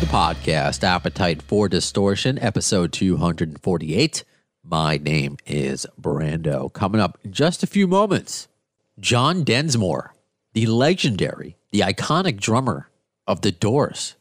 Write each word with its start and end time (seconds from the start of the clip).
The 0.00 0.06
podcast, 0.06 0.82
Appetite 0.82 1.42
for 1.42 1.68
Distortion, 1.68 2.38
episode 2.38 2.90
248. 2.90 4.24
My 4.64 4.96
name 4.96 5.36
is 5.44 5.86
Brando. 6.00 6.72
Coming 6.72 7.02
up 7.02 7.18
in 7.22 7.32
just 7.32 7.62
a 7.62 7.66
few 7.66 7.86
moments, 7.86 8.48
John 8.98 9.44
Densmore, 9.44 10.14
the 10.54 10.64
legendary, 10.64 11.58
the 11.70 11.80
iconic 11.80 12.40
drummer 12.40 12.88
of 13.26 13.42
The 13.42 13.52
Doors, 13.52 14.16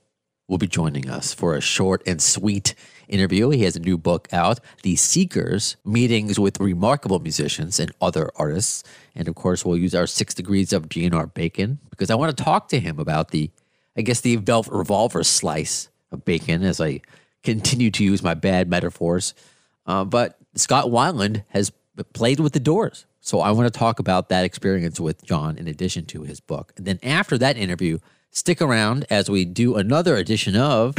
will 0.49 0.57
be 0.57 0.67
joining 0.67 1.09
us 1.09 1.33
for 1.33 1.55
a 1.55 1.61
short 1.61 2.03
and 2.05 2.21
sweet 2.21 2.75
interview. 3.07 3.49
He 3.49 3.63
has 3.63 3.77
a 3.77 3.79
new 3.79 3.97
book 3.97 4.27
out, 4.33 4.59
The 4.83 4.97
Seekers 4.97 5.77
Meetings 5.85 6.37
with 6.37 6.59
Remarkable 6.59 7.19
Musicians 7.19 7.79
and 7.79 7.93
Other 8.01 8.29
Artists. 8.35 8.83
And 9.15 9.29
of 9.29 9.35
course, 9.35 9.63
we'll 9.63 9.77
use 9.77 9.95
our 9.95 10.07
six 10.07 10.33
degrees 10.33 10.73
of 10.73 10.89
GNR 10.89 11.33
bacon 11.33 11.79
because 11.89 12.09
I 12.09 12.15
want 12.15 12.35
to 12.35 12.43
talk 12.43 12.67
to 12.69 12.81
him 12.81 12.99
about 12.99 13.29
the 13.31 13.49
I 13.99 14.01
guess 14.01 14.21
the 14.21 14.37
velvet 14.37 14.71
revolver 14.71 15.25
slice 15.25 15.89
of 16.09 16.23
bacon 16.23 16.63
as 16.63 16.79
I 16.79 17.01
continue 17.43 17.91
to 17.91 18.01
use 18.01 18.23
my 18.23 18.33
bad 18.33 18.69
metaphors. 18.69 19.33
Uh, 19.85 20.05
but 20.05 20.39
Scott 20.55 20.85
Weiland 20.85 21.43
has 21.49 21.73
played 22.13 22.39
with 22.39 22.53
the 22.53 22.61
doors. 22.61 23.05
So 23.19 23.41
I 23.41 23.51
want 23.51 23.71
to 23.71 23.77
talk 23.77 23.99
about 23.99 24.29
that 24.29 24.45
experience 24.45 25.01
with 25.01 25.25
John 25.25 25.57
in 25.57 25.67
addition 25.67 26.05
to 26.05 26.23
his 26.23 26.39
book. 26.39 26.71
And 26.77 26.87
then 26.87 26.99
after 27.03 27.37
that 27.39 27.57
interview, 27.57 27.99
stick 28.31 28.61
around 28.61 29.05
as 29.09 29.29
we 29.29 29.43
do 29.43 29.75
another 29.75 30.15
edition 30.15 30.55
of 30.55 30.95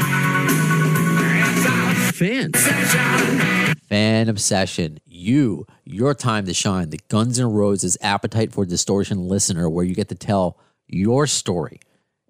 Fan 2.16 2.48
Obsession. 2.48 3.76
Fan 3.88 4.28
Obsession. 4.28 4.98
You, 5.06 5.66
your 5.86 6.12
time 6.12 6.44
to 6.44 6.52
shine, 6.52 6.90
the 6.90 7.00
Guns 7.08 7.40
N' 7.40 7.50
Roses 7.50 7.96
Appetite 8.02 8.52
for 8.52 8.66
Distortion 8.66 9.26
listener, 9.26 9.70
where 9.70 9.86
you 9.86 9.94
get 9.94 10.10
to 10.10 10.14
tell 10.14 10.58
your 10.86 11.26
story. 11.26 11.80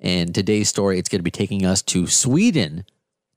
And 0.00 0.34
today's 0.34 0.68
story, 0.68 0.98
it's 0.98 1.08
going 1.08 1.18
to 1.18 1.24
be 1.24 1.30
taking 1.30 1.66
us 1.66 1.82
to 1.82 2.06
Sweden 2.06 2.84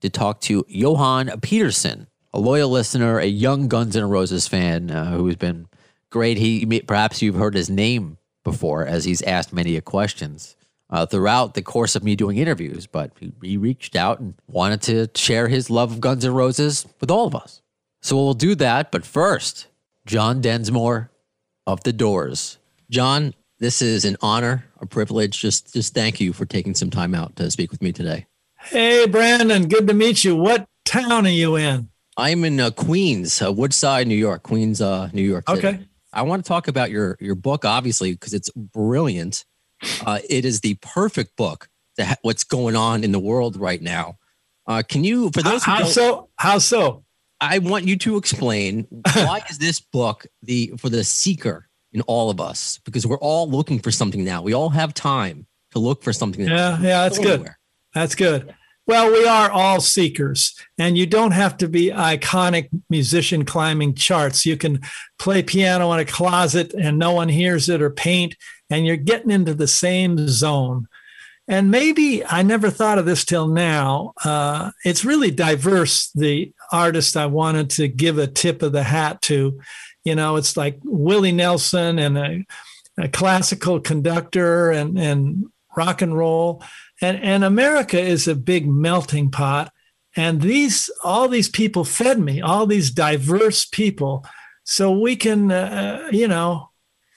to 0.00 0.08
talk 0.08 0.40
to 0.42 0.64
Johan 0.68 1.40
Peterson, 1.40 2.08
a 2.32 2.40
loyal 2.40 2.70
listener, 2.70 3.18
a 3.18 3.26
young 3.26 3.68
Guns 3.68 3.96
N' 3.96 4.08
Roses 4.08 4.48
fan 4.48 4.90
uh, 4.90 5.10
who 5.10 5.26
has 5.26 5.36
been 5.36 5.68
great. 6.10 6.38
He 6.38 6.80
perhaps 6.80 7.22
you've 7.22 7.34
heard 7.34 7.54
his 7.54 7.68
name 7.68 8.18
before, 8.44 8.86
as 8.86 9.04
he's 9.04 9.22
asked 9.22 9.52
many 9.52 9.78
questions 9.80 10.56
uh, 10.90 11.06
throughout 11.06 11.54
the 11.54 11.62
course 11.62 11.96
of 11.96 12.04
me 12.04 12.16
doing 12.16 12.38
interviews. 12.38 12.86
But 12.86 13.12
he, 13.20 13.32
he 13.42 13.56
reached 13.56 13.96
out 13.96 14.20
and 14.20 14.34
wanted 14.46 14.82
to 14.82 15.08
share 15.14 15.48
his 15.48 15.70
love 15.70 15.92
of 15.92 16.00
Guns 16.00 16.24
N' 16.24 16.34
Roses 16.34 16.86
with 17.00 17.10
all 17.10 17.26
of 17.26 17.34
us. 17.34 17.60
So 18.00 18.16
we'll 18.16 18.34
do 18.34 18.54
that. 18.56 18.90
But 18.90 19.04
first, 19.06 19.66
John 20.06 20.40
Densmore 20.40 21.10
of 21.66 21.82
the 21.84 21.92
Doors. 21.92 22.58
John, 22.90 23.34
this 23.58 23.82
is 23.82 24.04
an 24.04 24.16
honor, 24.20 24.64
a 24.80 24.86
privilege. 24.86 25.40
Just, 25.40 25.72
just 25.72 25.94
thank 25.94 26.20
you 26.20 26.32
for 26.32 26.44
taking 26.44 26.74
some 26.74 26.90
time 26.90 27.14
out 27.14 27.36
to 27.36 27.50
speak 27.50 27.70
with 27.70 27.82
me 27.82 27.92
today. 27.92 28.26
Hey, 28.58 29.06
Brandon, 29.06 29.68
good 29.68 29.86
to 29.88 29.94
meet 29.94 30.24
you. 30.24 30.36
What 30.36 30.66
town 30.84 31.26
are 31.26 31.30
you 31.30 31.56
in? 31.56 31.88
I'm 32.16 32.44
in 32.44 32.60
uh, 32.60 32.70
Queens, 32.70 33.42
uh, 33.42 33.52
Woodside, 33.52 34.06
New 34.06 34.14
York. 34.14 34.42
Queens, 34.42 34.80
uh, 34.80 35.10
New 35.12 35.22
York. 35.22 35.48
City. 35.48 35.66
Okay. 35.66 35.80
I 36.12 36.22
want 36.22 36.44
to 36.44 36.48
talk 36.48 36.68
about 36.68 36.90
your 36.90 37.16
your 37.20 37.34
book, 37.34 37.64
obviously, 37.64 38.12
because 38.12 38.32
it's 38.32 38.48
brilliant. 38.50 39.44
Uh, 40.06 40.20
it 40.30 40.44
is 40.44 40.60
the 40.60 40.74
perfect 40.80 41.36
book 41.36 41.68
to 41.96 42.04
ha- 42.04 42.16
what's 42.22 42.44
going 42.44 42.76
on 42.76 43.02
in 43.02 43.12
the 43.12 43.18
world 43.18 43.56
right 43.56 43.82
now. 43.82 44.16
Uh, 44.66 44.82
can 44.88 45.04
you, 45.04 45.30
for 45.34 45.42
How, 45.42 45.50
those 45.50 45.64
who 45.64 45.70
how 45.72 45.84
so? 45.84 46.28
How 46.36 46.58
so? 46.58 47.04
I 47.40 47.58
want 47.58 47.86
you 47.86 47.96
to 47.98 48.16
explain 48.16 48.86
why 49.14 49.42
is 49.50 49.58
this 49.58 49.80
book 49.80 50.26
the 50.42 50.72
for 50.78 50.88
the 50.88 51.04
seeker 51.04 51.68
in 51.94 52.02
all 52.02 52.28
of 52.28 52.40
us? 52.40 52.78
Because 52.84 53.06
we're 53.06 53.18
all 53.18 53.48
looking 53.48 53.78
for 53.78 53.90
something 53.90 54.24
now. 54.24 54.42
We 54.42 54.52
all 54.52 54.68
have 54.68 54.92
time 54.92 55.46
to 55.70 55.78
look 55.78 56.02
for 56.02 56.12
something. 56.12 56.46
Yeah, 56.46 56.78
yeah, 56.80 57.02
that's 57.04 57.18
good. 57.18 57.40
Anywhere. 57.40 57.58
That's 57.94 58.14
good. 58.14 58.54
Well, 58.86 59.10
we 59.10 59.26
are 59.26 59.50
all 59.50 59.80
seekers, 59.80 60.54
and 60.76 60.98
you 60.98 61.06
don't 61.06 61.30
have 61.30 61.56
to 61.58 61.68
be 61.68 61.88
iconic 61.88 62.68
musician 62.90 63.46
climbing 63.46 63.94
charts. 63.94 64.44
You 64.44 64.58
can 64.58 64.82
play 65.18 65.42
piano 65.42 65.90
in 65.92 66.00
a 66.00 66.04
closet 66.04 66.74
and 66.74 66.98
no 66.98 67.12
one 67.12 67.30
hears 67.30 67.70
it, 67.70 67.80
or 67.80 67.88
paint, 67.88 68.36
and 68.68 68.84
you're 68.84 68.96
getting 68.96 69.30
into 69.30 69.54
the 69.54 69.68
same 69.68 70.28
zone. 70.28 70.86
And 71.48 71.70
maybe 71.70 72.24
I 72.24 72.42
never 72.42 72.68
thought 72.68 72.98
of 72.98 73.06
this 73.06 73.24
till 73.24 73.48
now. 73.48 74.12
Uh, 74.22 74.70
it's 74.84 75.04
really 75.04 75.30
diverse, 75.30 76.10
the 76.14 76.52
artist 76.70 77.16
I 77.16 77.26
wanted 77.26 77.70
to 77.70 77.88
give 77.88 78.18
a 78.18 78.26
tip 78.26 78.62
of 78.62 78.72
the 78.72 78.82
hat 78.82 79.22
to. 79.22 79.60
You 80.04 80.14
know, 80.14 80.36
it's 80.36 80.56
like 80.56 80.78
Willie 80.84 81.32
Nelson 81.32 81.98
and 81.98 82.18
a, 82.18 82.44
a 82.98 83.08
classical 83.08 83.80
conductor 83.80 84.70
and, 84.70 84.98
and 84.98 85.46
rock 85.76 86.02
and 86.02 86.16
roll. 86.16 86.62
And, 87.00 87.18
and 87.22 87.44
America 87.44 87.98
is 87.98 88.28
a 88.28 88.34
big 88.34 88.68
melting 88.68 89.30
pot. 89.30 89.72
And 90.16 90.40
these, 90.40 90.90
all 91.02 91.28
these 91.28 91.48
people 91.48 91.84
fed 91.84 92.20
me, 92.20 92.40
all 92.40 92.66
these 92.66 92.90
diverse 92.90 93.64
people. 93.64 94.24
So 94.62 94.92
we 94.92 95.16
can, 95.16 95.50
uh, 95.50 96.08
you 96.12 96.28
know, 96.28 96.70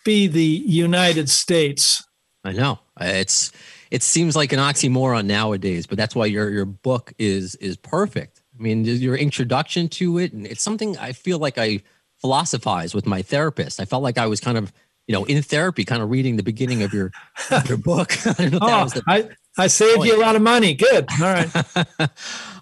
be 0.03 0.27
the 0.27 0.41
United 0.41 1.29
States. 1.29 2.03
I 2.43 2.53
know 2.53 2.79
it's 2.99 3.51
it 3.91 4.03
seems 4.03 4.35
like 4.35 4.53
an 4.53 4.59
oxymoron 4.59 5.25
nowadays, 5.25 5.85
but 5.85 5.97
that's 5.97 6.15
why 6.15 6.25
your 6.25 6.49
your 6.49 6.65
book 6.65 7.13
is 7.19 7.55
is 7.55 7.77
perfect. 7.77 8.41
I 8.57 8.63
mean, 8.63 8.85
your 8.85 9.15
introduction 9.15 9.89
to 9.89 10.17
it, 10.17 10.33
and 10.33 10.47
it's 10.47 10.63
something 10.63 10.97
I 10.97 11.11
feel 11.11 11.39
like 11.39 11.57
I 11.57 11.81
philosophize 12.21 12.93
with 12.93 13.05
my 13.05 13.21
therapist. 13.21 13.79
I 13.79 13.85
felt 13.85 14.03
like 14.03 14.17
I 14.17 14.27
was 14.27 14.39
kind 14.39 14.57
of 14.57 14.73
you 15.07 15.13
know 15.13 15.25
in 15.25 15.41
therapy, 15.41 15.83
kind 15.85 16.01
of 16.01 16.09
reading 16.09 16.37
the 16.37 16.43
beginning 16.43 16.83
of 16.83 16.93
your 16.93 17.11
of 17.51 17.67
your 17.67 17.77
book. 17.77 18.13
I 18.39 18.49
don't 18.49 18.61
know 18.61 18.83
if 18.83 18.93
that 18.93 18.97
Oh, 18.97 18.99
the 18.99 19.03
I, 19.07 19.63
I 19.63 19.67
saved 19.67 20.05
you 20.05 20.15
a 20.15 20.21
lot 20.21 20.35
of 20.35 20.41
money. 20.41 20.75
Good. 20.75 21.07
All 21.19 21.33
right. 21.33 21.55
uh, 21.99 22.07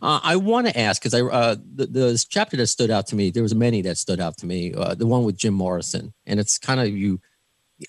I 0.01 0.35
want 0.37 0.67
to 0.67 0.79
ask 0.79 1.01
because 1.01 1.13
I 1.13 1.21
uh, 1.21 1.55
the, 1.55 1.87
the 1.87 2.25
chapter 2.29 2.55
that 2.57 2.67
stood 2.67 2.89
out 2.91 3.07
to 3.07 3.15
me. 3.15 3.31
There 3.31 3.43
was 3.43 3.55
many 3.55 3.81
that 3.81 3.97
stood 3.97 4.19
out 4.19 4.37
to 4.37 4.45
me. 4.45 4.73
Uh, 4.73 4.95
the 4.95 5.07
one 5.07 5.23
with 5.23 5.37
Jim 5.37 5.53
Morrison, 5.53 6.13
and 6.25 6.39
it's 6.39 6.57
kind 6.57 6.79
of 6.79 6.87
you. 6.89 7.19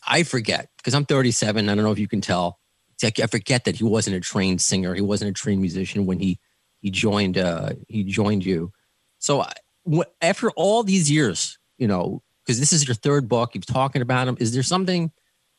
I 0.06 0.24
forget 0.24 0.68
because 0.78 0.94
I'm 0.94 1.04
37. 1.04 1.68
I 1.68 1.74
don't 1.74 1.84
know 1.84 1.92
if 1.92 1.98
you 1.98 2.08
can 2.08 2.20
tell. 2.20 2.58
Like 3.02 3.20
I 3.20 3.26
forget 3.26 3.64
that 3.64 3.76
he 3.76 3.84
wasn't 3.84 4.16
a 4.16 4.20
trained 4.20 4.60
singer. 4.60 4.94
He 4.94 5.02
wasn't 5.02 5.30
a 5.30 5.34
trained 5.34 5.60
musician 5.60 6.06
when 6.06 6.18
he 6.18 6.40
he 6.80 6.90
joined 6.90 7.38
uh, 7.38 7.74
he 7.88 8.04
joined 8.04 8.44
you. 8.44 8.72
So 9.18 9.42
I- 9.42 9.52
after 10.20 10.50
all 10.52 10.82
these 10.82 11.10
years, 11.10 11.55
you 11.78 11.86
know, 11.86 12.22
because 12.44 12.58
this 12.60 12.72
is 12.72 12.86
your 12.86 12.94
third 12.94 13.28
book, 13.28 13.54
you've 13.54 13.66
talking 13.66 14.02
about 14.02 14.28
him. 14.28 14.36
Is 14.40 14.52
there 14.52 14.62
something? 14.62 15.10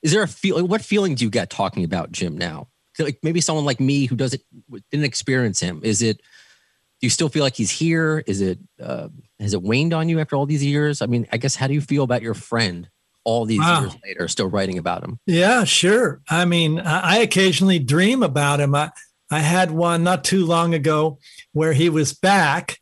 Is 0.04 0.12
there 0.12 0.24
a 0.24 0.28
feel? 0.28 0.66
What 0.66 0.82
feeling 0.82 1.16
do 1.16 1.24
you 1.26 1.30
get 1.30 1.50
talking 1.50 1.84
about 1.84 2.12
Jim 2.12 2.38
now? 2.38 2.68
Like 3.00 3.20
maybe 3.24 3.42
someone 3.42 3.66
like 3.66 3.80
me 3.80 4.06
who 4.06 4.16
doesn't 4.16 4.42
didn't 4.92 5.06
experience 5.06 5.60
him. 5.60 5.82
Is 5.84 6.02
it? 6.02 6.18
Do 6.18 7.06
you 7.06 7.10
still 7.12 7.30
feel 7.30 7.44
like 7.44 7.56
he's 7.56 7.70
here? 7.70 8.24
Is 8.26 8.42
it? 8.42 8.58
Uh, 8.82 9.10
has 9.40 9.54
it 9.54 9.62
waned 9.62 9.94
on 9.94 10.10
you 10.10 10.20
after 10.20 10.36
all 10.36 10.46
these 10.48 10.64
years? 10.66 11.02
I 11.02 11.06
mean, 11.06 11.28
I 11.32 11.38
guess 11.38 11.56
how 11.56 11.68
do 11.68 11.74
you 11.76 11.82
feel 11.82 12.04
about 12.04 12.22
your 12.24 12.34
friend 12.34 12.90
all 13.24 13.46
these 13.46 13.60
Wow. 13.60 13.82
years 13.82 13.96
later, 14.04 14.28
still 14.28 14.48
writing 14.48 14.78
about 14.80 15.04
him? 15.04 15.20
Yeah, 15.28 15.64
sure. 15.64 16.22
I 16.30 16.46
mean, 16.46 16.80
I 16.80 17.00
I 17.00 17.18
occasionally 17.18 17.78
dream 17.78 18.24
about 18.24 18.60
him. 18.60 18.74
I, 18.74 18.92
I 19.30 19.40
had 19.40 19.70
one 19.72 20.04
not 20.04 20.24
too 20.24 20.46
long 20.46 20.74
ago 20.74 21.20
where 21.52 21.74
he 21.74 21.90
was 21.90 22.14
back 22.14 22.80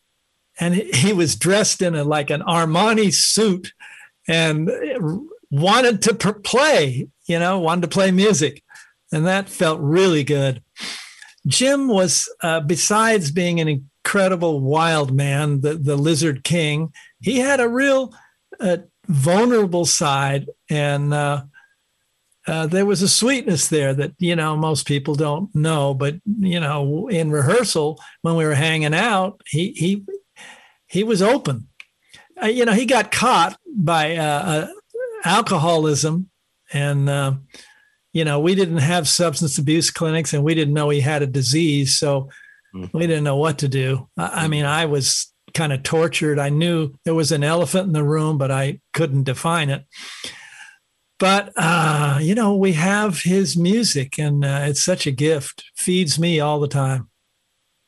and 0.59 0.75
he- 0.75 1.13
was 1.13 1.35
dressed 1.35 1.81
in 1.81 1.95
a 1.95 2.03
like 2.03 2.29
an 2.29 2.41
Armani 2.41 3.13
suit 3.13 3.73
and 4.27 4.69
wanted 5.51 6.01
to 6.03 6.13
play, 6.13 7.07
you 7.27 7.39
know, 7.39 7.59
wanted 7.59 7.81
to 7.81 7.87
play 7.87 8.11
music. 8.11 8.63
And 9.11 9.25
that 9.25 9.49
felt 9.49 9.79
really 9.79 10.23
good. 10.23 10.61
Jim 11.47 11.87
was, 11.87 12.27
uh, 12.41 12.59
besides 12.61 13.31
being 13.31 13.59
an 13.59 13.67
incredible 13.67 14.59
wild 14.61 15.13
man, 15.13 15.61
the, 15.61 15.75
the 15.75 15.95
lizard 15.95 16.43
king, 16.43 16.91
he 17.19 17.39
had 17.39 17.59
a 17.59 17.69
real 17.69 18.13
uh, 18.59 18.77
vulnerable 19.07 19.85
side. 19.85 20.47
And 20.69 21.13
uh, 21.13 21.43
uh, 22.47 22.67
there 22.67 22.85
was 22.85 23.01
a 23.01 23.07
sweetness 23.07 23.67
there 23.67 23.93
that, 23.93 24.13
you 24.17 24.35
know, 24.35 24.57
most 24.57 24.87
people 24.87 25.15
don't 25.15 25.53
know. 25.53 25.93
But, 25.93 26.15
you 26.39 26.59
know, 26.59 27.07
in 27.07 27.29
rehearsal, 27.29 27.99
when 28.21 28.35
we 28.35 28.45
were 28.45 28.55
hanging 28.55 28.95
out, 28.95 29.41
he, 29.47 29.71
he, 29.73 30.03
he 30.87 31.03
was 31.03 31.21
open. 31.21 31.67
Uh, 32.41 32.47
you 32.47 32.65
know, 32.65 32.73
he 32.73 32.85
got 32.85 33.11
caught 33.11 33.57
by 33.75 34.15
uh, 34.17 34.23
uh, 34.23 34.67
alcoholism 35.23 36.29
and 36.73 37.09
um, 37.09 37.47
you 38.13 38.25
know 38.25 38.39
we 38.39 38.55
didn't 38.55 38.77
have 38.77 39.07
substance 39.07 39.57
abuse 39.57 39.91
clinics, 39.91 40.33
and 40.33 40.43
we 40.43 40.55
didn't 40.55 40.73
know 40.73 40.89
he 40.89 41.01
had 41.01 41.21
a 41.21 41.27
disease, 41.27 41.97
so 41.97 42.29
Mm. 42.75 42.91
we 42.93 43.07
didn't 43.07 43.23
know 43.23 43.37
what 43.37 43.59
to 43.59 43.69
do. 43.69 44.09
I, 44.17 44.43
I 44.43 44.47
mean, 44.49 44.65
I 44.65 44.85
was 44.85 45.31
kind 45.53 45.71
of 45.71 45.81
tortured. 45.83 46.37
I 46.39 46.49
knew 46.49 46.93
there 47.05 47.13
was 47.15 47.31
an 47.31 47.41
elephant 47.41 47.87
in 47.87 47.93
the 47.93 48.03
room, 48.03 48.37
but 48.37 48.51
I 48.51 48.81
couldn't 48.93 49.23
define 49.23 49.69
it. 49.69 49.85
But 51.19 51.53
uh, 51.55 52.19
you 52.21 52.35
know, 52.35 52.53
we 52.55 52.73
have 52.73 53.21
his 53.21 53.55
music, 53.55 54.19
and 54.19 54.43
uh, 54.43 54.63
it's 54.63 54.83
such 54.83 55.07
a 55.07 55.11
gift. 55.11 55.63
Feeds 55.77 56.19
me 56.19 56.41
all 56.41 56.59
the 56.59 56.67
time. 56.67 57.09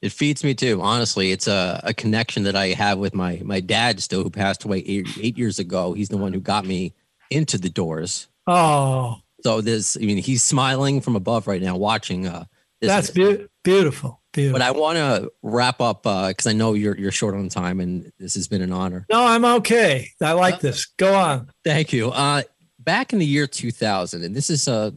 It 0.01 0.11
feeds 0.11 0.43
me 0.43 0.53
too. 0.53 0.81
Honestly, 0.81 1.31
it's 1.31 1.47
a, 1.47 1.79
a 1.83 1.93
connection 1.93 2.43
that 2.43 2.55
I 2.55 2.67
have 2.67 2.99
with 2.99 3.15
my 3.15 3.41
my 3.43 3.59
dad 3.59 3.99
still, 4.01 4.23
who 4.23 4.29
passed 4.29 4.63
away 4.63 4.79
eight, 4.85 5.07
eight 5.19 5.37
years 5.37 5.57
ago. 5.59 5.93
He's 5.93 6.09
the 6.09 6.17
one 6.17 6.33
who 6.33 6.39
got 6.39 6.65
me 6.65 6.93
into 7.31 7.57
the 7.57 7.69
Doors. 7.69 8.27
Oh, 8.45 9.17
So 9.43 9.61
this. 9.61 9.97
I 9.97 10.01
mean, 10.05 10.17
he's 10.17 10.43
smiling 10.43 11.01
from 11.01 11.15
above 11.15 11.47
right 11.47 11.61
now, 11.61 11.75
watching. 11.75 12.27
Uh, 12.27 12.45
this 12.79 12.89
that's 12.89 13.09
beau- 13.09 13.47
beautiful. 13.63 14.21
Beautiful. 14.33 14.59
But 14.59 14.65
I 14.67 14.69
want 14.71 14.97
to 14.97 15.31
wrap 15.41 15.81
up 15.81 16.03
because 16.03 16.45
I 16.45 16.53
know 16.53 16.73
you're 16.75 16.95
you're 16.95 17.11
short 17.11 17.33
on 17.33 17.49
time, 17.49 17.79
and 17.79 18.11
this 18.19 18.35
has 18.35 18.47
been 18.47 18.61
an 18.61 18.71
honor. 18.71 19.05
no, 19.09 19.25
I'm 19.25 19.43
okay. 19.45 20.09
I 20.21 20.33
like 20.33 20.59
this. 20.59 20.85
Go 20.85 21.15
on. 21.15 21.51
Thank 21.63 21.91
you. 21.91 22.11
Uh, 22.11 22.43
back 22.77 23.13
in 23.13 23.19
the 23.19 23.25
year 23.25 23.47
2000, 23.47 24.23
and 24.23 24.35
this 24.35 24.51
is 24.51 24.67
uh, 24.67 24.91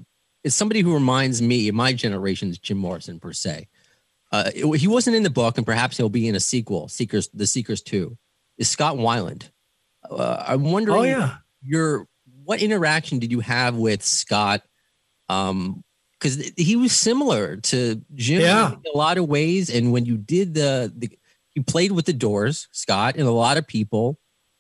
is 0.45 0.55
somebody 0.55 0.83
who 0.83 0.93
reminds 0.93 1.41
me, 1.41 1.71
my 1.71 1.95
generation's 1.95 2.59
Jim 2.59 2.77
Morrison 2.77 3.19
per 3.19 3.33
se. 3.33 3.67
Uh, 4.33 4.51
it- 4.55 4.79
he 4.79 4.87
wasn't 4.89 5.17
in 5.17 5.23
the 5.23 5.31
book, 5.31 5.57
and 5.57 5.67
perhaps 5.67 5.97
he'll 5.97 6.09
be 6.09 6.29
in 6.29 6.35
a 6.35 6.41
sequel, 6.41 6.89
Seekers, 6.89 7.29
The 7.35 7.47
Seekers 7.47 7.83
Two. 7.83 8.17
Is 8.59 8.69
Scott 8.69 8.97
Weiland? 8.97 9.51
Uh, 10.09 10.43
I'm 10.47 10.65
wondering. 10.65 10.99
Oh 10.99 11.03
yeah. 11.03 11.37
your 11.65 12.07
what 12.45 12.63
interaction 12.63 13.19
did 13.19 13.31
you 13.31 13.41
have 13.41 13.77
with 13.77 14.03
Scott? 14.03 14.63
Um, 15.29 15.85
because 16.19 16.53
he 16.57 16.77
was 16.77 16.93
similar 16.93 17.57
to 17.57 18.03
Jim 18.15 18.43
Yeah. 18.43 18.73
in 18.73 18.81
a 18.93 18.97
lot 18.97 19.17
of 19.17 19.27
ways. 19.27 19.71
And 19.71 19.91
when 19.91 20.05
you 20.05 20.19
did 20.19 20.53
the, 20.53 20.93
the 20.95 21.11
you 21.55 21.63
played 21.63 21.93
with 21.93 22.05
the 22.05 22.13
Doors, 22.13 22.69
Scott, 22.73 23.17
and 23.17 23.27
a 23.27 23.31
lot 23.31 23.57
of 23.57 23.67
people 23.67 24.19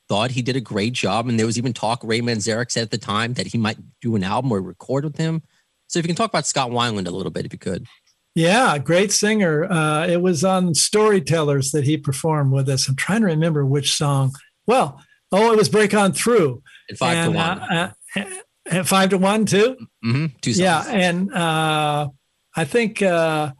thought 0.08 0.31
he 0.31 0.40
did 0.43 0.56
a 0.56 0.61
great 0.61 0.94
job. 0.94 1.28
And 1.28 1.38
there 1.38 1.44
was 1.46 1.58
even 1.58 1.72
talk 1.75 2.00
Ray 2.02 2.20
Manzarek 2.20 2.70
said 2.70 2.84
at 2.84 2.90
the 2.90 2.99
time 2.99 3.34
that 3.34 3.46
he 3.49 3.58
might 3.58 3.76
do 4.00 4.17
an 4.17 4.25
album 4.25 4.50
or 4.52 4.61
record 4.62 5.05
with 5.05 5.17
him. 5.19 5.43
So 5.87 5.99
if 5.99 6.05
you 6.05 6.08
can 6.08 6.17
talk 6.17 6.31
about 6.31 6.46
Scott 6.46 6.70
Weiland 6.70 7.06
a 7.06 7.11
little 7.11 7.31
bit, 7.31 7.44
if 7.44 7.52
you 7.52 7.58
could. 7.58 7.87
Yeah, 8.35 8.79
great 8.79 9.12
singer. 9.12 9.65
Uh, 9.65 10.06
it 10.06 10.23
was 10.23 10.44
on 10.44 10.75
Storytellers 10.75 11.73
that 11.73 11.85
he 11.85 11.97
performed 11.97 12.53
with 12.53 12.69
us. 12.69 12.88
I'm 12.88 12.97
trying 12.97 13.21
to 13.21 13.27
remember 13.27 13.67
which 13.67 13.93
song. 13.93 14.32
Well, 14.67 15.03
oh, 15.32 15.53
it 15.53 15.56
was 15.56 15.69
Break 15.69 15.94
On 15.94 16.12
Through. 16.12 16.62
And 16.88 16.99
five 16.99 17.17
and, 17.17 17.32
to 17.32 17.38
one. 17.38 17.59
Uh, 17.59 17.93
uh, 18.17 18.25
uh, 18.71 18.82
five 18.85 19.11
to 19.11 19.19
one, 19.19 19.47
too? 19.47 19.77
hmm 20.03 20.27
Two 20.41 20.53
songs. 20.53 20.62
Yeah. 20.62 20.85
And 20.88 21.35
uh, 21.35 22.09
I 22.56 22.65
think 22.65 23.03
uh, 23.03 23.53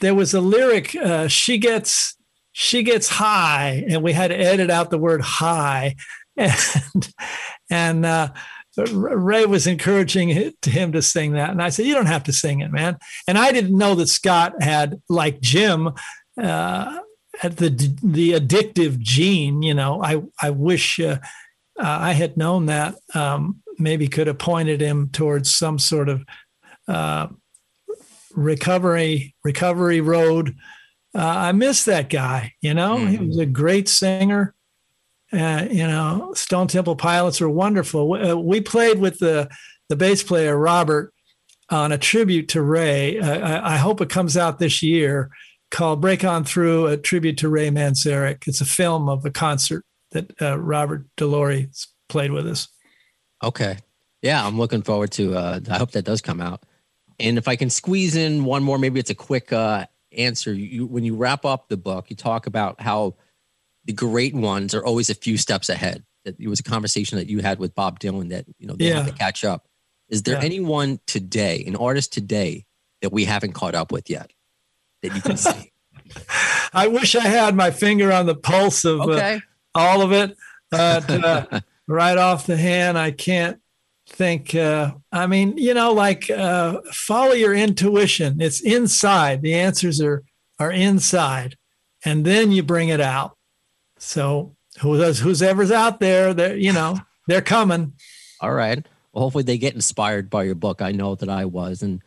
there 0.00 0.14
was 0.14 0.32
a 0.32 0.40
lyric, 0.40 0.96
uh, 0.96 1.28
she 1.28 1.58
gets. 1.58 2.14
She 2.58 2.82
gets 2.82 3.10
high, 3.10 3.84
and 3.86 4.02
we 4.02 4.14
had 4.14 4.28
to 4.28 4.34
edit 4.34 4.70
out 4.70 4.88
the 4.88 4.96
word 4.96 5.20
high, 5.20 5.94
and 6.38 7.12
and 7.68 8.06
uh, 8.06 8.28
Ray 8.84 9.46
was 9.46 9.66
encouraging 9.66 10.28
him 10.28 10.92
to 10.92 11.02
sing 11.02 11.32
that, 11.32 11.50
and 11.50 11.62
I 11.62 11.70
said, 11.70 11.86
"You 11.86 11.94
don't 11.94 12.06
have 12.06 12.24
to 12.24 12.32
sing 12.32 12.60
it, 12.60 12.70
man." 12.70 12.98
And 13.26 13.38
I 13.38 13.52
didn't 13.52 13.76
know 13.76 13.94
that 13.94 14.08
Scott 14.08 14.60
had, 14.62 15.00
like 15.08 15.40
Jim, 15.40 15.90
uh, 16.40 16.98
had 17.38 17.56
the 17.56 17.70
the 18.02 18.32
addictive 18.32 18.98
gene. 18.98 19.62
You 19.62 19.74
know, 19.74 20.02
I 20.02 20.22
I 20.42 20.50
wish 20.50 21.00
uh, 21.00 21.18
uh, 21.78 21.98
I 22.00 22.12
had 22.12 22.36
known 22.36 22.66
that. 22.66 22.96
Um, 23.14 23.62
maybe 23.78 24.08
could 24.08 24.26
have 24.26 24.38
pointed 24.38 24.80
him 24.80 25.08
towards 25.10 25.50
some 25.50 25.78
sort 25.78 26.08
of 26.08 26.24
uh, 26.88 27.28
recovery 28.34 29.34
recovery 29.44 30.00
road. 30.00 30.56
Uh, 31.14 31.20
I 31.24 31.52
miss 31.52 31.84
that 31.84 32.10
guy. 32.10 32.52
You 32.60 32.74
know, 32.74 32.98
he 33.06 33.16
Mhm. 33.16 33.28
was 33.28 33.38
a 33.38 33.46
great 33.46 33.88
singer. 33.88 34.54
Uh, 35.32 35.66
you 35.70 35.86
know, 35.86 36.32
Stone 36.34 36.68
Temple 36.68 36.96
Pilots 36.96 37.40
are 37.40 37.48
wonderful. 37.48 38.08
We, 38.08 38.20
uh, 38.20 38.36
we 38.36 38.60
played 38.60 38.98
with 38.98 39.18
the 39.18 39.48
the 39.88 39.96
bass 39.96 40.22
player 40.22 40.56
Robert 40.56 41.12
on 41.70 41.92
a 41.92 41.98
tribute 41.98 42.48
to 42.50 42.62
Ray. 42.62 43.18
Uh, 43.18 43.38
I, 43.38 43.74
I 43.74 43.76
hope 43.76 44.00
it 44.00 44.08
comes 44.08 44.36
out 44.36 44.58
this 44.58 44.82
year, 44.82 45.30
called 45.70 46.00
"Break 46.00 46.24
On 46.24 46.44
Through," 46.44 46.86
a 46.86 46.96
tribute 46.96 47.38
to 47.38 47.48
Ray 47.48 47.70
Manzarek. 47.70 48.46
It's 48.46 48.60
a 48.60 48.66
film 48.66 49.08
of 49.08 49.24
a 49.24 49.30
concert 49.30 49.84
that 50.12 50.30
uh, 50.40 50.58
Robert 50.58 51.06
DeLeo 51.16 51.68
played 52.08 52.30
with 52.30 52.46
us. 52.46 52.68
Okay. 53.42 53.78
Yeah, 54.22 54.44
I'm 54.44 54.58
looking 54.58 54.82
forward 54.82 55.10
to. 55.12 55.36
Uh, 55.36 55.60
I 55.70 55.78
hope 55.78 55.92
that 55.92 56.04
does 56.04 56.20
come 56.20 56.40
out. 56.40 56.64
And 57.18 57.38
if 57.38 57.48
I 57.48 57.56
can 57.56 57.70
squeeze 57.70 58.16
in 58.16 58.44
one 58.44 58.62
more, 58.62 58.78
maybe 58.78 59.00
it's 59.00 59.10
a 59.10 59.14
quick 59.14 59.52
uh, 59.52 59.86
answer. 60.16 60.52
You, 60.52 60.86
when 60.86 61.04
you 61.04 61.16
wrap 61.16 61.44
up 61.44 61.68
the 61.68 61.76
book, 61.76 62.10
you 62.10 62.16
talk 62.16 62.46
about 62.46 62.80
how 62.80 63.14
the 63.86 63.92
great 63.92 64.34
ones 64.34 64.74
are 64.74 64.84
always 64.84 65.10
a 65.10 65.14
few 65.14 65.36
steps 65.38 65.68
ahead. 65.68 66.04
It 66.24 66.48
was 66.48 66.58
a 66.60 66.64
conversation 66.64 67.18
that 67.18 67.28
you 67.28 67.38
had 67.40 67.58
with 67.60 67.74
Bob 67.74 68.00
Dylan 68.00 68.30
that 68.30 68.46
you 68.58 68.66
know 68.66 68.74
they 68.74 68.86
have 68.86 69.06
to 69.06 69.12
catch 69.12 69.44
up. 69.44 69.66
Is 70.08 70.22
there 70.22 70.34
Yeah. 70.36 70.44
anyone 70.44 71.00
today, 71.06 71.64
an 71.66 71.76
artist 71.76 72.12
today, 72.12 72.66
that 73.02 73.12
we 73.12 73.24
haven't 73.24 73.52
caught 73.52 73.74
up 73.74 73.92
with 73.92 74.10
yet 74.10 74.32
that 75.02 75.14
you 75.14 75.20
can 75.20 75.36
see? 75.36 75.72
I 76.72 76.88
wish 76.88 77.14
I 77.14 77.20
had 77.26 77.54
my 77.54 77.70
finger 77.70 78.12
on 78.12 78.26
the 78.26 78.34
pulse 78.34 78.84
of 78.84 79.00
uh, 79.00 79.38
all 79.74 80.02
of 80.02 80.12
it. 80.12 80.36
But 80.70 81.10
uh, 81.24 81.60
right 81.86 82.18
off 82.18 82.46
the 82.46 82.56
hand, 82.56 82.98
I 82.98 83.10
can't 83.12 83.60
think. 84.08 84.54
Uh, 84.54 84.92
I 85.12 85.26
mean, 85.26 85.56
you 85.58 85.74
know, 85.74 85.92
like 85.92 86.28
uh, 86.30 86.80
follow 86.92 87.32
your 87.32 87.54
intuition. 87.54 88.40
It's 88.40 88.60
inside. 88.60 89.42
The 89.42 89.54
answers 89.54 90.00
are 90.00 90.24
are 90.58 90.72
inside, 90.72 91.56
and 92.04 92.24
then 92.24 92.50
you 92.50 92.62
bring 92.62 92.88
it 92.88 93.00
out. 93.00 93.35
So 93.98 94.56
who 94.80 94.98
knows? 94.98 95.20
Who's 95.20 95.42
ever's 95.42 95.70
out 95.70 96.00
there? 96.00 96.34
They're 96.34 96.56
you 96.56 96.72
know 96.72 96.98
they're 97.26 97.42
coming. 97.42 97.92
All 98.40 98.52
right. 98.52 98.84
Well, 99.12 99.22
hopefully 99.22 99.44
they 99.44 99.58
get 99.58 99.74
inspired 99.74 100.28
by 100.28 100.44
your 100.44 100.54
book. 100.54 100.82
I 100.82 100.92
know 100.92 101.14
that 101.14 101.30
I 101.30 101.46
was, 101.46 101.82
and 101.82 102.02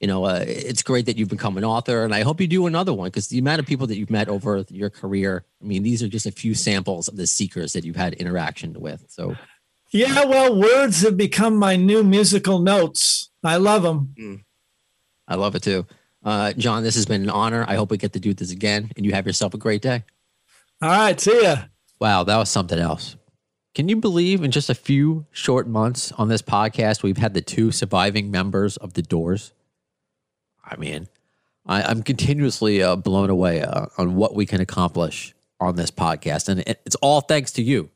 you 0.00 0.06
know, 0.06 0.24
uh, 0.24 0.44
it's 0.46 0.82
great 0.82 1.06
that 1.06 1.16
you've 1.16 1.28
become 1.28 1.56
an 1.56 1.64
author, 1.64 2.04
and 2.04 2.14
I 2.14 2.22
hope 2.22 2.40
you 2.40 2.46
do 2.46 2.66
another 2.66 2.92
one 2.92 3.08
because 3.08 3.28
the 3.28 3.38
amount 3.38 3.60
of 3.60 3.66
people 3.66 3.86
that 3.88 3.96
you've 3.96 4.10
met 4.10 4.28
over 4.28 4.64
your 4.68 4.90
career. 4.90 5.44
I 5.62 5.64
mean, 5.64 5.82
these 5.82 6.02
are 6.02 6.08
just 6.08 6.26
a 6.26 6.30
few 6.30 6.54
samples 6.54 7.08
of 7.08 7.16
the 7.16 7.26
seekers 7.26 7.72
that 7.72 7.84
you've 7.84 7.96
had 7.96 8.14
interaction 8.14 8.78
with. 8.78 9.04
So, 9.08 9.34
Yeah, 9.90 10.24
well, 10.26 10.60
words 10.60 11.02
have 11.02 11.16
become 11.16 11.56
my 11.56 11.76
new 11.76 12.04
musical 12.04 12.58
notes. 12.58 13.30
I 13.42 13.56
love 13.56 13.82
them. 13.82 14.14
I 15.26 15.36
love 15.36 15.54
it 15.54 15.62
too. 15.62 15.86
Uh, 16.22 16.52
John, 16.52 16.82
this 16.82 16.94
has 16.94 17.06
been 17.06 17.22
an 17.22 17.30
honor. 17.30 17.64
I 17.66 17.76
hope 17.76 17.90
we 17.90 17.96
get 17.96 18.12
to 18.12 18.20
do 18.20 18.34
this 18.34 18.50
again, 18.50 18.90
and 18.96 19.04
you 19.04 19.12
have 19.12 19.26
yourself 19.26 19.54
a 19.54 19.58
great 19.58 19.82
day. 19.82 20.04
All 20.82 20.90
right, 20.90 21.18
see 21.18 21.42
ya. 21.42 21.56
Wow, 22.00 22.24
that 22.24 22.36
was 22.36 22.50
something 22.50 22.78
else. 22.78 23.16
Can 23.74 23.88
you 23.88 23.96
believe 23.96 24.44
in 24.44 24.50
just 24.50 24.70
a 24.70 24.74
few 24.74 25.26
short 25.32 25.66
months 25.66 26.12
on 26.12 26.28
this 26.28 26.42
podcast, 26.42 27.02
we've 27.02 27.16
had 27.16 27.34
the 27.34 27.40
two 27.40 27.72
surviving 27.72 28.30
members 28.30 28.76
of 28.76 28.92
the 28.92 29.02
Doors? 29.02 29.52
I 30.64 30.76
mean, 30.76 31.08
I, 31.66 31.82
I'm 31.82 32.02
continuously 32.02 32.82
uh, 32.82 32.96
blown 32.96 33.30
away 33.30 33.62
uh, 33.62 33.86
on 33.98 34.14
what 34.16 34.34
we 34.34 34.46
can 34.46 34.60
accomplish 34.60 35.34
on 35.60 35.76
this 35.76 35.90
podcast. 35.90 36.48
And 36.48 36.60
it, 36.60 36.80
it's 36.84 36.96
all 36.96 37.20
thanks 37.20 37.52
to 37.52 37.62
you 37.62 37.90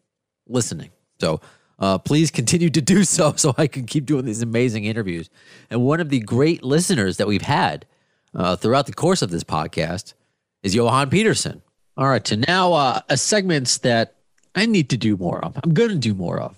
listening. 0.49 0.91
So 1.21 1.41
uh, 1.79 1.99
please 1.99 2.31
continue 2.31 2.71
to 2.71 2.81
do 2.81 3.05
so 3.05 3.35
so 3.37 3.55
I 3.57 3.67
can 3.67 3.87
keep 3.87 4.07
doing 4.07 4.25
these 4.25 4.43
amazing 4.43 4.85
interviews. 4.85 5.31
And 5.71 5.85
one 5.85 6.01
of 6.01 6.09
the 6.09 6.21
great 6.21 6.63
listeners 6.65 7.19
that 7.19 7.27
we've 7.27 7.43
had 7.43 7.87
uh, 8.35 8.57
throughout 8.57 8.87
the 8.87 8.93
course 8.93 9.23
of 9.23 9.31
this 9.31 9.45
podcast 9.45 10.15
is 10.63 10.75
Johan 10.75 11.11
Peterson. 11.11 11.63
All 11.99 12.07
right, 12.07 12.25
so 12.25 12.37
now 12.37 12.75
uh, 12.75 13.01
a 13.09 13.17
segment 13.17 13.81
that 13.83 14.15
I 14.55 14.67
need 14.67 14.91
to 14.91 14.97
do 14.97 15.17
more 15.17 15.45
of. 15.45 15.59
I'm 15.65 15.75
going 15.75 15.89
to 15.89 15.97
do 15.97 16.15
more 16.15 16.39
of. 16.39 16.53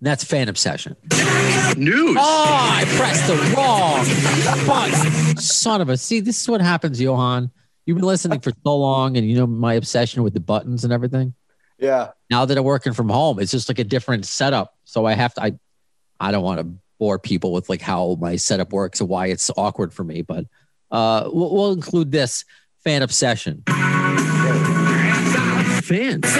And 0.00 0.06
that's 0.06 0.24
fan 0.24 0.48
obsession. 0.48 0.96
News. 1.76 2.16
Oh, 2.18 2.46
I 2.48 2.82
pressed 2.96 3.26
the 3.26 3.36
wrong 3.54 4.66
button. 4.66 5.36
Son 5.36 5.82
of 5.82 5.90
a. 5.90 5.98
See, 5.98 6.20
this 6.20 6.40
is 6.40 6.48
what 6.48 6.62
happens, 6.62 6.98
Johan. 6.98 7.50
You've 7.84 7.98
been 7.98 8.06
listening 8.06 8.40
for 8.40 8.52
so 8.64 8.76
long, 8.78 9.18
and 9.18 9.28
you 9.28 9.36
know 9.36 9.46
my 9.46 9.74
obsession 9.74 10.22
with 10.22 10.32
the 10.32 10.40
buttons 10.40 10.82
and 10.82 10.94
everything. 10.94 11.34
Yeah. 11.78 12.12
Now 12.30 12.46
that 12.46 12.56
I'm 12.56 12.64
working 12.64 12.94
from 12.94 13.10
home, 13.10 13.38
it's 13.38 13.52
just 13.52 13.68
like 13.68 13.78
a 13.78 13.84
different 13.84 14.24
setup. 14.24 14.78
So 14.84 15.04
I 15.04 15.12
have 15.12 15.34
to. 15.34 15.42
I, 15.42 15.52
I 16.18 16.32
don't 16.32 16.42
want 16.42 16.60
to 16.60 16.68
bore 16.98 17.18
people 17.18 17.52
with 17.52 17.68
like 17.68 17.82
how 17.82 18.16
my 18.18 18.36
setup 18.36 18.72
works 18.72 19.02
and 19.02 19.10
why 19.10 19.26
it's 19.26 19.50
awkward 19.58 19.92
for 19.92 20.04
me, 20.04 20.22
but 20.22 20.46
uh, 20.90 21.28
we'll, 21.30 21.54
we'll 21.54 21.72
include 21.72 22.12
this 22.12 22.46
fan 22.82 23.02
obsession. 23.02 23.62
Fans. 25.86 26.26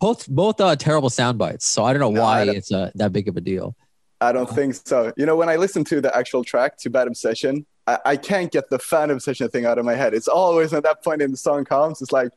Both 0.00 0.28
both 0.28 0.60
uh, 0.60 0.76
terrible 0.76 1.10
sound 1.10 1.38
bites. 1.38 1.66
So 1.66 1.84
I 1.84 1.92
don't 1.92 2.00
know 2.00 2.10
No, 2.10 2.22
why 2.22 2.44
don't- 2.44 2.56
it's 2.56 2.72
uh, 2.72 2.90
that 2.94 3.12
big 3.12 3.28
of 3.28 3.36
a 3.36 3.40
deal. 3.40 3.74
I 4.22 4.32
don't 4.32 4.50
think 4.50 4.74
so. 4.74 5.12
You 5.16 5.24
know, 5.24 5.34
when 5.34 5.48
I 5.48 5.56
listen 5.56 5.82
to 5.84 6.00
the 6.02 6.14
actual 6.14 6.44
track 6.44 6.76
to 6.78 6.90
Bad 6.90 7.06
Obsession, 7.06 7.64
I, 7.86 7.98
I 8.04 8.16
can't 8.18 8.52
get 8.52 8.68
the 8.68 8.78
fan 8.78 9.10
obsession 9.10 9.48
thing 9.48 9.64
out 9.64 9.78
of 9.78 9.86
my 9.86 9.94
head. 9.94 10.12
It's 10.12 10.28
always 10.28 10.74
at 10.74 10.82
that 10.82 11.02
point 11.02 11.22
in 11.22 11.30
the 11.30 11.38
song 11.38 11.64
comes, 11.64 12.02
it's 12.02 12.12
like 12.12 12.30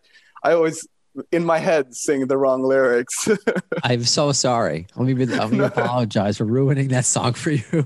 I 0.44 0.54
always 0.54 0.88
in 1.34 1.44
my 1.46 1.60
head 1.60 1.94
sing 1.94 2.26
the 2.28 2.38
wrong 2.38 2.64
lyrics. 2.64 3.28
I'm 3.84 4.04
so 4.06 4.32
sorry. 4.32 4.88
Let 4.96 5.06
me, 5.16 5.26
let 5.26 5.52
me 5.52 5.60
apologize 5.64 6.38
for 6.38 6.46
ruining 6.46 6.88
that 6.88 7.04
song 7.06 7.34
for 7.34 7.52
you. 7.52 7.86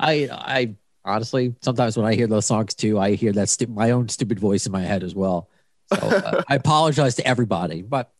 I, 0.00 0.28
I 0.30 0.74
honestly, 1.08 1.54
sometimes 1.62 1.96
when 1.96 2.06
I 2.06 2.14
hear 2.14 2.26
those 2.26 2.46
songs 2.46 2.74
too, 2.74 2.98
I 2.98 3.14
hear 3.14 3.32
that 3.32 3.48
stu- 3.48 3.66
my 3.66 3.90
own 3.90 4.08
stupid 4.08 4.38
voice 4.38 4.66
in 4.66 4.72
my 4.72 4.82
head 4.82 5.02
as 5.02 5.14
well. 5.14 5.48
So 5.92 6.00
uh, 6.00 6.42
I 6.48 6.56
apologize 6.56 7.16
to 7.16 7.26
everybody, 7.26 7.82
but 7.82 8.12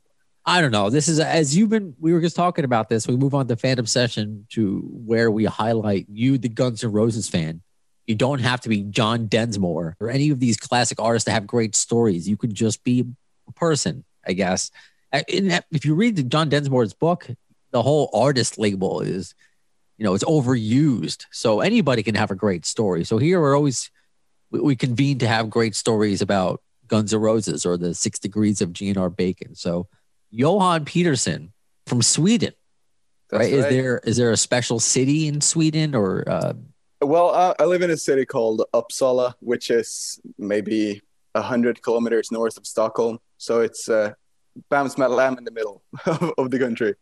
I 0.44 0.60
don't 0.62 0.72
know. 0.72 0.88
This 0.88 1.08
is 1.08 1.20
as 1.20 1.54
you've 1.54 1.68
been. 1.68 1.94
We 2.00 2.12
were 2.12 2.20
just 2.20 2.36
talking 2.36 2.64
about 2.64 2.88
this. 2.88 3.06
We 3.06 3.16
move 3.16 3.34
on 3.34 3.46
to 3.48 3.56
Fan 3.56 3.78
Obsession 3.78 4.46
to 4.50 4.80
where 4.90 5.30
we 5.30 5.44
highlight 5.44 6.06
you, 6.10 6.38
the 6.38 6.48
Guns 6.48 6.82
N' 6.82 6.90
Roses 6.90 7.28
fan. 7.28 7.60
You 8.06 8.14
don't 8.14 8.38
have 8.38 8.62
to 8.62 8.70
be 8.70 8.84
John 8.84 9.26
Densmore 9.26 9.96
or 10.00 10.08
any 10.08 10.30
of 10.30 10.40
these 10.40 10.56
classic 10.56 10.98
artists 11.00 11.26
to 11.26 11.32
have 11.32 11.46
great 11.46 11.76
stories. 11.76 12.26
You 12.26 12.38
could 12.38 12.54
just 12.54 12.82
be 12.82 13.04
a 13.46 13.52
person, 13.52 14.04
I 14.26 14.32
guess. 14.32 14.70
That, 15.12 15.26
if 15.70 15.84
you 15.84 15.94
read 15.94 16.16
the 16.16 16.22
John 16.22 16.48
Densmore's 16.48 16.94
book, 16.94 17.28
the 17.70 17.82
whole 17.82 18.08
artist 18.14 18.58
label 18.58 19.02
is, 19.02 19.34
you 19.98 20.04
know, 20.04 20.14
it's 20.14 20.24
overused. 20.24 21.26
So 21.32 21.60
anybody 21.60 22.02
can 22.02 22.14
have 22.14 22.30
a 22.30 22.36
great 22.36 22.64
story. 22.64 23.04
So 23.04 23.18
here 23.18 23.40
we're 23.40 23.56
always 23.56 23.90
we, 24.50 24.60
we 24.60 24.76
convene 24.76 25.18
to 25.18 25.28
have 25.28 25.50
great 25.50 25.74
stories 25.74 26.22
about 26.22 26.62
Guns 26.86 27.12
N' 27.12 27.20
Roses 27.20 27.66
or 27.66 27.76
the 27.76 27.94
Six 27.94 28.18
Degrees 28.18 28.60
of 28.60 28.70
GNR 28.70 29.14
Bacon. 29.14 29.54
So 29.54 29.88
Johan 30.30 30.84
Peterson 30.84 31.52
from 31.86 32.00
Sweden, 32.00 32.52
That's 33.30 33.40
right? 33.40 33.52
Is 33.52 33.64
there 33.64 33.98
is 34.04 34.16
there 34.16 34.30
a 34.30 34.36
special 34.36 34.78
city 34.78 35.26
in 35.26 35.40
Sweden 35.40 35.94
or 35.94 36.24
uh, 36.28 36.52
Well, 37.02 37.30
uh, 37.30 37.54
I 37.58 37.64
live 37.64 37.82
in 37.82 37.90
a 37.90 37.96
city 37.96 38.24
called 38.24 38.62
Uppsala, 38.72 39.34
which 39.40 39.70
is 39.70 40.20
maybe 40.38 41.02
a 41.34 41.42
hundred 41.42 41.82
kilometers 41.82 42.30
north 42.30 42.56
of 42.56 42.66
Stockholm. 42.66 43.18
So 43.36 43.60
it's 43.60 43.88
uh, 43.88 44.12
bam 44.70 44.88
smack 44.88 45.10
lamb 45.10 45.38
in 45.38 45.44
the 45.44 45.50
middle 45.50 45.82
of 46.38 46.50
the 46.50 46.58
country. 46.58 46.94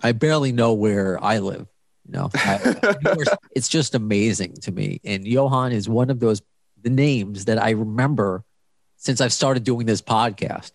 I 0.00 0.12
barely 0.12 0.52
know 0.52 0.72
where 0.72 1.22
I 1.22 1.38
live. 1.38 1.66
You 2.08 2.14
know, 2.14 2.30
I, 2.34 2.94
it's 3.54 3.68
just 3.68 3.94
amazing 3.94 4.54
to 4.62 4.72
me. 4.72 5.00
And 5.04 5.26
Johan 5.26 5.72
is 5.72 5.88
one 5.88 6.10
of 6.10 6.20
those 6.20 6.42
the 6.80 6.90
names 6.90 7.46
that 7.46 7.62
I 7.62 7.70
remember 7.70 8.44
since 8.96 9.20
I've 9.20 9.32
started 9.32 9.64
doing 9.64 9.86
this 9.86 10.00
podcast. 10.00 10.72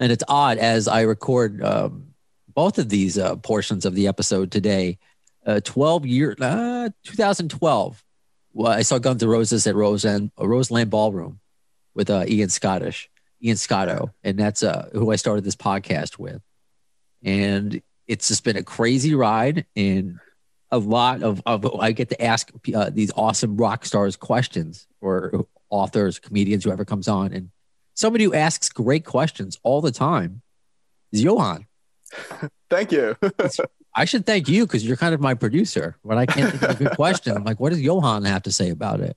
And 0.00 0.10
it's 0.10 0.24
odd 0.28 0.58
as 0.58 0.88
I 0.88 1.02
record 1.02 1.62
um, 1.62 2.14
both 2.48 2.78
of 2.78 2.88
these 2.88 3.18
uh, 3.18 3.36
portions 3.36 3.84
of 3.84 3.94
the 3.94 4.08
episode 4.08 4.50
today. 4.50 4.98
Uh, 5.44 5.60
12 5.60 6.06
year, 6.06 6.36
uh, 6.40 6.88
2012. 7.04 8.04
Well, 8.52 8.72
I 8.72 8.82
saw 8.82 8.98
Guns 8.98 9.22
N' 9.22 9.28
Roses 9.28 9.66
at 9.66 9.74
Rose 9.74 10.04
Roseland, 10.04 10.30
Roseland 10.38 10.90
Ballroom 10.90 11.40
with 11.94 12.10
uh, 12.10 12.24
Ian 12.28 12.48
Scottish, 12.48 13.10
Ian 13.42 13.56
Scotto, 13.56 14.12
and 14.22 14.38
that's 14.38 14.62
uh, 14.62 14.90
who 14.92 15.10
I 15.10 15.16
started 15.16 15.44
this 15.44 15.56
podcast 15.56 16.18
with. 16.18 16.40
And 17.24 17.82
it's 18.06 18.28
just 18.28 18.44
been 18.44 18.56
a 18.56 18.62
crazy 18.62 19.14
ride 19.14 19.66
and 19.74 20.18
a 20.72 20.78
lot 20.78 21.22
of, 21.22 21.42
of 21.46 21.80
I 21.80 21.92
get 21.92 22.08
to 22.08 22.20
ask 22.20 22.50
uh, 22.74 22.90
these 22.90 23.12
awesome 23.14 23.56
rock 23.56 23.84
stars 23.84 24.16
questions 24.16 24.88
or 25.00 25.46
authors, 25.68 26.18
comedians, 26.18 26.64
whoever 26.64 26.84
comes 26.84 27.06
on. 27.06 27.32
And 27.32 27.50
somebody 27.94 28.24
who 28.24 28.34
asks 28.34 28.70
great 28.70 29.04
questions 29.04 29.58
all 29.62 29.82
the 29.82 29.92
time 29.92 30.40
is 31.12 31.22
Johan. 31.22 31.66
Thank 32.70 32.90
you. 32.90 33.16
I 33.94 34.06
should 34.06 34.24
thank 34.24 34.48
you 34.48 34.66
because 34.66 34.86
you're 34.86 34.96
kind 34.96 35.14
of 35.14 35.20
my 35.20 35.34
producer. 35.34 35.98
When 36.00 36.16
I 36.16 36.24
can't 36.24 36.50
think 36.50 36.62
of 36.62 36.80
a 36.80 36.84
good 36.84 36.96
question, 36.96 37.36
I'm 37.36 37.44
like, 37.44 37.60
what 37.60 37.70
does 37.70 37.80
Johan 37.82 38.24
have 38.24 38.42
to 38.44 38.52
say 38.52 38.70
about 38.70 39.00
it? 39.00 39.14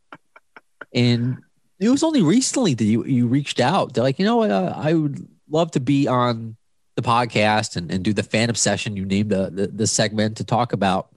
And 0.94 1.38
it 1.80 1.88
was 1.88 2.04
only 2.04 2.22
recently 2.22 2.74
that 2.74 2.84
you 2.84 3.06
you 3.06 3.28
reached 3.28 3.62
out. 3.62 3.94
They're 3.94 4.04
like, 4.04 4.20
you 4.20 4.26
know 4.26 4.36
what? 4.36 4.52
Uh, 4.52 4.74
I 4.76 4.94
would 4.94 5.26
love 5.50 5.72
to 5.72 5.80
be 5.80 6.10
on 6.10 6.58
the 6.96 7.02
podcast 7.02 7.78
and, 7.78 7.90
and 7.90 8.04
do 8.04 8.12
the 8.12 8.24
fan 8.24 8.50
obsession. 8.50 8.98
You 8.98 9.06
named 9.06 9.30
the, 9.30 9.50
the 9.50 9.68
the 9.68 9.88
segment 9.88 10.36
to 10.38 10.44
talk 10.44 10.74
about. 10.74 11.15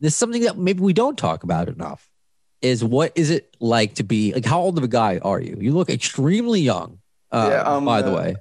This 0.00 0.12
is 0.12 0.16
something 0.16 0.42
that 0.42 0.56
maybe 0.56 0.80
we 0.80 0.92
don't 0.92 1.18
talk 1.18 1.42
about 1.42 1.68
enough. 1.68 2.08
Is 2.60 2.82
what 2.82 3.12
is 3.14 3.30
it 3.30 3.56
like 3.60 3.94
to 3.96 4.02
be 4.02 4.32
like? 4.34 4.44
How 4.44 4.60
old 4.60 4.78
of 4.78 4.84
a 4.84 4.88
guy 4.88 5.18
are 5.18 5.40
you? 5.40 5.56
You 5.60 5.72
look 5.72 5.90
extremely 5.90 6.60
young. 6.60 6.98
Uh, 7.30 7.48
Yeah, 7.52 7.62
um, 7.62 7.84
by 7.84 8.02
the 8.02 8.12
uh, 8.12 8.16
way, 8.16 8.36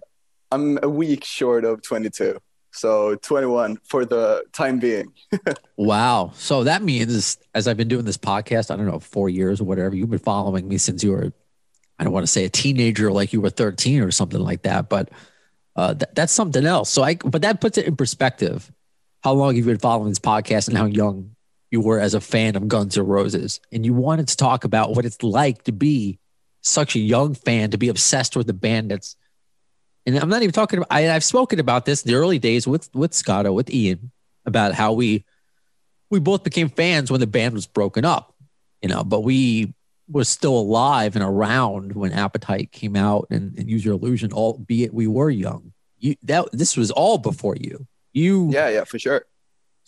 I'm 0.51 0.79
a 0.81 0.89
week 0.89 1.23
short 1.23 1.65
of 1.65 1.81
22. 1.81 2.39
So 2.71 3.15
21 3.15 3.79
for 3.83 4.05
the 4.05 4.43
time 4.53 4.79
being. 4.79 5.13
Wow. 5.77 6.31
So 6.33 6.63
that 6.63 6.81
means, 6.81 7.37
as 7.53 7.67
I've 7.67 7.77
been 7.77 7.87
doing 7.87 8.05
this 8.05 8.17
podcast, 8.17 8.71
I 8.71 8.75
don't 8.75 8.87
know, 8.87 8.99
four 8.99 9.29
years 9.29 9.61
or 9.61 9.65
whatever, 9.65 9.95
you've 9.95 10.09
been 10.09 10.17
following 10.17 10.67
me 10.67 10.79
since 10.79 11.03
you 11.03 11.11
were, 11.11 11.31
I 11.99 12.03
don't 12.03 12.11
want 12.11 12.23
to 12.23 12.31
say 12.31 12.45
a 12.45 12.49
teenager, 12.49 13.11
like 13.11 13.31
you 13.31 13.41
were 13.41 13.51
13 13.51 14.01
or 14.01 14.09
something 14.09 14.39
like 14.39 14.63
that, 14.63 14.89
but 14.89 15.11
uh, 15.75 15.93
th- 15.93 16.09
that's 16.15 16.33
something 16.33 16.65
else. 16.65 16.89
So 16.89 17.03
I, 17.03 17.13
but 17.15 17.43
that 17.43 17.61
puts 17.61 17.77
it 17.77 17.85
in 17.85 17.95
perspective 17.95 18.71
how 19.23 19.33
long 19.33 19.55
you've 19.55 19.67
been 19.67 19.77
following 19.77 20.09
this 20.09 20.19
podcast 20.19 20.67
and 20.67 20.75
how 20.75 20.85
young 20.85 21.35
you 21.71 21.81
were 21.81 21.99
as 21.99 22.13
a 22.13 22.21
fan 22.21 22.55
of 22.55 22.67
Guns 22.67 22.97
N' 22.97 23.05
Roses. 23.05 23.59
And 23.71 23.85
you 23.85 23.93
wanted 23.93 24.27
to 24.29 24.37
talk 24.37 24.63
about 24.63 24.95
what 24.95 25.05
it's 25.05 25.21
like 25.23 25.63
to 25.63 25.71
be 25.71 26.19
such 26.61 26.95
a 26.95 26.99
young 26.99 27.33
fan, 27.33 27.71
to 27.71 27.77
be 27.77 27.89
obsessed 27.89 28.35
with 28.35 28.47
the 28.47 28.53
band 28.53 28.91
that's 28.91 29.15
and 30.07 30.17
I'm 30.17 30.29
not 30.29 30.41
even 30.41 30.53
talking 30.53 30.79
about. 30.79 30.87
I, 30.89 31.09
I've 31.09 31.23
spoken 31.23 31.59
about 31.59 31.85
this 31.85 32.03
in 32.03 32.11
the 32.11 32.17
early 32.17 32.39
days 32.39 32.65
with 32.65 32.89
with 32.95 33.13
Scotto, 33.13 33.51
with 33.51 33.69
Ian, 33.69 34.11
about 34.45 34.73
how 34.73 34.93
we 34.93 35.25
we 36.09 36.19
both 36.19 36.45
became 36.45 36.69
fans 36.69 37.11
when 37.11 37.19
the 37.19 37.27
band 37.27 37.53
was 37.53 37.67
broken 37.67 38.05
up, 38.05 38.33
you 38.81 38.87
know. 38.87 39.03
But 39.03 39.21
we 39.21 39.73
were 40.07 40.23
still 40.23 40.57
alive 40.57 41.17
and 41.17 41.25
around 41.25 41.93
when 41.93 42.13
Appetite 42.13 42.71
came 42.71 42.95
out 42.95 43.27
and, 43.29 43.57
and 43.59 43.69
Use 43.69 43.83
Your 43.83 43.95
Illusion, 43.95 44.31
albeit 44.31 44.93
we 44.93 45.07
were 45.07 45.29
young. 45.29 45.73
You 45.99 46.15
that 46.23 46.47
this 46.53 46.77
was 46.77 46.89
all 46.89 47.17
before 47.17 47.57
you. 47.57 47.85
You 48.13 48.49
Yeah, 48.49 48.69
yeah, 48.69 48.85
for 48.85 48.97
sure. 48.97 49.25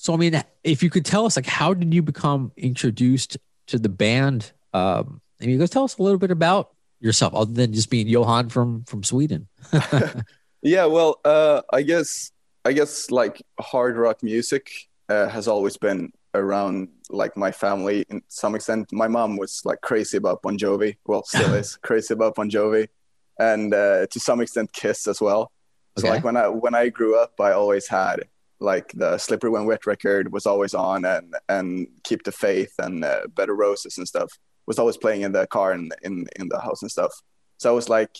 So 0.01 0.13
I 0.13 0.17
mean, 0.17 0.41
if 0.63 0.81
you 0.81 0.89
could 0.89 1.03
tell 1.03 1.25
us, 1.25 1.35
like, 1.35 1.45
how 1.45 1.73
did 1.73 1.93
you 1.93 2.01
become 2.01 2.53
introduced 2.55 3.37
to 3.67 3.77
the 3.77 3.89
band? 3.89 4.53
Um, 4.73 5.19
I 5.41 5.45
mean, 5.45 5.59
go 5.59 5.65
tell 5.67 5.83
us 5.83 5.97
a 5.97 6.01
little 6.03 6.17
bit 6.17 6.31
about 6.31 6.71
yourself, 7.01 7.33
other 7.33 7.51
than 7.51 7.73
just 7.73 7.89
being 7.89 8.07
Johan 8.07 8.47
from 8.47 8.83
from 8.85 9.03
Sweden. 9.03 9.49
Yeah, 10.61 10.85
well, 10.85 11.19
uh, 11.25 11.61
I 11.71 11.81
guess 11.83 12.31
I 12.65 12.73
guess 12.73 13.11
like 13.11 13.41
hard 13.59 13.97
rock 13.97 14.23
music 14.23 14.69
uh, 15.07 15.27
has 15.29 15.47
always 15.47 15.77
been 15.77 16.11
around 16.33 16.89
like 17.09 17.35
my 17.37 17.51
family 17.51 18.05
in 18.09 18.21
some 18.27 18.55
extent. 18.55 18.91
My 18.91 19.07
mom 19.07 19.37
was 19.37 19.61
like 19.65 19.81
crazy 19.81 20.17
about 20.17 20.41
Bon 20.41 20.57
Jovi. 20.57 20.97
Well, 21.05 21.23
still 21.25 21.53
is 21.53 21.77
crazy 21.81 22.13
about 22.13 22.35
Bon 22.35 22.49
Jovi, 22.49 22.87
and 23.39 23.73
uh, 23.73 24.07
to 24.07 24.19
some 24.19 24.41
extent 24.41 24.71
Kiss 24.73 25.07
as 25.07 25.21
well. 25.21 25.51
So 25.97 26.07
Okay. 26.07 26.15
like 26.15 26.23
when 26.25 26.35
I 26.37 26.47
when 26.49 26.75
I 26.75 26.89
grew 26.89 27.17
up, 27.17 27.39
I 27.39 27.51
always 27.53 27.87
had 27.87 28.27
like 28.59 28.91
the 28.93 29.17
Slippery 29.17 29.49
When 29.49 29.65
Wet 29.65 29.85
record 29.85 30.31
was 30.31 30.45
always 30.45 30.73
on, 30.73 31.05
and 31.05 31.35
and 31.47 31.87
Keep 32.03 32.23
the 32.23 32.31
Faith 32.31 32.73
and 32.79 33.03
uh, 33.03 33.21
Bed 33.35 33.49
of 33.49 33.57
Roses 33.57 33.97
and 33.97 34.07
stuff 34.07 34.31
was 34.65 34.79
always 34.79 34.97
playing 34.97 35.21
in 35.21 35.31
the 35.31 35.47
car 35.47 35.71
and 35.71 35.93
in 36.03 36.27
in 36.35 36.49
the 36.49 36.59
house 36.59 36.81
and 36.81 36.91
stuff. 36.91 37.11
So 37.57 37.69
I 37.69 37.73
was 37.73 37.89
like, 37.89 38.17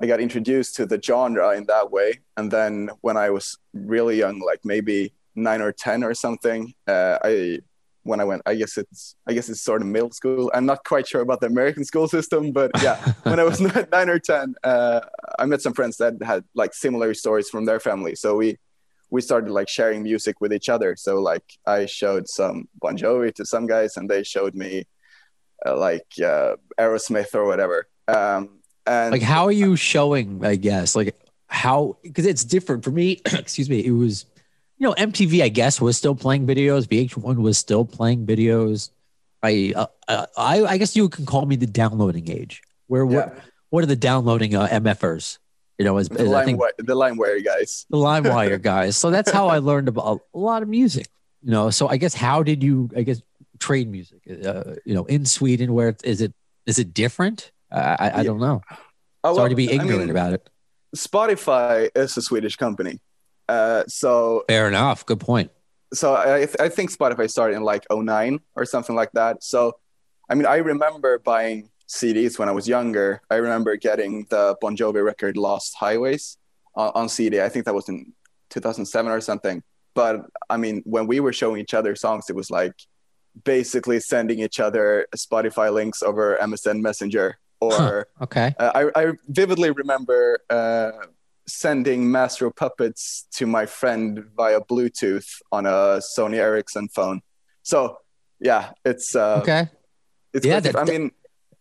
I 0.00 0.06
got 0.06 0.20
introduced 0.20 0.76
to 0.76 0.86
the 0.86 1.00
genre 1.00 1.56
in 1.56 1.66
that 1.66 1.90
way, 1.90 2.20
and 2.36 2.50
then 2.50 2.90
when 3.00 3.16
I 3.16 3.30
was 3.30 3.56
really 3.72 4.18
young, 4.18 4.40
like 4.40 4.60
maybe 4.64 5.12
nine 5.34 5.62
or 5.62 5.72
ten 5.72 6.04
or 6.04 6.14
something, 6.14 6.74
uh, 6.86 7.18
I 7.22 7.60
when 8.06 8.20
I 8.20 8.24
went, 8.24 8.42
I 8.46 8.54
guess 8.54 8.78
it's 8.78 9.16
I 9.26 9.32
guess 9.32 9.48
it's 9.48 9.60
sort 9.60 9.82
of 9.82 9.88
middle 9.88 10.12
school. 10.12 10.50
I'm 10.54 10.66
not 10.66 10.84
quite 10.84 11.08
sure 11.08 11.22
about 11.22 11.40
the 11.40 11.46
American 11.46 11.84
school 11.84 12.08
system, 12.08 12.52
but 12.52 12.70
yeah, 12.82 12.96
when 13.24 13.40
I 13.40 13.44
was 13.44 13.60
nine 13.92 14.08
or 14.08 14.18
ten, 14.18 14.54
uh, 14.62 15.00
I 15.38 15.46
met 15.46 15.62
some 15.62 15.74
friends 15.74 15.96
that 15.96 16.14
had 16.22 16.44
like 16.54 16.74
similar 16.74 17.14
stories 17.14 17.48
from 17.48 17.64
their 17.64 17.80
family. 17.80 18.14
So 18.14 18.36
we 18.36 18.58
we 19.10 19.20
started 19.20 19.50
like 19.50 19.68
sharing 19.68 20.02
music 20.02 20.40
with 20.40 20.52
each 20.52 20.68
other. 20.68 20.96
So 20.96 21.20
like 21.20 21.44
I 21.66 21.86
showed 21.86 22.28
some 22.28 22.68
Bon 22.80 22.96
Jovi 22.96 23.32
to 23.34 23.44
some 23.44 23.66
guys, 23.66 23.96
and 23.96 24.08
they 24.08 24.22
showed 24.22 24.54
me 24.54 24.84
uh, 25.64 25.76
like 25.76 26.06
uh, 26.22 26.56
Aerosmith 26.78 27.34
or 27.34 27.44
whatever. 27.46 27.88
Um, 28.08 28.60
and 28.86 29.12
like 29.12 29.22
how 29.22 29.44
are 29.46 29.52
you 29.52 29.74
showing 29.74 30.44
i 30.44 30.54
guess 30.54 30.94
like 30.94 31.18
how 31.48 31.96
because 32.04 32.24
it's 32.24 32.44
different 32.44 32.84
for 32.84 32.92
me 32.92 33.20
excuse 33.32 33.68
me 33.68 33.84
it 33.84 33.90
was 33.90 34.26
you 34.78 34.86
know 34.86 34.94
mtv 34.94 35.42
i 35.42 35.48
guess 35.48 35.80
was 35.80 35.96
still 35.96 36.14
playing 36.14 36.46
videos 36.46 36.86
vh1 36.86 37.36
was 37.36 37.58
still 37.58 37.84
playing 37.84 38.24
videos 38.24 38.90
i 39.42 39.72
uh, 39.74 39.86
uh, 40.06 40.26
i 40.36 40.62
i 40.64 40.78
guess 40.78 40.94
you 40.94 41.08
can 41.08 41.26
call 41.26 41.46
me 41.46 41.56
the 41.56 41.66
downloading 41.66 42.30
age 42.30 42.62
where 42.86 43.04
Yeah. 43.04 43.16
what 43.16 43.38
what 43.70 43.82
are 43.82 43.88
the 43.88 43.96
downloading 43.96 44.54
uh, 44.54 44.68
mfers 44.68 45.38
you 45.78 45.84
know 45.84 45.96
as, 45.98 46.08
the 46.08 46.20
as 46.20 46.28
i 46.28 46.30
line, 46.32 46.44
think 46.46 46.58
wi- 46.58 46.72
the 46.78 46.94
LimeWire 46.94 47.44
guys. 47.44 47.86
the 47.90 47.96
LimeWire 47.96 48.60
guys. 48.60 48.96
So 48.96 49.10
that's 49.10 49.30
how 49.30 49.48
I 49.48 49.58
learned 49.58 49.88
about 49.88 50.20
a 50.34 50.38
lot 50.38 50.62
of 50.62 50.68
music. 50.68 51.06
You 51.42 51.50
know, 51.52 51.70
so 51.70 51.88
I 51.88 51.96
guess 51.96 52.14
how 52.14 52.42
did 52.42 52.62
you? 52.62 52.90
I 52.96 53.02
guess 53.02 53.22
trade 53.58 53.90
music. 53.90 54.20
Uh, 54.28 54.74
you 54.84 54.94
know, 54.94 55.04
in 55.04 55.24
Sweden, 55.26 55.72
where 55.72 55.94
is 56.02 56.20
it 56.20 56.32
is 56.66 56.78
it 56.78 56.92
different? 56.94 57.52
I 57.70 57.78
I, 57.78 58.18
I 58.20 58.22
don't 58.24 58.40
know. 58.40 58.62
Oh, 59.24 59.34
Sorry 59.34 59.42
well, 59.42 59.48
to 59.50 59.54
be 59.56 59.70
I 59.70 59.74
ignorant 59.74 60.00
mean, 60.00 60.10
about 60.10 60.32
it. 60.34 60.48
Spotify 60.96 61.90
is 61.94 62.16
a 62.16 62.22
Swedish 62.22 62.56
company. 62.56 63.00
Uh, 63.48 63.84
so 63.86 64.44
Fair 64.48 64.68
enough. 64.68 65.04
Good 65.06 65.20
point. 65.20 65.50
so 65.92 66.14
I, 66.14 66.48
I 66.58 66.68
think 66.68 66.90
Spotify 66.90 67.30
started 67.30 67.56
in 67.56 67.62
like 67.62 67.84
09 67.90 68.40
or 68.54 68.64
something 68.64 68.96
like 68.96 69.12
that. 69.12 69.44
So, 69.44 69.74
I 70.28 70.34
mean, 70.34 70.46
I 70.46 70.56
remember 70.56 71.18
buying 71.18 71.70
CDs 71.88 72.38
when 72.38 72.48
I 72.48 72.52
was 72.52 72.66
younger. 72.68 73.20
I 73.30 73.36
remember 73.36 73.76
getting 73.76 74.26
the 74.30 74.56
Bon 74.60 74.76
Jovi 74.76 75.04
record 75.04 75.36
"Lost 75.36 75.74
Highways" 75.78 76.36
on, 76.74 76.92
on 76.94 77.08
CD. 77.08 77.40
I 77.40 77.48
think 77.48 77.64
that 77.66 77.74
was 77.74 77.88
in 77.88 78.12
2007 78.50 79.10
or 79.12 79.20
something. 79.20 79.62
But 79.94 80.26
I 80.50 80.56
mean, 80.56 80.82
when 80.84 81.06
we 81.06 81.20
were 81.20 81.32
showing 81.32 81.60
each 81.60 81.74
other 81.74 81.94
songs, 81.96 82.28
it 82.28 82.36
was 82.36 82.50
like 82.50 82.74
basically 83.44 84.00
sending 84.00 84.40
each 84.40 84.60
other 84.60 85.06
Spotify 85.16 85.72
links 85.72 86.02
over 86.02 86.36
MSN 86.40 86.80
Messenger. 86.80 87.38
Or 87.60 87.72
Huh, 87.72 88.24
okay. 88.24 88.54
uh, 88.58 88.72
I, 88.74 89.02
I 89.02 89.12
vividly 89.28 89.70
remember 89.70 90.40
uh, 90.50 90.90
sending 91.48 92.10
Master 92.10 92.50
Puppets 92.50 93.26
to 93.32 93.46
my 93.46 93.64
friend 93.64 94.24
via 94.36 94.60
Bluetooth 94.60 95.26
on 95.50 95.64
a 95.64 96.00
Sony 96.16 96.36
Ericsson 96.36 96.88
phone. 96.88 97.22
So 97.62 97.96
yeah, 98.40 98.72
it's 98.84 99.14
uh, 99.16 99.38
Okay. 99.40 99.68
it's 100.34 100.44
Yeah, 100.44 100.60
that- 100.60 100.76
I 100.76 100.84
mean, 100.84 101.12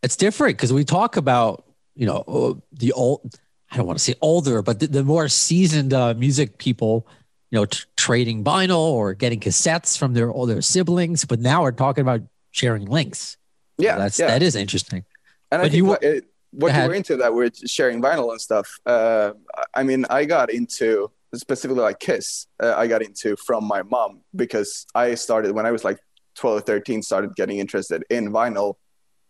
it's 0.05 0.15
different 0.15 0.57
because 0.57 0.71
we 0.71 0.83
talk 0.83 1.17
about 1.17 1.65
you 1.95 2.05
know 2.05 2.19
uh, 2.27 2.53
the 2.71 2.91
old 2.93 3.35
i 3.71 3.77
don't 3.77 3.87
want 3.87 3.97
to 3.97 4.03
say 4.03 4.15
older 4.21 4.61
but 4.61 4.79
the, 4.79 4.87
the 4.87 5.03
more 5.03 5.27
seasoned 5.27 5.93
uh, 5.93 6.13
music 6.13 6.57
people 6.57 7.07
you 7.51 7.57
know 7.57 7.65
t- 7.65 7.83
trading 7.97 8.43
vinyl 8.43 8.77
or 8.77 9.13
getting 9.13 9.39
cassettes 9.39 9.97
from 9.97 10.13
their 10.13 10.31
older 10.31 10.61
siblings 10.61 11.25
but 11.25 11.39
now 11.39 11.63
we're 11.63 11.71
talking 11.71 12.01
about 12.01 12.21
sharing 12.51 12.85
links 12.85 13.37
yeah, 13.77 13.97
that's 13.97 14.19
yeah. 14.19 14.27
that 14.27 14.41
is 14.41 14.55
interesting 14.55 15.03
And 15.51 15.61
I 15.61 15.65
But 15.65 15.71
think 15.71 15.77
you 15.77 15.85
what, 15.85 16.03
it, 16.03 16.25
what 16.51 16.75
you 16.75 16.87
were 16.87 16.93
into 16.93 17.17
that 17.17 17.33
we're 17.33 17.51
sharing 17.65 18.01
vinyl 18.01 18.31
and 18.31 18.41
stuff. 18.41 18.67
Uh, 18.85 19.31
I 19.73 19.83
mean, 19.83 20.05
I 20.09 20.25
got 20.25 20.51
into 20.51 21.11
specifically 21.33 21.83
like 21.83 21.99
Kiss. 21.99 22.47
Uh, 22.61 22.73
I 22.75 22.87
got 22.87 23.01
into 23.01 23.35
from 23.35 23.65
my 23.65 23.83
mom 23.83 24.21
because 24.35 24.85
I 24.95 25.15
started 25.15 25.51
when 25.51 25.65
I 25.65 25.71
was 25.71 25.83
like 25.83 25.99
12 26.35 26.57
or 26.57 26.61
13, 26.61 27.01
started 27.01 27.35
getting 27.35 27.59
interested 27.59 28.03
in 28.09 28.31
vinyl 28.31 28.75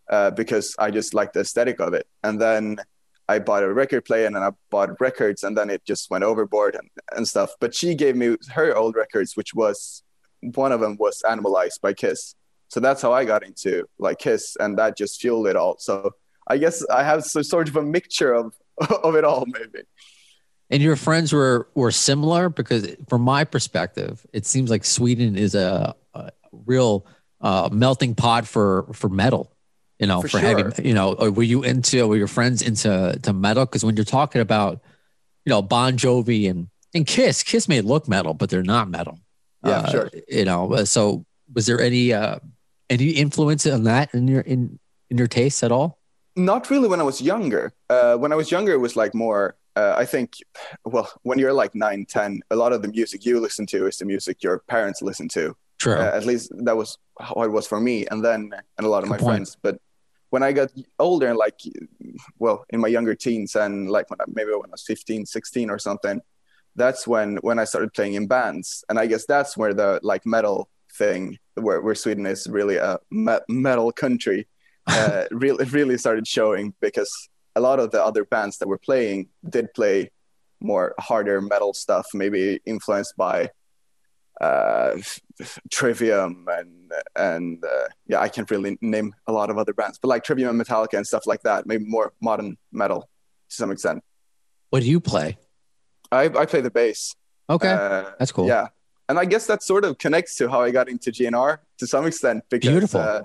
uh, 0.10 0.32
because 0.32 0.76
I 0.80 0.92
just 0.92 1.14
liked 1.14 1.34
the 1.34 1.42
aesthetic 1.42 1.80
of 1.80 1.94
it. 1.94 2.08
And 2.24 2.40
then 2.40 2.78
I 3.28 3.40
bought 3.40 3.64
a 3.64 3.74
record 3.74 4.06
player 4.06 4.26
and 4.26 4.36
then 4.36 4.44
I 4.44 4.52
bought 4.70 5.00
records 5.00 5.44
and 5.44 5.58
then 5.58 5.70
it 5.70 5.84
just 5.86 6.10
went 6.12 6.24
overboard 6.24 6.76
and, 6.76 6.90
and 7.16 7.28
stuff. 7.28 7.52
But 7.60 7.74
she 7.74 7.96
gave 7.96 8.16
me 8.16 8.38
her 8.54 8.76
old 8.76 8.96
records, 8.96 9.36
which 9.36 9.54
was 9.54 10.04
one 10.42 10.72
of 10.72 10.80
them 10.80 10.98
was 11.00 11.22
Animalized 11.28 11.82
by 11.82 11.94
Kiss. 11.94 12.36
So 12.68 12.80
that's 12.80 13.02
how 13.02 13.14
I 13.14 13.26
got 13.26 13.44
into 13.44 13.86
like 14.00 14.20
Kiss, 14.20 14.58
and 14.60 14.78
that 14.78 14.98
just 14.98 15.22
fueled 15.22 15.48
it 15.48 15.56
all. 15.56 15.78
So 15.80 16.12
I 16.48 16.58
guess 16.58 16.86
I 16.88 17.04
have 17.04 17.24
so, 17.24 17.42
sort 17.42 17.68
of 17.70 17.76
a 17.76 17.82
mixture 17.84 18.34
of 18.34 18.54
of 19.04 19.16
it 19.16 19.24
all, 19.24 19.46
maybe. 19.48 19.86
and 20.70 20.82
your 20.82 20.96
friends 20.96 21.32
were 21.32 21.70
were 21.76 21.92
similar 21.92 22.50
because 22.50 22.96
from 23.08 23.22
my 23.22 23.44
perspective 23.44 24.26
it 24.34 24.46
seems 24.46 24.70
like 24.70 24.84
sweden 24.84 25.38
is 25.38 25.56
a, 25.56 25.96
a 26.14 26.32
real 26.52 27.06
uh, 27.42 27.70
melting 27.72 28.16
pot 28.16 28.46
for 28.46 28.88
for 28.94 29.10
metal 29.10 29.55
you 30.00 30.08
know 30.08 30.22
For 30.22 30.28
for, 30.30 30.40
heavy 30.40 30.64
you 30.88 30.94
know 30.94 31.14
or 31.14 31.32
were 31.32 31.44
you 31.44 31.64
into 31.64 32.08
were 32.08 32.18
your 32.18 32.28
friends 32.28 32.62
into 32.62 33.18
to 33.24 33.34
metal 33.34 33.66
because 33.66 33.84
when 33.86 33.96
you're 33.96 34.06
talking 34.06 34.42
about 34.42 34.82
you 35.46 35.50
know 35.50 35.62
bon 35.62 35.98
jovi 35.98 36.50
and 36.50 36.68
and 36.94 37.06
kiss 37.08 37.44
kiss 37.44 37.68
may 37.68 37.82
look 37.82 38.08
metal 38.08 38.34
but 38.34 38.50
they're 38.50 38.64
not 38.64 38.90
metal 38.90 39.18
Yeah, 39.64 39.80
Uh, 39.80 39.90
sure. 39.92 40.10
you 40.28 40.46
know 40.46 40.74
uh, 40.74 40.86
so 40.86 41.26
was 41.54 41.66
there 41.66 41.80
any 41.80 42.12
uh 42.14 42.40
any 42.90 43.10
influence 43.12 43.66
on 43.68 43.84
that 43.84 44.14
in 44.14 44.28
your 44.28 44.42
in 44.42 44.80
in 45.10 45.18
your 45.18 45.28
tastes 45.28 45.64
at 45.64 45.72
all 45.72 45.98
Not 46.36 46.70
really 46.70 46.90
when 46.90 47.00
I 47.00 47.04
was 47.12 47.22
younger. 47.22 47.72
Uh, 47.90 48.18
when 48.22 48.32
I 48.34 48.36
was 48.36 48.52
younger, 48.52 48.74
it 48.74 48.82
was 48.88 48.96
like 48.98 49.14
more. 49.16 49.56
Uh, 49.80 49.94
I 50.04 50.06
think, 50.06 50.28
well, 50.84 51.08
when 51.24 51.40
you're 51.40 51.56
like 51.64 51.72
nine, 51.88 52.04
ten, 52.18 52.42
a 52.52 52.56
lot 52.64 52.72
of 52.76 52.82
the 52.84 52.90
music 52.98 53.20
you 53.26 53.40
listen 53.40 53.66
to 53.68 53.88
is 53.88 53.96
the 54.00 54.06
music 54.06 54.44
your 54.44 54.58
parents 54.68 55.00
listen 55.02 55.28
to. 55.38 55.56
true 55.80 55.96
Uh, 55.96 56.12
at 56.20 56.26
least 56.26 56.52
that 56.68 56.76
was 56.76 56.98
how 57.28 57.44
it 57.48 57.52
was 57.58 57.66
for 57.72 57.80
me, 57.80 57.96
and 58.12 58.20
then 58.28 58.40
and 58.78 58.84
a 58.88 58.90
lot 58.94 59.04
of 59.04 59.08
Good 59.10 59.16
my 59.16 59.18
point. 59.18 59.32
friends. 59.48 59.58
But 59.66 59.76
when 60.36 60.44
I 60.44 60.52
got 60.52 60.70
older, 61.00 61.28
and 61.28 61.38
like, 61.38 61.58
well, 62.40 62.66
in 62.70 62.82
my 62.82 62.90
younger 62.90 63.16
teens, 63.16 63.56
and 63.56 63.90
like 63.90 64.10
when 64.10 64.20
I, 64.20 64.26
maybe 64.28 64.52
when 64.52 64.70
I 64.70 64.76
was 64.80 64.84
15, 64.84 65.26
16 65.26 65.70
or 65.70 65.80
something, 65.80 66.20
that's 66.76 67.08
when 67.08 67.38
when 67.38 67.58
I 67.58 67.64
started 67.64 67.94
playing 67.94 68.16
in 68.16 68.28
bands, 68.28 68.84
and 68.90 69.00
I 69.00 69.06
guess 69.06 69.26
that's 69.26 69.56
where 69.56 69.74
the 69.74 70.02
like 70.04 70.26
metal 70.26 70.68
thing, 70.92 71.40
where 71.54 71.80
where 71.80 71.96
Sweden 71.96 72.26
is 72.26 72.48
really 72.50 72.76
a 72.76 73.00
me- 73.10 73.48
metal 73.48 73.94
country, 73.94 74.46
uh, 74.88 75.24
really 75.32 75.64
really 75.78 75.98
started 75.98 76.28
showing 76.28 76.74
because 76.82 77.12
a 77.56 77.62
lot 77.62 77.80
of 77.80 77.92
the 77.92 78.04
other 78.04 78.26
bands 78.26 78.58
that 78.58 78.68
were 78.68 78.84
playing 78.90 79.30
did 79.56 79.74
play 79.74 80.12
more 80.60 80.94
harder 81.00 81.40
metal 81.40 81.74
stuff, 81.74 82.08
maybe 82.14 82.60
influenced 82.66 83.16
by 83.16 83.52
uh, 84.42 84.98
Trivium 85.72 86.46
and 86.50 86.92
and 87.16 87.64
uh, 87.64 87.88
yeah, 88.08 88.20
I 88.20 88.30
can't 88.30 88.50
really 88.50 88.78
name 88.82 89.14
a 89.28 89.32
lot 89.32 89.50
of 89.50 89.58
other 89.58 89.74
bands, 89.74 90.00
but 90.02 90.08
like 90.08 90.24
Trivium 90.24 90.50
and 90.50 90.60
Metallica 90.62 90.98
and 90.98 91.08
stuff 91.08 91.26
like 91.26 91.42
that. 91.44 91.66
Maybe 91.66 91.86
more 91.86 92.14
modern 92.22 92.58
metal 92.72 93.02
to 93.50 93.56
some 93.56 93.72
extent. 93.72 94.04
what 94.70 94.82
do 94.82 94.90
you 94.90 95.00
play 95.00 95.38
I 96.12 96.26
I 96.26 96.46
play 96.46 96.62
the 96.62 96.72
bass. 96.72 97.16
okay 97.50 97.72
Uh, 97.72 98.12
that's 98.20 98.32
cool 98.32 98.48
Yeah, 98.48 98.68
and 99.10 99.20
I 99.20 99.26
guess 99.26 99.48
that 99.48 99.64
sort 99.64 99.86
of 99.86 99.98
connects 99.98 100.36
to 100.38 100.50
how 100.50 100.62
I 100.62 100.72
got 100.72 100.90
into 100.90 101.12
GNR 101.12 101.60
to 101.80 101.88
some 101.88 102.06
extent 102.06 102.44
because 102.50 102.72
Beautiful. 102.72 103.02
Uh, 103.02 103.22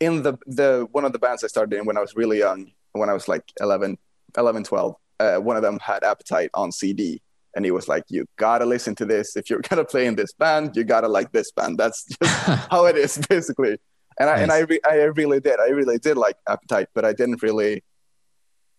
in 0.00 0.22
the 0.22 0.38
the 0.46 0.86
one 0.92 1.04
of 1.04 1.12
the 1.12 1.18
bands 1.18 1.44
I 1.44 1.48
started 1.48 1.76
in 1.76 1.86
when 1.86 1.96
I 1.96 2.00
was 2.00 2.14
really 2.16 2.38
young, 2.38 2.72
when 2.92 3.08
I 3.08 3.12
was 3.12 3.28
like 3.28 3.44
11, 3.60 3.98
11 4.36 4.64
12, 4.64 4.94
uh, 5.20 5.36
one 5.36 5.56
of 5.56 5.62
them 5.62 5.78
had 5.78 6.04
Appetite 6.04 6.50
on 6.54 6.72
CD. 6.72 7.22
And 7.56 7.64
he 7.64 7.72
was 7.72 7.88
like, 7.88 8.04
"You 8.08 8.26
gotta 8.36 8.66
listen 8.66 8.94
to 8.96 9.04
this. 9.04 9.36
If 9.36 9.50
you're 9.50 9.62
gonna 9.68 9.84
play 9.84 10.06
in 10.06 10.14
this 10.14 10.32
band, 10.32 10.76
you 10.76 10.84
gotta 10.84 11.08
like 11.08 11.32
this 11.32 11.50
band. 11.50 11.78
That's 11.78 12.04
just 12.04 12.32
how 12.70 12.84
it 12.84 12.96
is, 12.96 13.18
basically." 13.28 13.78
And 14.20 14.30
I 14.30 14.38
and 14.38 14.52
I 14.52 14.60
re- 14.60 14.80
I 14.84 14.94
really 15.20 15.40
did. 15.40 15.58
I 15.58 15.70
really 15.70 15.98
did 15.98 16.16
like 16.16 16.36
Appetite, 16.48 16.88
but 16.94 17.04
I 17.04 17.12
didn't 17.12 17.42
really 17.42 17.82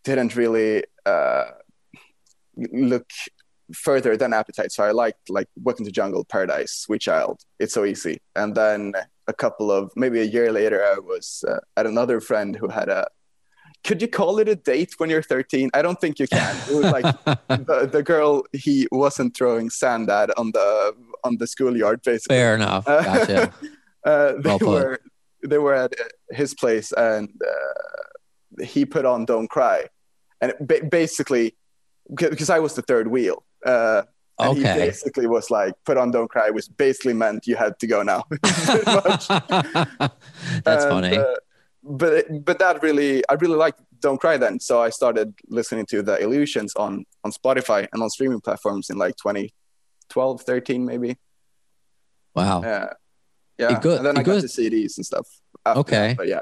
didn't 0.03 0.35
really 0.35 0.83
uh, 1.05 1.45
look 2.55 3.09
further 3.73 4.15
than 4.15 4.33
Appetite. 4.33 4.71
So 4.71 4.83
I 4.83 4.91
liked 4.91 5.29
like 5.29 5.47
Welcome 5.61 5.85
to 5.85 5.91
Jungle, 5.91 6.23
Paradise, 6.23 6.71
Sweet 6.71 7.01
Child. 7.01 7.41
It's 7.59 7.73
so 7.73 7.83
easy. 7.85 8.21
And 8.35 8.55
then 8.55 8.93
a 9.27 9.33
couple 9.33 9.71
of 9.71 9.91
maybe 9.95 10.21
a 10.21 10.23
year 10.23 10.51
later, 10.51 10.83
I 10.83 10.99
was 10.99 11.43
uh, 11.47 11.59
at 11.75 11.85
another 11.85 12.21
friend 12.21 12.55
who 12.55 12.69
had 12.69 12.89
a. 12.89 13.07
Could 13.87 14.01
you 14.03 14.07
call 14.07 14.37
it 14.39 14.47
a 14.49 14.55
date 14.55 14.93
when 14.99 15.09
you're 15.09 15.23
13? 15.23 15.69
I 15.73 15.81
don't 15.81 15.99
think 15.99 16.19
you 16.19 16.27
can. 16.27 16.55
It 16.69 16.75
was 16.75 16.91
like 16.97 17.05
the, 17.47 17.89
the 17.91 18.03
girl 18.03 18.43
he 18.53 18.87
wasn't 18.91 19.35
throwing 19.35 19.69
sand 19.71 20.09
at 20.09 20.29
on 20.37 20.51
the 20.51 20.93
on 21.23 21.37
the 21.37 21.47
schoolyard, 21.47 22.01
basically. 22.03 22.35
fair 22.35 22.53
enough 22.55 22.85
gotcha 22.85 23.53
Uh, 24.05 24.33
they 24.43 24.49
Well 24.49 24.59
were 24.59 24.99
they 25.51 25.57
were 25.57 25.73
at 25.73 25.91
uh, 25.99 26.03
his 26.31 26.53
place, 26.53 26.91
and 26.93 27.27
uh, 27.53 28.63
he 28.63 28.85
put 28.85 29.05
on 29.05 29.25
"Don't 29.25 29.49
Cry," 29.49 29.79
and 30.41 30.51
it 30.51 30.57
ba- 30.69 30.85
basically 31.01 31.55
because 32.15 32.49
I 32.49 32.59
was 32.59 32.73
the 32.75 32.81
third 32.83 33.07
wheel. 33.07 33.43
Uh, 33.65 34.03
and 34.39 34.57
he 34.57 34.63
basically 34.63 35.27
was 35.27 35.49
like, 35.51 35.73
"Put 35.85 35.97
on 35.97 36.11
"Don't 36.11 36.29
Cry," 36.29 36.49
which 36.51 36.67
basically 36.77 37.13
meant 37.13 37.47
you 37.47 37.55
had 37.57 37.73
to 37.79 37.87
go 37.87 37.99
now. 38.03 38.23
That's 38.41 39.29
And, 40.65 40.91
funny. 40.93 41.17
uh, 41.17 41.35
but 41.87 42.25
but 42.45 42.59
that 42.59 42.81
really, 42.83 43.23
I 43.29 43.33
really 43.35 43.55
liked 43.55 43.81
"Don't 43.99 44.19
Cry" 44.19 44.37
then, 44.37 44.59
so 44.59 44.81
I 44.81 44.89
started 44.89 45.33
listening 45.47 45.85
to 45.87 46.01
the 46.01 46.17
Illusions 46.19 46.75
on 46.75 47.05
on 47.23 47.31
Spotify 47.31 47.87
and 47.91 48.01
on 48.03 48.09
streaming 48.09 48.41
platforms 48.41 48.89
in 48.89 48.97
like 48.97 49.15
2012, 49.17 50.41
13 50.41 50.85
maybe. 50.85 51.17
wow. 52.35 52.61
Yeah, 52.61 52.93
yeah. 53.57 53.77
It 53.77 53.81
go- 53.81 53.97
and 53.97 54.05
then 54.05 54.17
I 54.17 54.23
got 54.23 54.41
goes- 54.41 54.53
to 54.53 54.61
CDs 54.61 54.97
and 54.97 55.05
stuff. 55.05 55.27
Okay. 55.65 56.09
that, 56.09 56.17
but 56.17 56.27
yeah. 56.27 56.41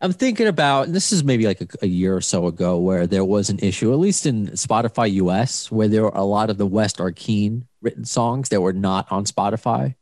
I'm 0.00 0.12
thinking 0.12 0.48
about, 0.48 0.86
and 0.86 0.94
this 0.94 1.12
is 1.12 1.22
maybe 1.24 1.46
like 1.46 1.60
a, 1.60 1.68
a 1.82 1.86
year 1.86 2.16
or 2.16 2.20
so 2.20 2.46
ago, 2.46 2.78
where 2.78 3.06
there 3.06 3.24
was 3.24 3.48
an 3.48 3.58
issue, 3.60 3.92
at 3.92 3.98
least 3.98 4.26
in 4.26 4.48
Spotify 4.48 5.12
US, 5.12 5.70
where 5.70 5.88
there 5.88 6.02
were 6.02 6.12
a 6.14 6.24
lot 6.24 6.50
of 6.50 6.58
the 6.58 6.66
West 6.66 6.98
Arkeen 6.98 7.62
written 7.80 8.04
songs 8.04 8.48
that 8.50 8.60
were 8.60 8.72
not 8.72 9.10
on 9.10 9.24
Spotify. 9.24 9.94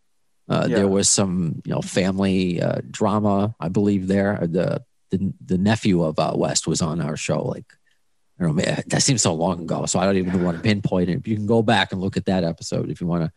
Uh, 0.53 0.67
Yeah. 0.69 0.77
There 0.77 0.89
was 0.89 1.09
some, 1.09 1.63
you 1.65 1.73
know, 1.73 1.81
family 1.81 2.61
uh, 2.61 2.81
drama, 2.91 3.55
I 3.59 3.69
believe. 3.69 4.07
There, 4.09 4.39
the 4.43 4.83
the, 5.11 5.33
the 5.45 5.59
nephew 5.59 6.03
of 6.03 6.19
uh, 6.19 6.33
West 6.35 6.67
was 6.67 6.81
on 6.81 7.01
our 7.01 7.17
show. 7.17 7.43
Like, 7.43 7.67
I 8.39 8.45
don't 8.45 8.57
know, 8.57 8.63
man, 8.65 8.83
that 8.87 9.03
seems 9.03 9.21
so 9.23 9.35
long 9.35 9.61
ago, 9.63 9.85
so 9.87 9.99
I 10.01 10.07
don't 10.07 10.17
even 10.17 10.43
want 10.43 10.57
to 10.57 10.63
pinpoint 10.63 11.11
it. 11.11 11.27
You 11.27 11.37
can 11.37 11.47
go 11.47 11.63
back 11.63 11.93
and 11.93 12.01
look 12.01 12.17
at 12.17 12.25
that 12.27 12.45
episode 12.45 12.91
if 12.91 13.01
you 13.01 13.07
want 13.07 13.25
to. 13.25 13.33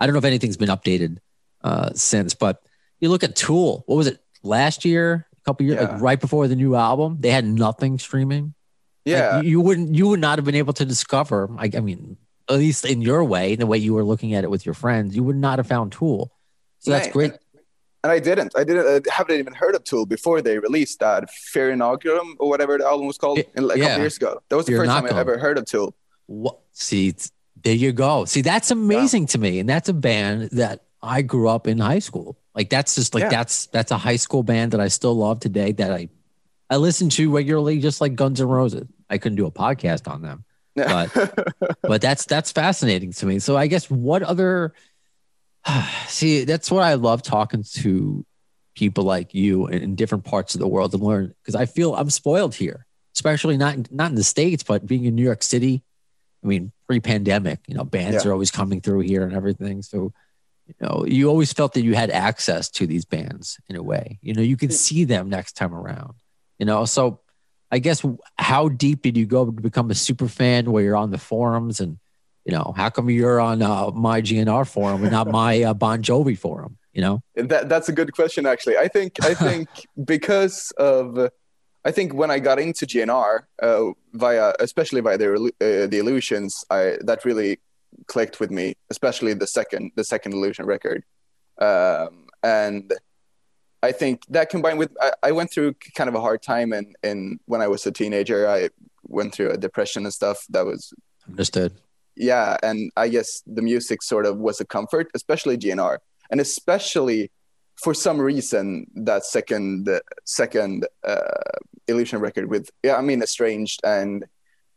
I 0.00 0.06
don't 0.06 0.12
know 0.14 0.18
if 0.18 0.24
anything's 0.24 0.56
been 0.56 0.68
updated 0.70 1.18
uh, 1.62 1.90
since, 1.94 2.34
but 2.34 2.62
you 3.00 3.08
look 3.10 3.22
at 3.22 3.36
Tool. 3.36 3.84
What 3.86 3.96
was 3.96 4.06
it 4.08 4.18
last 4.42 4.84
year? 4.84 5.26
A 5.38 5.40
couple 5.42 5.66
years, 5.66 5.78
Yeah. 5.80 5.92
like 5.92 6.02
right 6.02 6.20
before 6.20 6.48
the 6.48 6.56
new 6.56 6.74
album, 6.74 7.18
they 7.20 7.30
had 7.30 7.44
nothing 7.44 7.98
streaming. 7.98 8.54
Like, 9.06 9.12
Yeah, 9.16 9.40
you, 9.40 9.50
you 9.50 9.60
wouldn't. 9.60 9.94
You 9.94 10.08
would 10.08 10.20
not 10.20 10.38
have 10.38 10.44
been 10.44 10.56
able 10.56 10.72
to 10.74 10.84
discover. 10.84 11.48
I, 11.58 11.70
I 11.74 11.80
mean, 11.80 12.16
at 12.48 12.56
least 12.58 12.84
in 12.84 13.00
your 13.02 13.22
way, 13.24 13.54
the 13.56 13.66
way 13.66 13.78
you 13.78 13.94
were 13.94 14.04
looking 14.04 14.34
at 14.34 14.42
it 14.44 14.50
with 14.50 14.66
your 14.66 14.74
friends, 14.74 15.14
you 15.14 15.22
would 15.22 15.36
not 15.36 15.58
have 15.60 15.66
found 15.68 15.92
Tool. 15.92 16.32
So 16.80 16.90
that's 16.90 17.06
Right. 17.06 17.12
great. 17.12 17.32
and 18.02 18.10
I 18.10 18.18
didn't. 18.18 18.52
I 18.56 18.64
didn't. 18.64 19.06
I 19.08 19.12
haven't 19.12 19.38
even 19.38 19.52
heard 19.54 19.74
of 19.74 19.84
Tool 19.84 20.06
before 20.06 20.40
they 20.42 20.58
released 20.58 21.00
that 21.00 21.30
Fear 21.30 21.72
Inoculum 21.76 22.34
or 22.38 22.48
whatever 22.48 22.78
the 22.78 22.84
album 22.86 23.06
was 23.06 23.18
called 23.18 23.38
It- 23.38 23.50
in, 23.56 23.66
like, 23.66 23.76
a 23.76 23.80
yeah. 23.80 23.86
couple 23.88 24.00
years 24.02 24.16
ago. 24.16 24.40
That 24.48 24.56
was 24.56 24.66
the 24.66 24.72
Fear 24.72 24.78
first 24.80 24.90
time 24.90 25.04
I 25.06 25.20
ever 25.20 25.38
heard 25.38 25.58
of 25.58 25.66
Tool. 25.66 25.94
What? 26.26 26.58
See, 26.72 27.14
there 27.62 27.74
you 27.74 27.92
go. 27.92 28.24
See, 28.24 28.40
that's 28.40 28.70
amazing 28.70 29.26
to 29.26 29.38
me, 29.38 29.58
and 29.58 29.68
that's 29.68 29.88
a 29.90 29.92
band 29.92 30.50
that 30.52 30.84
I 31.02 31.20
grew 31.22 31.48
up 31.48 31.66
in 31.66 31.78
high 31.78 31.98
school. 31.98 32.38
Like 32.54 32.70
that's 32.70 32.94
just 32.94 33.14
like 33.14 33.22
Yeah. 33.24 33.28
that's 33.30 33.66
that's 33.66 33.90
a 33.90 33.98
high 33.98 34.16
school 34.16 34.42
band 34.42 34.72
that 34.72 34.80
I 34.80 34.88
still 34.88 35.14
love 35.14 35.40
today. 35.40 35.72
That 35.72 35.92
I 35.92 36.08
I 36.70 36.76
listen 36.76 37.08
to 37.10 37.30
regularly, 37.34 37.78
just 37.80 38.00
like 38.00 38.14
Guns 38.14 38.40
N' 38.40 38.48
Roses. 38.48 38.86
I 39.10 39.18
couldn't 39.18 39.36
do 39.36 39.46
a 39.46 39.50
podcast 39.50 40.08
on 40.10 40.22
them, 40.22 40.44
but 40.74 41.10
but 41.82 42.00
that's 42.00 42.24
that's 42.24 42.50
fascinating 42.52 43.12
to 43.12 43.26
me. 43.26 43.38
So 43.40 43.56
I 43.56 43.66
guess 43.66 43.90
what 43.90 44.22
other 44.22 44.72
see 46.06 46.44
that's 46.44 46.70
what 46.70 46.82
I 46.82 46.94
love 46.94 47.22
talking 47.22 47.64
to 47.80 48.24
people 48.74 49.04
like 49.04 49.34
you 49.34 49.66
in, 49.66 49.94
different 49.94 50.24
parts 50.24 50.54
of 50.54 50.60
the 50.60 50.68
world 50.68 50.92
to 50.92 50.96
learn 50.98 51.34
because 51.42 51.54
I 51.54 51.66
feel 51.66 51.94
I'm 51.94 52.10
spoiled 52.10 52.54
here, 52.54 52.86
especially 53.14 53.56
not 53.56 53.90
not 53.92 54.10
in 54.10 54.14
the 54.16 54.24
states, 54.24 54.62
but 54.62 54.86
being 54.86 55.04
in 55.04 55.14
New 55.14 55.24
York 55.24 55.42
City. 55.42 55.82
I 56.42 56.46
mean, 56.46 56.72
pre-pandemic, 56.86 57.60
you 57.66 57.74
know, 57.74 57.84
bands 57.84 58.24
Yeah. 58.24 58.30
are 58.30 58.32
always 58.32 58.50
coming 58.50 58.80
through 58.80 59.00
here 59.00 59.24
and 59.24 59.36
everything. 59.36 59.82
So, 59.82 60.14
you 60.66 60.74
know, 60.80 61.04
you 61.06 61.28
always 61.28 61.52
felt 61.52 61.74
that 61.74 61.82
you 61.82 61.94
had 61.94 62.10
access 62.10 62.70
to 62.70 62.86
these 62.86 63.04
bands 63.04 63.58
in 63.68 63.76
a 63.76 63.82
way. 63.82 64.18
You 64.22 64.32
know, 64.32 64.40
you 64.40 64.56
could 64.56 64.72
see 64.72 65.04
them 65.04 65.28
next 65.28 65.52
time 65.52 65.74
around. 65.74 66.14
You 66.58 66.64
know, 66.64 66.86
so 66.86 67.20
I 67.70 67.78
guess 67.78 68.02
how 68.38 68.70
deep 68.70 69.02
did 69.02 69.18
you 69.18 69.26
go 69.26 69.44
to 69.44 69.52
become 69.52 69.90
a 69.90 69.94
super 69.94 70.28
fan 70.28 70.72
where 70.72 70.82
you're 70.82 70.96
on 70.96 71.10
the 71.10 71.18
forums 71.18 71.78
and 71.80 71.98
you 72.44 72.52
know 72.52 72.74
how 72.76 72.90
come 72.90 73.10
you're 73.10 73.40
on 73.40 73.62
uh, 73.62 73.90
my 73.90 74.20
GNR 74.20 74.66
forum 74.68 75.02
and 75.02 75.12
not 75.12 75.28
my 75.40 75.62
uh, 75.62 75.74
Bon 75.74 76.02
Jovi 76.02 76.36
forum? 76.36 76.76
You 76.92 77.02
know, 77.02 77.22
That 77.36 77.68
that's 77.68 77.88
a 77.88 77.92
good 77.92 78.12
question, 78.12 78.46
actually. 78.46 78.76
I 78.76 78.88
think 78.88 79.24
I 79.24 79.34
think 79.46 79.68
because 80.04 80.72
of 80.76 81.30
I 81.84 81.90
think 81.90 82.14
when 82.14 82.30
I 82.30 82.38
got 82.38 82.58
into 82.58 82.86
GNR 82.86 83.40
uh, 83.62 83.84
via 84.12 84.52
especially 84.60 85.00
via 85.00 85.16
the 85.16 85.34
uh, 85.34 85.86
the 85.86 85.98
illusions, 85.98 86.64
I 86.70 86.98
that 87.02 87.24
really 87.24 87.60
clicked 88.06 88.40
with 88.40 88.50
me, 88.50 88.74
especially 88.90 89.34
the 89.34 89.46
second 89.46 89.92
the 89.96 90.04
second 90.04 90.34
illusion 90.34 90.66
record, 90.66 91.04
um, 91.58 92.26
and 92.42 92.92
I 93.82 93.92
think 93.92 94.22
that 94.28 94.50
combined 94.50 94.78
with 94.78 94.90
I, 95.00 95.12
I 95.22 95.32
went 95.32 95.52
through 95.52 95.74
kind 95.94 96.08
of 96.08 96.14
a 96.14 96.20
hard 96.20 96.42
time 96.42 96.72
and 96.72 96.94
in 97.02 97.38
when 97.46 97.62
I 97.62 97.68
was 97.68 97.86
a 97.86 97.92
teenager, 97.92 98.48
I 98.48 98.70
went 99.04 99.34
through 99.34 99.50
a 99.50 99.56
depression 99.56 100.04
and 100.04 100.12
stuff 100.12 100.44
that 100.50 100.66
was 100.66 100.92
understood. 101.28 101.72
Yeah 102.16 102.56
and 102.62 102.90
i 102.96 103.08
guess 103.08 103.42
the 103.46 103.62
music 103.62 104.02
sort 104.02 104.26
of 104.26 104.36
was 104.38 104.60
a 104.60 104.64
comfort 104.64 105.08
especially 105.14 105.56
gnr 105.56 105.98
and 106.30 106.40
especially 106.40 107.30
for 107.82 107.94
some 107.94 108.20
reason 108.20 108.86
that 108.94 109.24
second 109.24 109.88
second 110.24 110.86
uh, 111.06 111.20
illusion 111.88 112.18
record 112.20 112.50
with 112.50 112.70
yeah 112.82 112.96
i 112.96 113.00
mean 113.00 113.22
estranged 113.22 113.80
and 113.84 114.24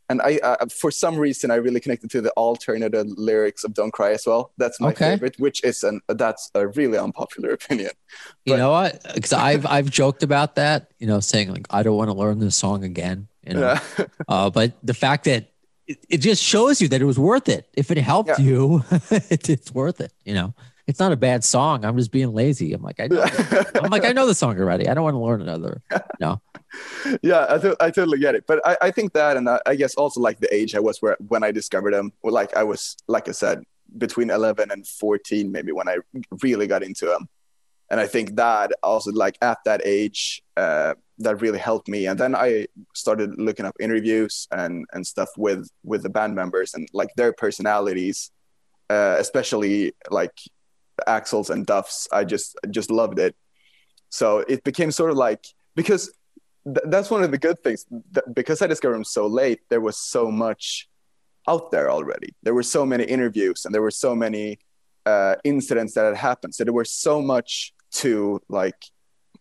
and 0.10 0.22
I, 0.22 0.38
I 0.44 0.66
for 0.66 0.92
some 0.92 1.16
reason 1.18 1.50
i 1.50 1.56
really 1.56 1.80
connected 1.80 2.10
to 2.12 2.22
the 2.22 2.32
alternative 2.32 3.08
lyrics 3.16 3.64
of 3.64 3.74
don't 3.74 3.92
cry 3.92 4.12
as 4.12 4.26
well 4.26 4.52
that's 4.58 4.80
my 4.80 4.90
Okay. 4.90 5.12
favorite 5.12 5.40
which 5.40 5.64
is 5.64 5.84
an 5.84 6.02
that's 6.08 6.52
a 6.56 6.68
really 6.68 6.98
unpopular 6.98 7.52
opinion 7.60 7.92
You 8.46 8.58
know 8.58 8.72
what? 8.72 9.02
Because 9.16 9.34
I've 9.34 9.66
I've 9.66 9.90
joked 9.90 10.22
about 10.22 10.56
that. 10.56 10.92
You 11.00 11.08
know, 11.08 11.20
saying 11.22 11.52
like 11.52 11.66
I 11.72 11.82
don't 11.82 11.96
want 11.98 12.10
to 12.10 12.14
learn 12.14 12.38
this 12.40 12.56
song 12.56 12.84
again. 12.84 13.28
You 13.48 13.54
know, 13.56 13.62
yeah 13.62 14.06
uh, 14.28 14.50
but 14.52 14.74
the 14.84 14.94
fact 14.94 15.24
that 15.26 15.50
it, 15.94 16.06
it 16.10 16.18
just 16.18 16.44
shows 16.44 16.82
you 16.82 16.88
that 16.90 17.02
it 17.02 17.06
was 17.06 17.20
worth 17.20 17.50
it. 17.50 17.68
If 17.76 17.92
it 17.92 17.98
helped 17.98 18.30
Yeah. 18.30 18.40
you, 18.40 18.84
it, 19.12 19.50
it's 19.50 19.74
worth 19.74 20.02
it. 20.02 20.12
You 20.26 20.34
know, 20.34 20.54
it's 20.88 21.00
not 21.00 21.12
a 21.12 21.16
bad 21.18 21.44
song. 21.44 21.86
I'm 21.86 21.98
just 21.98 22.12
being 22.12 22.34
lazy. 22.34 22.74
I'm 22.74 22.82
like 22.82 23.00
I 23.00 23.08
know. 23.08 23.26
I'm 23.76 23.90
like 23.92 24.06
I 24.06 24.12
know 24.12 24.26
the 24.28 24.36
song 24.36 24.60
already. 24.60 24.88
I 24.90 24.94
don't 24.94 25.04
want 25.04 25.16
to 25.16 25.20
learn 25.20 25.42
another. 25.42 25.82
No. 26.20 26.42
yeah, 27.22 27.46
I, 27.50 27.58
th- 27.58 27.76
I 27.80 27.92
totally 27.92 28.20
get 28.20 28.36
it. 28.36 28.46
But 28.48 28.60
I, 28.68 28.78
I 28.82 28.92
think 28.92 29.14
that, 29.14 29.38
and 29.38 29.48
I, 29.48 29.60
I 29.66 29.76
guess 29.76 29.94
also 29.96 30.20
like 30.20 30.40
the 30.40 30.54
age 30.54 30.76
I 30.76 30.80
was 30.80 31.02
where 31.02 31.16
when 31.28 31.44
I 31.44 31.52
discovered 31.52 31.94
them, 31.94 32.12
like 32.24 32.56
I 32.58 32.64
was, 32.64 32.98
like 33.08 33.28
I 33.30 33.32
said, 33.32 33.64
between 33.98 34.30
11 34.32 34.72
and 34.72 34.86
14, 34.88 35.52
maybe 35.52 35.72
when 35.72 35.88
I 35.88 35.98
really 36.42 36.66
got 36.68 36.82
into 36.84 37.06
them. 37.06 37.30
And 37.94 38.00
I 38.00 38.08
think 38.08 38.38
that 38.38 38.72
also, 38.82 39.12
like 39.12 39.38
at 39.44 39.60
that 39.66 39.82
age, 39.86 40.42
uh, 40.58 40.96
that 41.20 41.42
really 41.44 41.60
helped 41.60 41.88
me. 41.88 42.08
And 42.08 42.20
then 42.20 42.34
I 42.36 42.66
started 42.96 43.38
looking 43.40 43.68
up 43.68 43.76
interviews 43.80 44.48
and 44.52 44.88
and 44.94 45.06
stuff 45.06 45.30
with 45.38 45.70
with 45.84 46.02
the 46.02 46.10
band 46.10 46.34
members 46.34 46.74
and 46.74 46.88
like 46.92 47.10
their 47.18 47.34
personalities, 47.34 48.32
uh, 48.90 49.18
especially 49.20 49.94
like 50.10 50.36
Axl's 51.08 51.52
and 51.52 51.68
Duff's. 51.68 52.08
I 52.12 52.24
just 52.24 52.58
just 52.72 52.90
loved 52.90 53.20
it. 53.20 53.36
So 54.10 54.40
it 54.40 54.64
became 54.64 54.90
sort 54.90 55.12
of 55.12 55.18
like 55.18 55.46
because 55.76 56.12
th- 56.66 56.88
that's 56.88 57.12
one 57.12 57.24
of 57.24 57.30
the 57.30 57.38
good 57.38 57.60
things. 57.64 57.86
Th- 58.16 58.26
because 58.34 58.64
I 58.64 58.66
discovered 58.66 58.96
them 58.96 59.04
so 59.04 59.28
late, 59.28 59.60
there 59.70 59.82
was 59.82 59.98
so 59.98 60.32
much 60.32 60.90
out 61.48 61.70
there 61.70 61.92
already. 61.92 62.34
There 62.42 62.56
were 62.56 62.64
so 62.64 62.88
many 62.88 63.04
interviews 63.04 63.66
and 63.66 63.72
there 63.72 63.84
were 63.84 63.98
so 64.08 64.16
many 64.16 64.58
uh, 65.06 65.36
incidents 65.44 65.94
that 65.94 66.06
had 66.06 66.18
happened. 66.18 66.56
So 66.56 66.64
there 66.64 66.74
was 66.74 66.92
so 66.92 67.22
much 67.22 67.72
to 67.94 68.42
like 68.50 68.86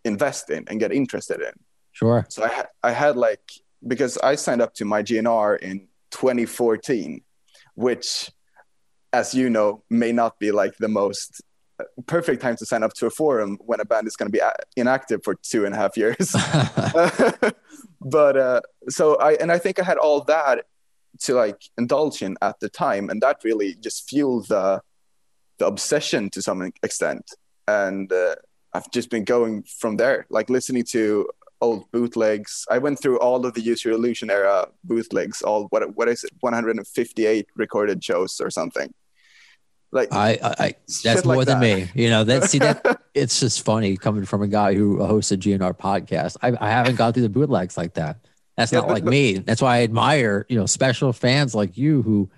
invest 0.05 0.51
in 0.51 0.65
and 0.69 0.81
get 0.81 0.93
interested 0.93 1.41
in. 1.41 1.53
Sure. 1.93 2.27
So 2.29 2.45
I, 2.45 2.49
ha- 2.49 2.69
I 2.83 2.93
had 2.93 3.17
like 3.17 3.43
because 3.87 4.17
I 4.19 4.37
signed 4.37 4.63
up 4.63 4.75
to 4.75 4.85
my 4.85 5.03
GNR 5.03 5.59
in 5.59 5.89
2014, 6.13 7.23
which, 7.75 8.31
as 9.13 9.35
you 9.35 9.51
know, 9.51 9.83
may 9.91 10.13
not 10.13 10.39
be 10.39 10.53
like 10.53 10.77
the 10.79 10.89
most 10.89 11.43
uh, 11.81 11.85
perfect 12.07 12.41
time 12.43 12.57
to 12.57 12.67
sign 12.67 12.83
up 12.83 12.93
to 12.95 13.07
a 13.07 13.11
forum 13.11 13.59
when 13.61 13.81
a 13.81 13.85
band 13.85 14.07
is 14.07 14.17
going 14.17 14.29
to 14.29 14.33
be 14.33 14.39
a- 14.39 14.55
inactive 14.77 15.21
for 15.25 15.35
two 15.35 15.65
and 15.65 15.75
a 15.75 15.79
half 15.79 15.97
years. 15.97 16.35
but 18.01 18.37
uh, 18.37 18.61
so 18.89 19.17
I 19.17 19.33
and 19.35 19.51
I 19.51 19.59
think 19.59 19.79
I 19.79 19.85
had 19.85 19.99
all 19.99 20.23
that 20.25 20.67
to 21.21 21.35
like 21.35 21.61
indulge 21.77 22.23
in 22.23 22.37
at 22.41 22.61
the 22.61 22.69
time, 22.69 23.11
and 23.11 23.21
that 23.23 23.41
really 23.45 23.75
just 23.75 24.09
fueled 24.09 24.49
the 24.49 24.81
the 25.59 25.67
obsession 25.67 26.31
to 26.31 26.43
some 26.43 26.73
extent. 26.83 27.31
And 27.69 28.13
uh, 28.13 28.37
I've 28.73 28.91
just 28.91 29.11
been 29.11 29.25
going 29.25 29.63
from 29.65 29.97
there, 29.97 30.27
like 30.31 30.51
listening 30.51 30.85
to 30.91 31.29
old 31.61 31.91
bootlegs. 31.93 32.67
I 32.71 32.79
went 32.79 33.01
through 33.01 33.19
all 33.21 33.47
of 33.47 33.55
the 33.55 33.61
Use 33.61 33.85
Your 33.85 33.95
Illusion 33.95 34.31
era 34.31 34.69
bootlegs, 34.85 35.43
all 35.43 35.67
what 35.71 35.95
what 35.97 36.09
is 36.09 36.25
it, 36.25 36.31
158 36.41 37.47
recorded 37.57 38.03
shows 38.03 38.41
or 38.41 38.51
something. 38.51 38.93
Like 39.95 40.09
I, 40.11 40.39
I, 40.43 40.55
I 40.59 40.75
that's 41.05 41.27
like 41.27 41.37
more 41.37 41.45
than 41.45 41.61
that. 41.61 41.77
me. 41.77 41.91
You 41.95 42.09
know, 42.09 42.25
that 42.25 42.45
see 42.51 42.59
that 42.59 43.03
it's 43.15 43.39
just 43.41 43.63
funny 43.63 43.97
coming 43.99 44.25
from 44.25 44.41
a 44.43 44.49
guy 44.49 44.73
who 44.75 45.05
hosts 45.05 45.33
a 45.33 45.37
GNR 45.37 45.77
podcast. 45.79 46.39
I, 46.43 46.57
I 46.59 46.71
haven't 46.71 46.97
gone 46.97 47.13
through 47.13 47.25
the 47.25 47.29
bootlegs 47.29 47.77
like 47.77 47.95
that. 47.95 48.17
That's 48.57 48.73
Yeah, 48.73 48.79
not 48.81 48.89
but- 48.89 48.95
like 48.95 49.05
but- 49.05 49.11
me. 49.11 49.35
That's 49.39 49.61
why 49.61 49.77
I 49.79 49.83
admire, 49.83 50.47
you 50.49 50.57
know, 50.59 50.65
special 50.67 51.13
fans 51.13 51.55
like 51.55 51.77
you 51.77 52.01
who, 52.03 52.31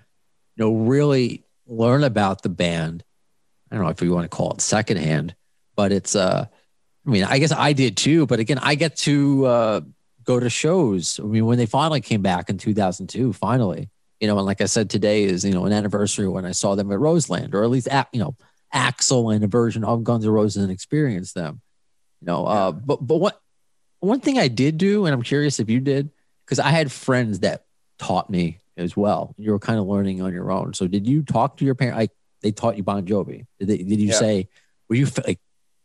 you 0.57 0.65
know, 0.65 0.75
really 0.75 1.45
learn 1.65 2.03
about 2.03 2.41
the 2.43 2.49
band. 2.49 3.04
I 3.75 3.77
don't 3.77 3.87
know 3.87 3.91
if 3.91 4.01
you 4.01 4.13
want 4.13 4.23
to 4.23 4.35
call 4.35 4.53
it 4.53 4.61
secondhand, 4.61 5.35
but 5.75 5.91
it's 5.91 6.15
uh 6.15 6.45
I 7.05 7.09
mean, 7.09 7.25
I 7.25 7.39
guess 7.39 7.51
I 7.51 7.73
did 7.73 7.97
too, 7.97 8.25
but 8.25 8.39
again, 8.39 8.57
I 8.57 8.75
get 8.75 8.95
to 8.97 9.45
uh 9.45 9.81
go 10.23 10.39
to 10.39 10.49
shows. 10.49 11.19
I 11.19 11.23
mean, 11.23 11.45
when 11.45 11.57
they 11.57 11.65
finally 11.65 11.99
came 11.99 12.21
back 12.21 12.49
in 12.49 12.57
2002, 12.57 13.33
finally, 13.33 13.89
you 14.21 14.27
know, 14.27 14.37
and 14.37 14.45
like 14.45 14.61
I 14.61 14.65
said, 14.65 14.89
today 14.89 15.23
is, 15.23 15.43
you 15.43 15.51
know, 15.51 15.65
an 15.65 15.73
anniversary 15.73 16.29
when 16.29 16.45
I 16.45 16.51
saw 16.51 16.75
them 16.75 16.89
at 16.89 16.99
Roseland, 16.99 17.53
or 17.53 17.63
at 17.63 17.69
least, 17.69 17.89
at, 17.89 18.07
you 18.13 18.19
know, 18.19 18.35
Axl 18.73 19.35
and 19.35 19.43
a 19.43 19.47
version 19.47 19.83
of 19.83 20.05
Guns 20.05 20.25
N' 20.25 20.31
Roses 20.31 20.63
and 20.63 20.71
experienced 20.71 21.35
them, 21.35 21.61
you 22.21 22.27
know. 22.27 22.45
Uh, 22.45 22.71
but, 22.71 23.05
but 23.05 23.17
what, 23.17 23.39
one 23.99 24.21
thing 24.21 24.39
I 24.39 24.47
did 24.47 24.77
do, 24.77 25.05
and 25.05 25.13
I'm 25.13 25.21
curious 25.21 25.59
if 25.59 25.69
you 25.69 25.81
did, 25.81 26.09
because 26.45 26.59
I 26.59 26.69
had 26.69 26.91
friends 26.91 27.41
that 27.41 27.65
taught 27.99 28.29
me 28.29 28.59
as 28.77 28.95
well. 28.95 29.35
You 29.37 29.51
were 29.51 29.59
kind 29.59 29.79
of 29.79 29.85
learning 29.85 30.21
on 30.21 30.33
your 30.33 30.49
own. 30.49 30.73
So 30.73 30.87
did 30.87 31.07
you 31.07 31.23
talk 31.23 31.57
to 31.57 31.65
your 31.65 31.75
parents? 31.75 31.97
Like 31.97 32.11
they 32.45 32.51
taught 32.51 32.77
you 32.77 32.83
Bon 32.83 33.03
Jovi? 33.05 33.45
Did, 33.59 33.67
they, 33.69 33.77
did 33.77 33.99
you 33.99 34.09
Yeah. 34.09 34.13
say, 34.19 34.47
were 34.87 34.95
you 34.95 35.07
like, 35.25 35.39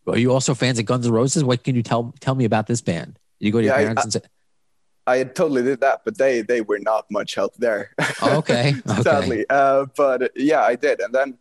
are 0.06 0.18
you 0.18 0.30
also 0.32 0.52
fans 0.54 0.78
of 0.78 0.84
Guns 0.84 1.06
N' 1.06 1.12
Roses? 1.12 1.42
What 1.42 1.64
can 1.64 1.74
you 1.74 1.82
tell 1.82 2.12
tell 2.20 2.34
me 2.34 2.44
about 2.44 2.66
this 2.66 2.82
band? 2.82 3.18
Did 3.38 3.46
you 3.46 3.52
go 3.52 3.58
to 3.60 3.64
your 3.64 3.74
Yeah, 3.74 3.80
I- 3.80 3.84
parents 3.84 4.04
and 4.04 4.12
say, 4.12 4.20
I 5.06 5.24
totally 5.24 5.62
did 5.62 5.80
that, 5.80 6.02
but 6.04 6.18
they 6.18 6.42
they 6.42 6.60
were 6.60 6.78
not 6.78 7.10
much 7.10 7.34
help 7.34 7.54
there. 7.56 7.90
oh, 8.22 8.36
okay, 8.38 8.74
okay. 8.90 9.02
sadly. 9.02 9.46
Uh, 9.48 9.86
but 9.96 10.30
yeah, 10.36 10.62
I 10.62 10.74
did. 10.76 11.00
And 11.00 11.12
then, 11.14 11.38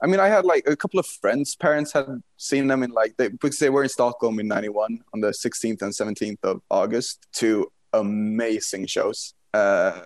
I 0.00 0.06
mean, 0.06 0.20
I 0.20 0.28
had 0.28 0.44
like 0.44 0.64
a 0.68 0.76
couple 0.76 1.00
of 1.00 1.06
friends' 1.06 1.56
parents 1.56 1.92
had 1.92 2.06
seen 2.36 2.68
them 2.68 2.82
in 2.84 2.92
like, 2.92 3.16
they, 3.18 3.28
because 3.28 3.58
they 3.58 3.68
were 3.70 3.82
in 3.82 3.88
Stockholm 3.88 4.38
in 4.38 4.46
91 4.46 5.00
on 5.12 5.20
the 5.20 5.32
16th 5.44 5.82
and 5.82 5.92
17th 5.92 6.38
of 6.44 6.62
August, 6.70 7.26
two 7.32 7.70
amazing 7.92 8.86
shows. 8.86 9.34
Uh, 9.52 10.00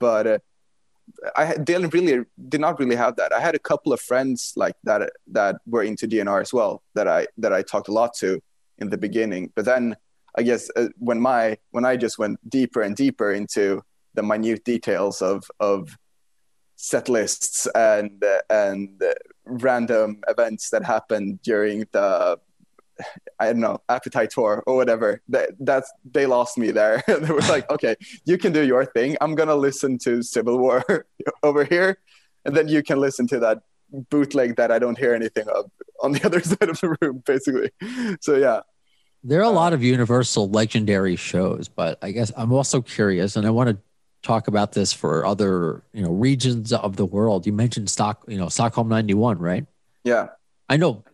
but 0.00 0.26
uh, 0.26 0.38
I 1.36 1.56
didn't 1.56 1.92
really, 1.94 2.24
did 2.48 2.60
not 2.60 2.78
really 2.78 2.96
have 2.96 3.16
that. 3.16 3.32
I 3.32 3.40
had 3.40 3.54
a 3.54 3.58
couple 3.58 3.92
of 3.92 4.00
friends 4.00 4.52
like 4.56 4.76
that, 4.84 5.10
that 5.28 5.56
were 5.66 5.82
into 5.82 6.06
GNR 6.06 6.40
as 6.40 6.52
well, 6.52 6.82
that 6.94 7.08
I, 7.08 7.26
that 7.38 7.52
I 7.52 7.62
talked 7.62 7.88
a 7.88 7.92
lot 7.92 8.14
to 8.16 8.40
in 8.78 8.90
the 8.90 8.98
beginning. 8.98 9.52
But 9.54 9.64
then 9.64 9.96
I 10.36 10.42
guess 10.42 10.70
uh, 10.76 10.88
when 10.98 11.20
my, 11.20 11.58
when 11.70 11.84
I 11.84 11.96
just 11.96 12.18
went 12.18 12.38
deeper 12.48 12.82
and 12.82 12.94
deeper 12.94 13.32
into 13.32 13.82
the 14.14 14.22
minute 14.22 14.64
details 14.64 15.22
of 15.22 15.44
of 15.60 15.96
set 16.76 17.08
lists 17.08 17.66
and 17.74 18.22
uh, 18.24 18.40
and 18.50 19.02
uh, 19.02 19.12
random 19.44 20.20
events 20.28 20.70
that 20.70 20.84
happened 20.84 21.40
during 21.42 21.84
the 21.92 22.38
I 23.38 23.46
don't 23.46 23.60
know 23.60 23.80
appetite 23.88 24.30
tour 24.30 24.62
or 24.66 24.76
whatever. 24.76 25.22
That 25.28 25.50
that's 25.60 25.92
they 26.10 26.26
lost 26.26 26.58
me 26.58 26.70
there. 26.70 27.02
they 27.08 27.32
were 27.32 27.40
like, 27.42 27.70
okay, 27.70 27.96
you 28.24 28.38
can 28.38 28.52
do 28.52 28.64
your 28.64 28.84
thing. 28.84 29.16
I'm 29.20 29.34
gonna 29.34 29.54
listen 29.54 29.98
to 29.98 30.22
Civil 30.22 30.58
War 30.58 31.06
over 31.42 31.64
here, 31.64 31.98
and 32.44 32.56
then 32.56 32.68
you 32.68 32.82
can 32.82 32.98
listen 32.98 33.26
to 33.28 33.38
that 33.40 33.62
bootleg 34.10 34.56
that 34.56 34.70
I 34.70 34.78
don't 34.78 34.98
hear 34.98 35.14
anything 35.14 35.48
of 35.48 35.70
on 36.02 36.12
the 36.12 36.22
other 36.26 36.40
side 36.40 36.68
of 36.68 36.80
the 36.80 36.96
room, 37.00 37.22
basically. 37.24 37.70
So 38.20 38.36
yeah, 38.36 38.60
There 39.24 39.40
are 39.40 39.44
a 39.44 39.48
uh, 39.48 39.52
lot 39.52 39.72
of 39.72 39.82
Universal 39.82 40.50
legendary 40.50 41.16
shows, 41.16 41.68
but 41.68 41.98
I 42.02 42.12
guess 42.12 42.32
I'm 42.36 42.52
also 42.52 42.82
curious, 42.82 43.36
and 43.36 43.46
I 43.46 43.50
want 43.50 43.70
to 43.70 43.78
talk 44.22 44.48
about 44.48 44.72
this 44.72 44.92
for 44.92 45.24
other 45.24 45.82
you 45.92 46.02
know 46.02 46.10
regions 46.10 46.72
of 46.72 46.96
the 46.96 47.06
world. 47.06 47.46
You 47.46 47.52
mentioned 47.52 47.90
Stock, 47.90 48.24
you 48.28 48.38
know, 48.38 48.48
Stockholm 48.48 48.88
'91, 48.88 49.38
right? 49.38 49.66
Yeah. 50.04 50.28
I 50.68 50.76
know. 50.76 51.04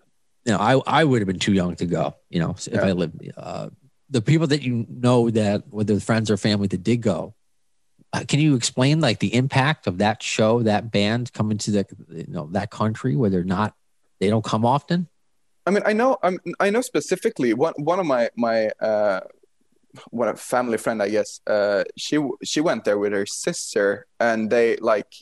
You 0.44 0.52
know, 0.52 0.58
I 0.58 1.00
I 1.00 1.04
would 1.04 1.20
have 1.20 1.26
been 1.26 1.38
too 1.38 1.52
young 1.52 1.74
to 1.76 1.86
go. 1.86 2.14
You 2.30 2.40
know, 2.40 2.50
if 2.50 2.68
Yeah. 2.72 2.84
I 2.84 2.92
lived. 2.92 3.32
Uh, 3.36 3.70
the 4.10 4.20
people 4.20 4.46
that 4.48 4.62
you 4.62 4.86
know 4.88 5.30
that 5.30 5.64
whether 5.70 5.98
friends 5.98 6.30
or 6.30 6.36
family 6.36 6.68
that 6.68 6.82
did 6.82 6.98
go, 6.98 7.34
uh, 8.12 8.24
can 8.28 8.38
you 8.38 8.54
explain 8.54 9.00
like 9.00 9.18
the 9.18 9.34
impact 9.34 9.86
of 9.86 9.98
that 9.98 10.22
show, 10.22 10.62
that 10.62 10.92
band 10.92 11.32
coming 11.32 11.58
to 11.58 11.70
the 11.70 11.86
you 12.10 12.26
know 12.28 12.48
that 12.52 12.70
country 12.70 13.16
where 13.16 13.30
they're 13.30 13.42
not, 13.44 13.74
they 14.20 14.28
don't 14.28 14.44
come 14.44 14.64
often. 14.66 15.08
I 15.66 15.70
mean, 15.70 15.82
I 15.86 15.94
know, 15.94 16.18
I'm, 16.22 16.38
I 16.60 16.68
know 16.68 16.82
specifically 16.82 17.54
one 17.54 17.72
one 17.78 17.98
of 17.98 18.06
my 18.06 18.28
my 18.36 18.68
uh, 18.80 19.20
one 20.10 20.28
of 20.28 20.38
family 20.38 20.76
friend, 20.76 21.02
I 21.02 21.08
guess. 21.08 21.40
Uh, 21.46 21.84
she 21.96 22.18
she 22.42 22.60
went 22.60 22.84
there 22.84 22.98
with 22.98 23.12
her 23.12 23.24
sister, 23.24 24.06
and 24.20 24.50
they 24.50 24.76
like 24.76 25.12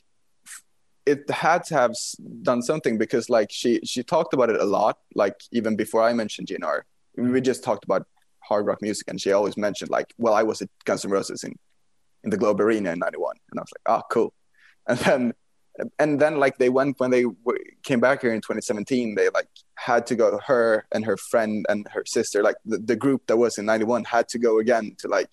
it 1.04 1.28
had 1.30 1.64
to 1.64 1.74
have 1.74 1.94
done 2.42 2.62
something 2.62 2.98
because 2.98 3.28
like 3.28 3.50
she 3.50 3.80
she 3.84 4.02
talked 4.02 4.34
about 4.34 4.50
it 4.50 4.60
a 4.60 4.64
lot. 4.64 4.98
Like 5.14 5.36
even 5.50 5.76
before 5.76 6.02
I 6.02 6.12
mentioned 6.12 6.48
GNR, 6.48 6.82
we 7.16 7.24
mm-hmm. 7.24 7.40
just 7.42 7.64
talked 7.64 7.84
about 7.84 8.06
hard 8.40 8.66
rock 8.66 8.82
music, 8.82 9.08
and 9.08 9.20
she 9.20 9.32
always 9.32 9.56
mentioned 9.56 9.90
like, 9.90 10.12
well, 10.18 10.34
I 10.34 10.42
was 10.42 10.62
at 10.62 10.68
Guns 10.84 11.04
N' 11.04 11.10
Roses 11.10 11.44
in 11.44 11.54
in 12.24 12.30
the 12.30 12.36
Globe 12.36 12.60
Arena 12.60 12.92
in 12.92 12.98
'91, 12.98 13.36
and 13.50 13.58
I 13.58 13.62
was 13.62 13.70
like, 13.76 13.98
oh, 13.98 14.02
cool. 14.10 14.34
And 14.88 14.98
then 14.98 15.32
and 15.98 16.20
then 16.20 16.38
like 16.38 16.58
they 16.58 16.68
went 16.68 17.00
when 17.00 17.10
they 17.10 17.22
w- 17.22 17.64
came 17.82 18.00
back 18.00 18.20
here 18.20 18.34
in 18.34 18.40
2017 18.40 19.14
they 19.14 19.28
like 19.30 19.48
had 19.76 20.06
to 20.06 20.14
go 20.14 20.38
her 20.46 20.86
and 20.92 21.04
her 21.04 21.16
friend 21.16 21.64
and 21.68 21.88
her 21.88 22.04
sister 22.06 22.42
like 22.42 22.56
the, 22.64 22.78
the 22.78 22.96
group 22.96 23.26
that 23.26 23.36
was 23.36 23.58
in 23.58 23.64
91 23.64 24.04
had 24.04 24.28
to 24.28 24.38
go 24.38 24.58
again 24.58 24.94
to 24.98 25.08
like 25.08 25.30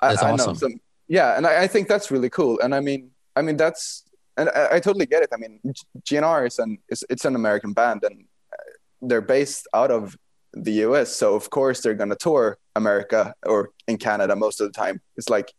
I- 0.00 0.10
That's 0.10 0.22
I, 0.22 0.28
know 0.28 0.34
awesome. 0.34 0.54
some 0.56 0.80
yeah 1.08 1.36
and 1.36 1.46
I, 1.46 1.64
I 1.64 1.66
think 1.66 1.88
that's 1.88 2.10
really 2.10 2.30
cool 2.30 2.60
and 2.60 2.74
i 2.74 2.80
mean 2.80 3.10
i 3.34 3.42
mean 3.42 3.56
that's 3.56 4.04
and 4.36 4.48
i, 4.50 4.76
I 4.76 4.80
totally 4.80 5.06
get 5.06 5.22
it. 5.22 5.30
I 5.32 5.36
mean 5.36 5.60
gnr 6.08 6.46
is 6.46 6.58
an 6.58 6.78
it's 6.88 7.24
an 7.24 7.34
american 7.34 7.72
band 7.72 8.02
and 8.04 8.24
uh, 8.52 8.56
they're 9.02 9.20
based 9.20 9.66
out 9.74 9.90
of 9.90 10.16
the 10.54 10.72
us 10.72 11.14
so 11.14 11.34
of 11.34 11.50
course 11.50 11.80
they're 11.80 11.94
to 11.94 12.16
tour 12.16 12.58
america 12.74 13.34
or 13.44 13.70
in 13.88 13.96
canada 13.98 14.34
most 14.36 14.60
of 14.60 14.66
the 14.66 14.72
time. 14.72 15.00
It's 15.16 15.28
like 15.28 15.52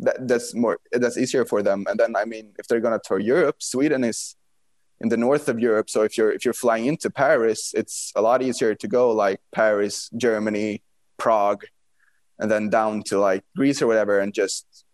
that, 0.00 0.26
that's 0.26 0.54
more 0.54 0.80
that's 0.92 1.16
easier 1.16 1.44
for 1.44 1.62
them. 1.62 1.84
And 1.88 1.98
then 1.98 2.16
i 2.16 2.24
mean 2.24 2.52
if 2.58 2.66
they're 2.66 2.80
to 2.80 3.00
tour 3.04 3.18
europe 3.18 3.62
sweden 3.62 4.04
is 4.04 4.36
in 5.00 5.08
the 5.08 5.16
north 5.16 5.48
of 5.48 5.58
europe. 5.58 5.90
So 5.90 6.02
if 6.02 6.16
you're 6.16 6.32
if 6.32 6.44
you're 6.44 6.54
flying 6.54 6.86
into 6.86 7.10
paris 7.10 7.72
it's 7.74 8.12
a 8.16 8.22
lot 8.22 8.42
easier 8.42 8.74
to 8.74 8.88
go 8.88 9.10
like 9.10 9.40
paris 9.52 10.10
germany 10.16 10.82
prague 11.16 11.64
and 12.38 12.50
then 12.50 12.68
down 12.68 13.02
to 13.04 13.18
like 13.18 13.44
greece 13.56 13.80
or 13.82 13.86
whatever 13.86 14.18
and 14.18 14.34
just 14.34 14.84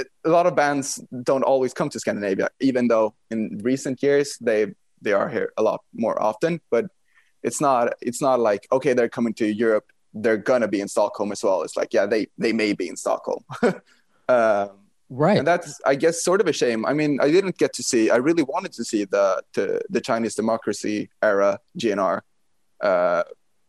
it, 0.00 0.06
a 0.24 0.30
lot 0.36 0.46
of 0.46 0.54
bands 0.54 0.86
don't 1.30 1.42
always 1.52 1.72
come 1.78 1.88
to 1.90 1.98
scandinavia 2.04 2.48
even 2.60 2.88
though 2.88 3.14
in 3.30 3.60
recent 3.62 4.02
years 4.02 4.28
they 4.40 4.60
they 5.04 5.12
are 5.12 5.28
here 5.28 5.48
a 5.56 5.62
lot 5.62 5.80
more 5.92 6.16
often 6.28 6.60
but 6.70 6.84
it's 7.42 7.60
not 7.60 7.92
it's 8.08 8.22
not 8.28 8.38
like 8.48 8.62
okay 8.76 8.92
they're 8.94 9.14
coming 9.18 9.34
to 9.34 9.46
europe 9.46 9.86
they're 10.22 10.36
gonna 10.38 10.68
be 10.68 10.80
in 10.80 10.88
stockholm 10.88 11.30
as 11.32 11.42
well. 11.44 11.62
It's 11.62 11.76
like 11.76 11.92
yeah 11.92 12.06
they 12.06 12.28
they 12.38 12.52
may 12.52 12.72
be 12.72 12.88
in 12.88 12.96
stockholm. 12.96 13.44
Um, 14.28 14.70
Right. 15.08 15.38
and 15.38 15.46
that's 15.46 15.80
i 15.86 15.94
guess 15.94 16.24
sort 16.24 16.40
of 16.40 16.48
a 16.48 16.52
shame. 16.52 16.84
I 16.84 16.92
mean 16.92 17.20
i 17.20 17.30
didn't 17.30 17.58
get 17.58 17.72
to 17.74 17.82
see 17.90 18.10
i 18.10 18.16
really 18.16 18.42
wanted 18.42 18.72
to 18.72 18.82
see 18.84 19.04
the 19.04 19.40
the, 19.54 19.80
the 19.88 20.00
chinese 20.00 20.34
democracy 20.34 21.10
era 21.22 21.60
gnr 21.78 22.22
uh, 22.88 23.22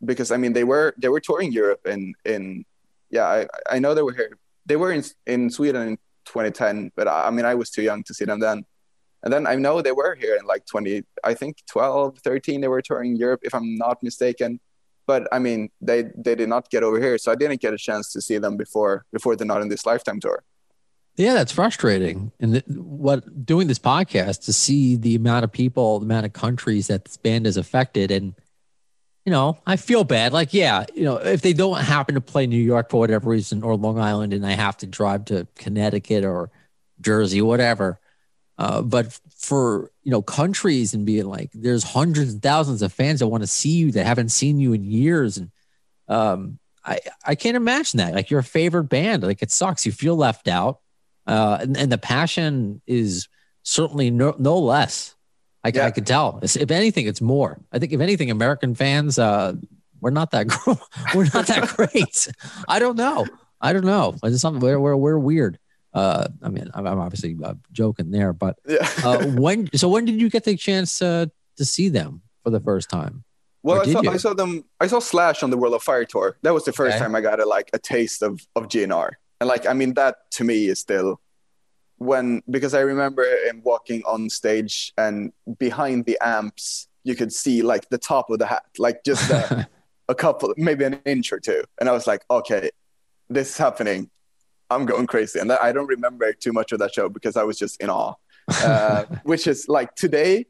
because 0.03 0.31
i 0.31 0.37
mean 0.37 0.53
they 0.53 0.63
were 0.63 0.95
they 0.97 1.09
were 1.09 1.19
touring 1.19 1.51
europe 1.51 1.83
in 1.85 2.15
in 2.25 2.65
yeah 3.11 3.27
i 3.37 3.39
i 3.69 3.77
know 3.77 3.93
they 3.93 4.01
were 4.01 4.17
here 4.21 4.33
they 4.65 4.77
were 4.81 4.91
in 4.91 5.03
in 5.27 5.51
sweden 5.51 5.99
2010 6.27 6.91
but 6.95 7.07
i, 7.07 7.29
mean 7.29 7.45
i 7.45 7.55
was 7.55 7.69
too 7.69 7.81
young 7.81 8.03
to 8.03 8.13
see 8.13 8.25
them 8.25 8.39
then. 8.39 8.63
And 9.23 9.33
then 9.33 9.47
i 9.47 9.55
know 9.55 9.81
they 9.81 9.91
were 9.91 10.15
here 10.15 10.35
in 10.35 10.45
like 10.45 10.65
20 10.65 11.03
i 11.23 11.33
think 11.33 11.57
12 11.67 12.19
13 12.19 12.61
they 12.61 12.67
were 12.67 12.81
touring 12.81 13.15
europe 13.15 13.41
if 13.43 13.53
i'm 13.55 13.75
not 13.75 14.03
mistaken. 14.03 14.59
But 15.07 15.27
i 15.31 15.39
mean 15.39 15.69
they 15.81 15.99
they 16.25 16.35
did 16.35 16.49
not 16.49 16.69
get 16.69 16.83
over 16.83 16.99
here 16.99 17.17
so 17.17 17.31
i 17.31 17.35
didn't 17.35 17.61
get 17.61 17.73
a 17.73 17.77
chance 17.77 18.11
to 18.13 18.21
see 18.21 18.37
them 18.37 18.57
before 18.57 19.05
before 19.11 19.35
the 19.35 19.45
not 19.45 19.61
in 19.61 19.69
this 19.69 19.85
lifetime 19.85 20.19
tour. 20.19 20.43
Yeah, 21.17 21.33
that's 21.33 21.51
frustrating. 21.51 22.31
And 22.39 22.61
what 22.67 23.43
doing 23.43 23.67
this 23.67 23.79
podcast 23.79 24.45
to 24.45 24.53
see 24.53 24.95
the 24.95 25.15
amount 25.15 25.45
of 25.45 25.51
people, 25.51 25.99
the 25.99 26.05
amount 26.05 26.27
of 26.27 26.33
countries 26.33 26.87
that 26.87 27.05
this 27.05 27.17
band 27.17 27.47
has 27.47 27.57
affected, 27.57 28.11
and 28.11 28.35
you 29.27 29.31
know, 29.31 29.59
I 29.67 29.75
feel 29.75 30.05
bad. 30.05 30.31
Like, 30.31 30.53
yeah, 30.53 30.85
you 30.95 31.03
know, 31.03 31.17
if 31.17 31.41
they 31.41 31.51
don't 31.51 31.81
happen 31.81 32.15
to 32.15 32.21
play 32.21 32.47
New 32.47 32.55
York 32.55 32.89
for 32.89 33.01
whatever 33.01 33.29
reason 33.29 33.61
or 33.61 33.75
Long 33.75 33.99
Island, 33.99 34.31
and 34.31 34.45
I 34.45 34.53
have 34.53 34.77
to 34.77 34.87
drive 34.87 35.25
to 35.25 35.45
Connecticut 35.55 36.23
or 36.23 36.49
Jersey, 37.01 37.41
whatever. 37.41 37.99
Uh, 38.57 38.81
but 38.81 39.19
for 39.35 39.91
you 40.03 40.11
know 40.11 40.21
countries 40.21 40.93
and 40.93 41.05
being 41.05 41.25
like, 41.25 41.51
there's 41.53 41.83
hundreds 41.83 42.31
and 42.31 42.41
thousands 42.41 42.81
of 42.81 42.93
fans 42.93 43.19
that 43.19 43.27
want 43.27 43.43
to 43.43 43.47
see 43.47 43.71
you 43.71 43.91
that 43.91 44.05
haven't 44.05 44.29
seen 44.29 44.61
you 44.61 44.71
in 44.71 44.85
years, 44.85 45.37
and 45.37 45.51
um, 46.07 46.57
I 46.85 46.99
I 47.25 47.35
can't 47.35 47.57
imagine 47.57 47.97
that. 47.97 48.13
Like 48.13 48.31
your 48.31 48.43
favorite 48.43 48.85
band, 48.85 49.23
like 49.23 49.41
it 49.41 49.51
sucks. 49.51 49.85
You 49.85 49.91
feel 49.91 50.15
left 50.15 50.47
out 50.47 50.79
uh, 51.27 51.57
and, 51.59 51.75
and 51.75 51.91
the 51.91 51.97
passion 51.97 52.81
is 52.87 53.27
certainly 53.63 54.09
no, 54.09 54.33
no 54.39 54.57
less. 54.57 55.16
I, 55.67 55.71
Yeah. 55.73 55.85
I 55.87 55.91
could 55.91 56.07
tell. 56.07 56.37
It's- 56.37 56.55
If 56.55 56.71
anything, 56.71 57.05
it's 57.07 57.21
more. 57.21 57.59
I 57.71 57.79
think 57.79 57.91
if 57.93 58.01
anything, 58.01 58.31
American 58.31 58.73
fans, 58.75 59.19
uh, 59.19 59.53
we're 60.01 60.11
not 60.11 60.31
that 60.31 60.47
we're 61.15 61.29
not 61.33 61.47
that 61.47 61.67
great. 61.75 62.27
I 62.67 62.79
don't 62.79 62.97
know. 62.97 63.25
I 63.59 63.73
don't 63.73 63.85
know. 63.85 64.15
It's 64.23 64.41
something 64.41 64.61
we're 64.61 64.79
we're, 64.79 64.95
we're 64.95 65.17
weird. 65.17 65.57
Uh, 65.93 66.27
I 66.43 66.49
mean, 66.49 66.69
I'm, 66.75 66.85
I'm 66.85 66.99
obviously 66.99 67.35
uh, 67.43 67.55
joking 67.71 68.11
there, 68.11 68.31
but 68.33 68.57
yeah 68.67 68.87
uh, 69.03 69.25
when? 69.45 69.69
So 69.75 69.89
when 69.89 70.05
did 70.05 70.21
you 70.21 70.29
get 70.29 70.43
the 70.43 70.55
chance 70.55 71.01
uh, 71.01 71.25
to 71.57 71.65
see 71.65 71.89
them 71.89 72.21
for 72.43 72.51
the 72.51 72.59
first 72.59 72.89
time? 72.89 73.23
Well, 73.63 73.81
I 73.81 73.91
saw, 73.91 74.01
you? 74.03 74.09
I 74.11 74.17
saw 74.17 74.33
them. 74.35 74.63
I 74.79 74.87
saw 74.87 74.99
Slash 74.99 75.41
on 75.43 75.49
the 75.49 75.57
World 75.57 75.73
on 75.73 75.79
Fire 75.79 76.05
tour. 76.05 76.37
That 76.43 76.53
was 76.53 76.63
the 76.65 76.71
first 76.73 76.95
Okay. 76.95 77.03
time 77.03 77.15
I 77.15 77.21
got 77.21 77.39
a 77.39 77.45
like 77.45 77.69
a 77.73 77.79
taste 77.79 78.21
of 78.21 78.39
of 78.55 78.67
GNR, 78.67 79.09
and 79.41 79.47
like 79.47 79.65
I 79.67 79.73
mean 79.73 79.95
that 79.95 80.29
to 80.37 80.43
me 80.43 80.67
is 80.67 80.79
still 80.79 81.19
when 81.97 82.41
because 82.49 82.73
I 82.73 82.81
remember 82.81 83.23
him 83.47 83.61
walking 83.63 84.03
on 84.05 84.29
stage 84.29 84.93
and 84.97 85.31
behind 85.57 86.05
the 86.05 86.17
amps 86.21 86.87
you 87.03 87.15
could 87.15 87.31
see 87.31 87.61
like 87.61 87.89
the 87.89 87.97
top 87.97 88.29
of 88.29 88.37
the 88.37 88.45
hat, 88.45 88.65
like 88.77 89.03
just 89.05 89.29
a, 89.31 89.67
a 90.09 90.15
couple, 90.15 90.53
maybe 90.57 90.83
an 90.83 90.99
inch 91.05 91.31
or 91.31 91.39
two, 91.39 91.63
and 91.79 91.87
I 91.87 91.93
was 91.93 92.05
like, 92.05 92.23
okay, 92.29 92.69
this 93.29 93.51
is 93.51 93.57
happening. 93.57 94.09
I'm 94.69 94.85
going 94.85 95.07
crazy, 95.07 95.39
and 95.39 95.49
that, 95.49 95.63
I 95.63 95.71
don't 95.71 95.87
remember 95.87 96.33
too 96.33 96.51
much 96.51 96.73
of 96.73 96.79
that 96.79 96.93
show 96.93 97.07
because 97.07 97.37
I 97.37 97.43
was 97.43 97.57
just 97.57 97.81
in 97.81 97.89
awe. 97.89 98.15
Uh, 98.63 99.05
which 99.23 99.47
is 99.47 99.69
like 99.69 99.95
today 99.95 100.45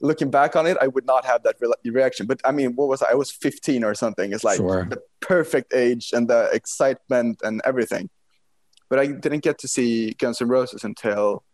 looking 0.00 0.30
back 0.30 0.54
on 0.54 0.66
it, 0.66 0.76
I 0.80 0.86
would 0.86 1.06
not 1.06 1.24
have 1.24 1.42
that 1.42 1.56
re- 1.60 1.90
reaction. 1.90 2.26
But 2.26 2.40
I 2.44 2.52
mean, 2.52 2.76
what 2.76 2.88
was 2.88 3.02
I? 3.02 3.10
I 3.10 3.14
was 3.14 3.32
15 3.32 3.82
or 3.82 3.94
something. 3.94 4.32
It's 4.32 4.44
like 4.44 4.58
Sure. 4.58 4.86
the 4.88 5.02
perfect 5.20 5.74
age 5.74 6.12
and 6.12 6.28
the 6.28 6.48
excitement 6.52 7.40
and 7.42 7.60
everything. 7.64 8.08
But 8.90 8.98
I 8.98 9.06
didn't 9.06 9.42
get 9.42 9.58
to 9.58 9.68
see 9.68 10.12
Guns 10.14 10.40
N' 10.40 10.48
Roses 10.48 10.84
until 10.84 11.44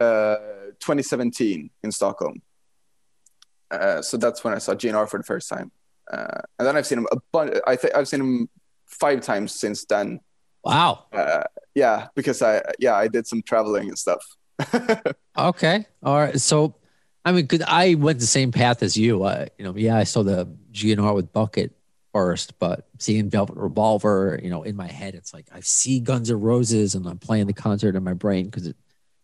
uh, 0.00 0.36
2017 0.80 1.70
in 1.82 1.92
Stockholm. 1.92 2.42
Uh, 3.70 4.00
so 4.00 4.16
that's 4.16 4.44
when 4.44 4.54
I 4.54 4.58
saw 4.58 4.74
GNR 4.74 5.08
for 5.08 5.18
the 5.18 5.24
first 5.24 5.48
time. 5.48 5.70
Uh, 6.10 6.40
and 6.58 6.66
then 6.66 6.76
I've 6.76 6.86
seen 6.86 6.98
him 6.98 7.08
a 7.10 7.16
bunch. 7.32 7.54
I 7.66 7.76
think 7.76 7.94
I've 7.94 8.08
seen 8.08 8.20
him 8.20 8.48
five 8.86 9.20
times 9.22 9.52
since 9.54 9.84
then. 9.84 10.20
Wow. 10.64 11.04
Uh, 11.12 11.44
yeah, 11.74 12.08
because 12.14 12.42
I 12.42 12.62
yeah 12.78 12.94
I 12.94 13.08
did 13.08 13.26
some 13.26 13.42
traveling 13.42 13.88
and 13.88 13.98
stuff. 13.98 14.24
Okay. 15.38 15.86
All 16.02 16.16
right. 16.16 16.40
So, 16.40 16.74
I 17.24 17.32
mean, 17.32 17.46
could 17.46 17.62
I 17.62 17.94
went 17.94 18.20
the 18.20 18.26
same 18.26 18.52
path 18.52 18.82
as 18.82 18.96
you? 18.96 19.22
Uh, 19.22 19.46
you 19.58 19.64
know, 19.64 19.74
yeah, 19.76 19.96
I 19.96 20.04
saw 20.04 20.22
the 20.22 20.48
GNR 20.72 21.14
with 21.14 21.32
Bucket 21.32 21.75
first, 22.16 22.58
but 22.58 22.86
seeing 22.98 23.28
Velvet 23.28 23.58
Revolver, 23.58 24.40
you 24.42 24.48
know, 24.48 24.62
in 24.62 24.74
my 24.74 24.86
head, 24.86 25.14
it's 25.14 25.34
like 25.34 25.44
I 25.52 25.60
see 25.60 26.00
Guns 26.00 26.30
N' 26.30 26.40
Roses 26.40 26.94
and 26.94 27.06
I'm 27.06 27.18
playing 27.18 27.46
the 27.46 27.52
concert 27.52 27.94
in 27.94 28.02
my 28.02 28.14
brain 28.14 28.46
because 28.46 28.66
it, 28.66 28.76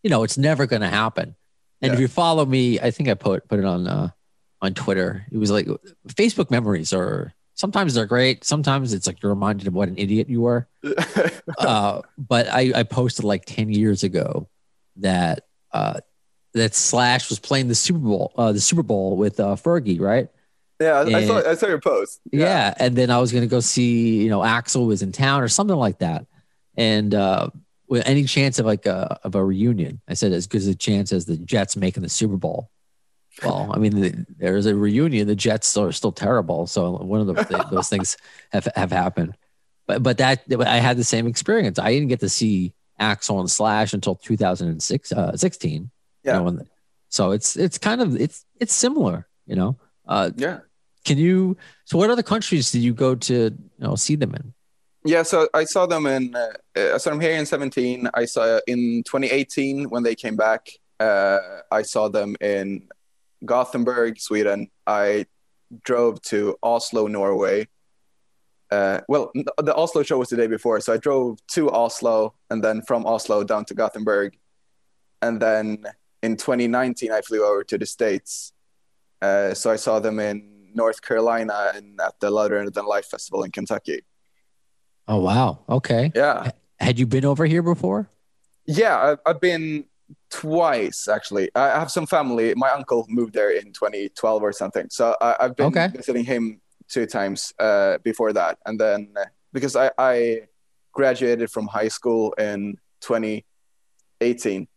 you 0.03 0.11
know, 0.11 0.21
it's 0.21 0.37
never 0.37 0.67
going 0.67 0.83
to 0.83 0.89
happen. 0.89 1.35
And 1.81 1.91
if 1.91 1.99
you 1.99 2.07
follow 2.07 2.45
me, 2.45 2.79
I 2.79 2.91
think 2.91 3.09
I 3.09 3.15
put 3.15 3.47
put 3.47 3.57
it 3.57 3.65
on 3.65 3.87
uh, 3.87 4.09
on 4.61 4.75
Twitter. 4.75 5.25
It 5.31 5.39
was 5.39 5.49
like 5.49 5.67
Facebook 6.07 6.51
memories 6.51 6.93
are 6.93 7.33
sometimes 7.55 7.95
they're 7.95 8.05
great. 8.05 8.43
Sometimes 8.43 8.93
it's 8.93 9.07
like 9.07 9.23
you're 9.23 9.33
reminded 9.33 9.65
of 9.65 9.73
what 9.73 9.89
an 9.89 9.97
idiot 9.97 10.29
you 10.29 10.41
were 10.41 10.67
uh, 11.57 12.01
but 12.15 12.47
I, 12.47 12.73
I 12.75 12.83
posted 12.83 13.25
like 13.25 13.45
10 13.45 13.69
years 13.69 14.03
ago 14.03 14.49
that 14.97 15.47
uh, 15.71 15.99
that 16.53 16.75
Slash 16.75 17.27
was 17.29 17.39
playing 17.39 17.69
the 17.69 17.75
Super 17.75 17.97
Bowl, 17.99 18.33
uh, 18.37 18.51
the 18.51 18.61
Super 18.61 18.83
Bowl 18.83 19.17
with 19.17 19.39
uh, 19.39 19.55
Fergie, 19.55 19.99
right? 19.99 20.27
Yeah, 20.79 20.99
I, 20.99 21.01
I 21.17 21.25
saw 21.25 21.49
I 21.49 21.55
saw 21.55 21.67
your 21.67 21.79
post. 21.79 22.19
Yeah. 22.31 22.73
And 22.77 22.95
then 22.95 23.09
I 23.09 23.19
was 23.19 23.31
going 23.31 23.43
to 23.43 23.47
go 23.47 23.59
see, 23.59 24.21
you 24.23 24.29
know, 24.29 24.39
Axl 24.39 24.87
was 24.87 25.01
in 25.01 25.11
town 25.11 25.41
or 25.41 25.47
something 25.47 25.75
like 25.77 25.99
that. 25.99 26.25
And 26.75 27.13
uh, 27.13 27.49
with 27.87 28.05
any 28.07 28.23
chance 28.25 28.59
of 28.59 28.65
like 28.65 28.85
a, 28.85 29.19
of 29.23 29.35
a 29.35 29.43
reunion, 29.43 30.01
I 30.07 30.15
said 30.15 30.31
as 30.33 30.47
good 30.47 30.57
as 30.61 30.67
a 30.67 30.75
chance 30.75 31.13
as 31.13 31.25
the 31.25 31.37
Jets 31.37 31.75
making 31.77 32.03
the 32.03 32.09
Super 32.09 32.37
Bowl. 32.37 32.69
Well, 33.43 33.71
I 33.73 33.79
mean, 33.79 33.99
the, 33.99 34.25
there's 34.37 34.65
a 34.65 34.75
reunion. 34.75 35.27
The 35.27 35.35
Jets 35.35 35.75
are 35.77 35.91
still 35.91 36.11
terrible, 36.11 36.67
so 36.67 36.91
one 36.97 37.19
of 37.21 37.27
the, 37.27 37.67
those 37.71 37.89
things 37.89 38.15
have 38.51 38.67
have 38.75 38.91
happened. 38.91 39.35
But 39.87 40.03
but 40.03 40.17
that 40.19 40.43
I 40.65 40.77
had 40.77 40.97
the 40.97 41.03
same 41.03 41.27
experience. 41.27 41.79
I 41.79 41.91
didn't 41.91 42.09
get 42.09 42.19
to 42.19 42.29
see 42.29 42.73
Axl 42.99 43.39
and 43.39 43.49
Slash 43.49 43.93
until 43.93 44.15
2006, 44.15 45.11
uh, 45.11 45.35
16. 45.35 45.89
Yeah. 46.23 46.31
You 46.33 46.37
know, 46.37 46.43
when- 46.43 46.67
so 47.09 47.31
it's 47.31 47.55
it's 47.55 47.77
kind 47.77 48.01
of 48.01 48.19
it's 48.19 48.45
it's 48.59 48.73
similar. 48.73 49.27
You 49.45 49.55
know. 49.55 49.77
Uh, 50.07 50.31
Yeah. 50.35 50.59
can 51.05 51.17
you? 51.17 51.57
So 51.85 51.97
what 51.97 52.09
other 52.09 52.23
countries 52.23 52.71
did 52.71 52.81
you 52.81 52.93
go 52.93 53.15
to? 53.15 53.33
You 53.33 53.57
know, 53.79 53.95
see 53.95 54.15
them 54.15 54.33
in? 54.35 54.53
Yeah, 55.05 55.23
so 55.23 55.49
I 55.53 55.65
saw 55.65 55.85
them 55.85 56.05
in. 56.05 56.33
Uh, 56.35 56.53
I 56.95 56.97
saw 56.97 57.09
them 57.09 57.19
here 57.19 57.33
in 57.37 57.45
17. 57.45 58.09
I 58.13 58.25
saw 58.25 58.59
in 58.67 59.03
2018 59.03 59.89
when 59.89 60.03
they 60.03 60.15
came 60.15 60.35
back. 60.37 60.69
Uh, 60.99 61.39
I 61.71 61.81
saw 61.81 62.07
them 62.07 62.35
in 62.39 62.87
Gothenburg, 63.43 64.19
Sweden. 64.19 64.69
I 64.87 65.25
drove 65.83 66.21
to 66.23 66.55
Oslo, 66.63 67.07
Norway. 67.07 67.67
Uh, 68.71 69.01
well, 69.09 69.31
the 69.57 69.75
Oslo 69.75 70.03
show 70.03 70.17
was 70.17 70.29
the 70.29 70.37
day 70.37 70.47
before, 70.47 70.79
so 70.79 70.93
I 70.93 70.97
drove 70.97 71.37
to 71.47 71.69
Oslo 71.69 72.33
and 72.49 72.63
then 72.63 72.81
from 72.81 73.05
Oslo 73.05 73.43
down 73.43 73.65
to 73.65 73.73
Gothenburg, 73.75 74.37
and 75.21 75.39
then 75.41 75.83
in 76.23 76.37
2019 76.37 77.11
I 77.11 77.21
flew 77.21 77.43
over 77.45 77.63
to 77.65 77.77
the 77.77 77.85
States. 77.85 78.51
Uh, 79.23 79.53
so 79.53 79.71
I 79.71 79.77
saw 79.77 79.99
them 79.99 80.19
in 80.19 80.69
North 80.75 81.01
Carolina 81.01 81.71
and 81.73 81.99
at 82.01 82.19
the 82.19 82.29
Louder 82.29 82.69
Than 82.69 82.85
Life 82.85 83.05
Festival 83.05 83.43
in 83.43 83.51
Kentucky. 83.51 84.01
Oh 85.07 85.19
wow. 85.19 85.59
Okay. 85.69 86.11
Yeah. 86.13 86.51
Had 86.79 86.99
you 86.99 87.07
been 87.07 87.23
over 87.25 87.45
here 87.45 87.61
before? 87.63 88.09
Yeah, 88.65 88.97
I've, 89.11 89.19
I've 89.25 89.41
been 89.41 89.85
twice 90.29 91.07
actually. 91.07 91.49
I 91.55 91.79
have 91.79 91.89
some 91.91 92.05
family. 92.05 92.53
My 92.55 92.69
uncle 92.71 93.05
moved 93.09 93.33
there 93.33 93.51
in 93.51 93.71
2012 93.71 94.43
or 94.43 94.51
something. 94.51 94.87
So 94.89 95.15
I, 95.21 95.35
I've 95.39 95.55
been 95.55 95.67
Okay. 95.67 95.87
visiting 95.95 96.25
him 96.25 96.59
two 96.89 97.05
times 97.05 97.53
uh, 97.59 97.99
before 98.03 98.33
that. 98.33 98.57
And 98.65 98.77
then 98.79 99.13
because 99.53 99.75
I, 99.77 99.91
I 99.97 100.41
graduated 100.91 101.49
from 101.49 101.67
high 101.67 101.87
school 101.87 102.33
in 102.33 102.77
2018. 103.01 104.67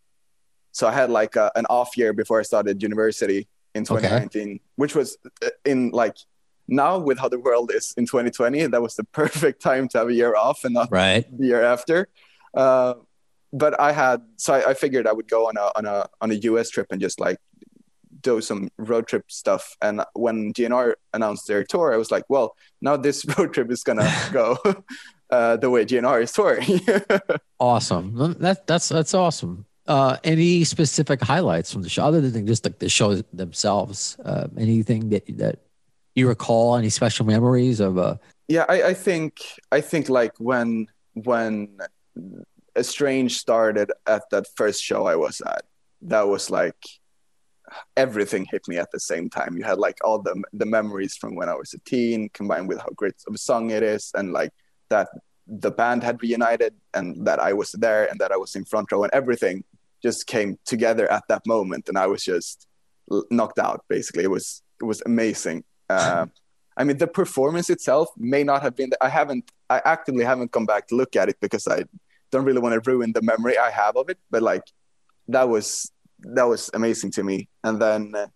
So 0.71 0.87
I 0.87 0.93
had 0.93 1.09
like 1.09 1.35
a, 1.35 1.51
an 1.55 1.65
off 1.69 1.97
year 1.97 2.13
before 2.13 2.39
I 2.39 2.43
started 2.43 2.81
university 2.81 3.47
in 3.77 3.83
Okay. 3.83 4.07
2019, 4.09 4.59
which 4.81 4.93
was 4.99 5.17
uh, 5.45 5.49
in 5.71 5.79
like 5.91 6.17
now 6.67 6.97
with 7.07 7.17
how 7.21 7.29
the 7.29 7.39
world 7.39 7.71
is 7.73 7.93
in 7.99 8.05
2020, 8.05 8.67
that 8.73 8.81
was 8.81 8.95
the 8.95 9.03
perfect 9.21 9.61
time 9.61 9.87
to 9.89 9.97
have 9.99 10.09
a 10.09 10.13
year 10.21 10.35
off 10.35 10.65
and 10.65 10.73
not 10.73 10.89
Right. 10.91 11.25
the 11.39 11.45
year 11.51 11.63
after. 11.63 12.09
Uh, 12.53 12.93
but 13.53 13.79
I 13.79 13.91
had 13.93 14.21
so 14.35 14.53
I, 14.57 14.71
I 14.71 14.73
figured 14.73 15.05
I 15.07 15.13
would 15.17 15.29
go 15.29 15.47
on 15.49 15.55
a 15.57 15.71
on 15.77 15.85
a 15.85 15.97
on 16.23 16.31
a 16.31 16.37
US 16.51 16.69
trip 16.69 16.87
and 16.91 16.99
just 17.07 17.17
like 17.19 17.37
do 18.21 18.41
some 18.41 18.61
road 18.91 19.07
trip 19.07 19.25
stuff. 19.31 19.63
And 19.81 20.03
when 20.13 20.51
GNR 20.53 20.95
announced 21.13 21.47
their 21.47 21.63
tour, 21.63 21.93
I 21.93 21.97
was 21.97 22.09
like, 22.11 22.25
well, 22.27 22.55
now 22.81 22.97
this 22.97 23.23
road 23.37 23.53
trip 23.53 23.71
is 23.71 23.83
gonna 23.83 24.09
go 24.33 24.57
uh, 25.29 25.55
the 25.63 25.69
way 25.69 25.85
GNR 25.85 26.23
is 26.23 26.31
touring. 26.33 26.81
Awesome. 27.59 28.35
That 28.39 28.67
that's 28.67 28.89
that's 28.89 29.13
awesome. 29.13 29.65
Uh, 29.87 30.17
any 30.25 30.65
specific 30.65 31.21
highlights 31.21 31.71
from 31.71 31.81
the 31.81 31.89
show 31.89 32.03
other 32.03 32.19
than 32.29 32.45
just 32.45 32.65
like 32.65 32.79
the 32.79 32.89
shows 32.89 33.23
themselves? 33.31 34.17
Uh, 34.23 34.47
anything 34.57 35.09
that 35.09 35.25
that 35.37 35.59
you 36.13 36.27
recall? 36.27 36.75
Any 36.75 36.89
special 36.89 37.25
memories 37.25 37.79
of? 37.79 37.97
Uh, 37.97 38.17
yeah, 38.47 38.65
I, 38.67 38.83
I 38.83 38.93
think 38.93 39.39
I 39.71 39.81
think 39.81 40.09
like 40.09 40.33
when 40.39 40.87
when 41.13 41.77
Estranged 42.77 43.37
started 43.37 43.91
at 44.05 44.23
that 44.31 44.47
first 44.55 44.83
show 44.83 45.05
I 45.05 45.15
was 45.15 45.41
at, 45.41 45.63
that 46.01 46.27
was 46.27 46.49
like 46.49 46.75
everything 47.95 48.45
hit 48.49 48.67
me 48.67 48.77
at 48.77 48.91
the 48.91 48.99
same 48.99 49.29
time. 49.29 49.57
You 49.57 49.63
had 49.63 49.77
like 49.77 49.97
all 50.03 50.19
the 50.19 50.41
the 50.53 50.65
memories 50.65 51.15
from 51.15 51.35
when 51.35 51.49
I 51.49 51.55
was 51.55 51.73
a 51.73 51.79
teen, 51.79 52.29
combined 52.33 52.67
with 52.67 52.79
how 52.79 52.89
great 52.95 53.15
of 53.27 53.35
a 53.35 53.37
song 53.37 53.71
it 53.71 53.83
is, 53.83 54.11
and 54.15 54.33
like 54.33 54.51
that 54.89 55.07
the 55.47 55.71
band 55.71 56.03
had 56.03 56.21
reunited, 56.21 56.73
and 56.93 57.25
that 57.25 57.39
I 57.39 57.53
was 57.53 57.71
there, 57.71 58.05
and 58.09 58.19
that 58.19 58.31
I 58.31 58.37
was 58.37 58.55
in 58.55 58.65
front 58.65 58.91
row, 58.91 59.03
and 59.03 59.13
everything 59.13 59.63
just 60.03 60.27
came 60.27 60.57
together 60.65 61.11
at 61.11 61.23
that 61.29 61.45
moment, 61.45 61.89
and 61.89 61.97
I 61.97 62.07
was 62.07 62.23
just 62.23 62.67
knocked 63.31 63.59
out. 63.59 63.83
Basically, 63.87 64.23
it 64.23 64.31
was 64.31 64.61
it 64.81 64.85
was 64.85 65.01
amazing. 65.05 65.63
Uh, 65.89 66.25
I 66.75 66.83
mean, 66.83 66.97
the 66.97 67.07
performance 67.07 67.69
itself 67.69 68.09
may 68.17 68.43
not 68.43 68.61
have 68.61 68.75
been. 68.75 68.91
I 69.01 69.07
haven't. 69.07 69.49
I 69.69 69.81
actively 69.85 70.23
haven't 70.23 70.51
come 70.51 70.65
back 70.65 70.87
to 70.87 70.95
look 70.95 71.15
at 71.15 71.27
it 71.27 71.37
because 71.41 71.67
I 71.67 71.85
don't 72.31 72.45
really 72.45 72.59
want 72.59 72.73
to 72.81 72.91
ruin 72.91 73.13
the 73.13 73.21
memory 73.21 73.57
I 73.57 73.71
have 73.71 73.95
of 73.95 74.09
it. 74.09 74.19
But 74.29 74.43
like, 74.43 74.63
that 75.29 75.49
was 75.49 75.91
that 76.19 76.43
was 76.43 76.69
amazing 76.73 77.11
to 77.11 77.23
me. 77.23 77.47
And 77.63 77.81
then 77.81 78.13
uh, 78.13 78.27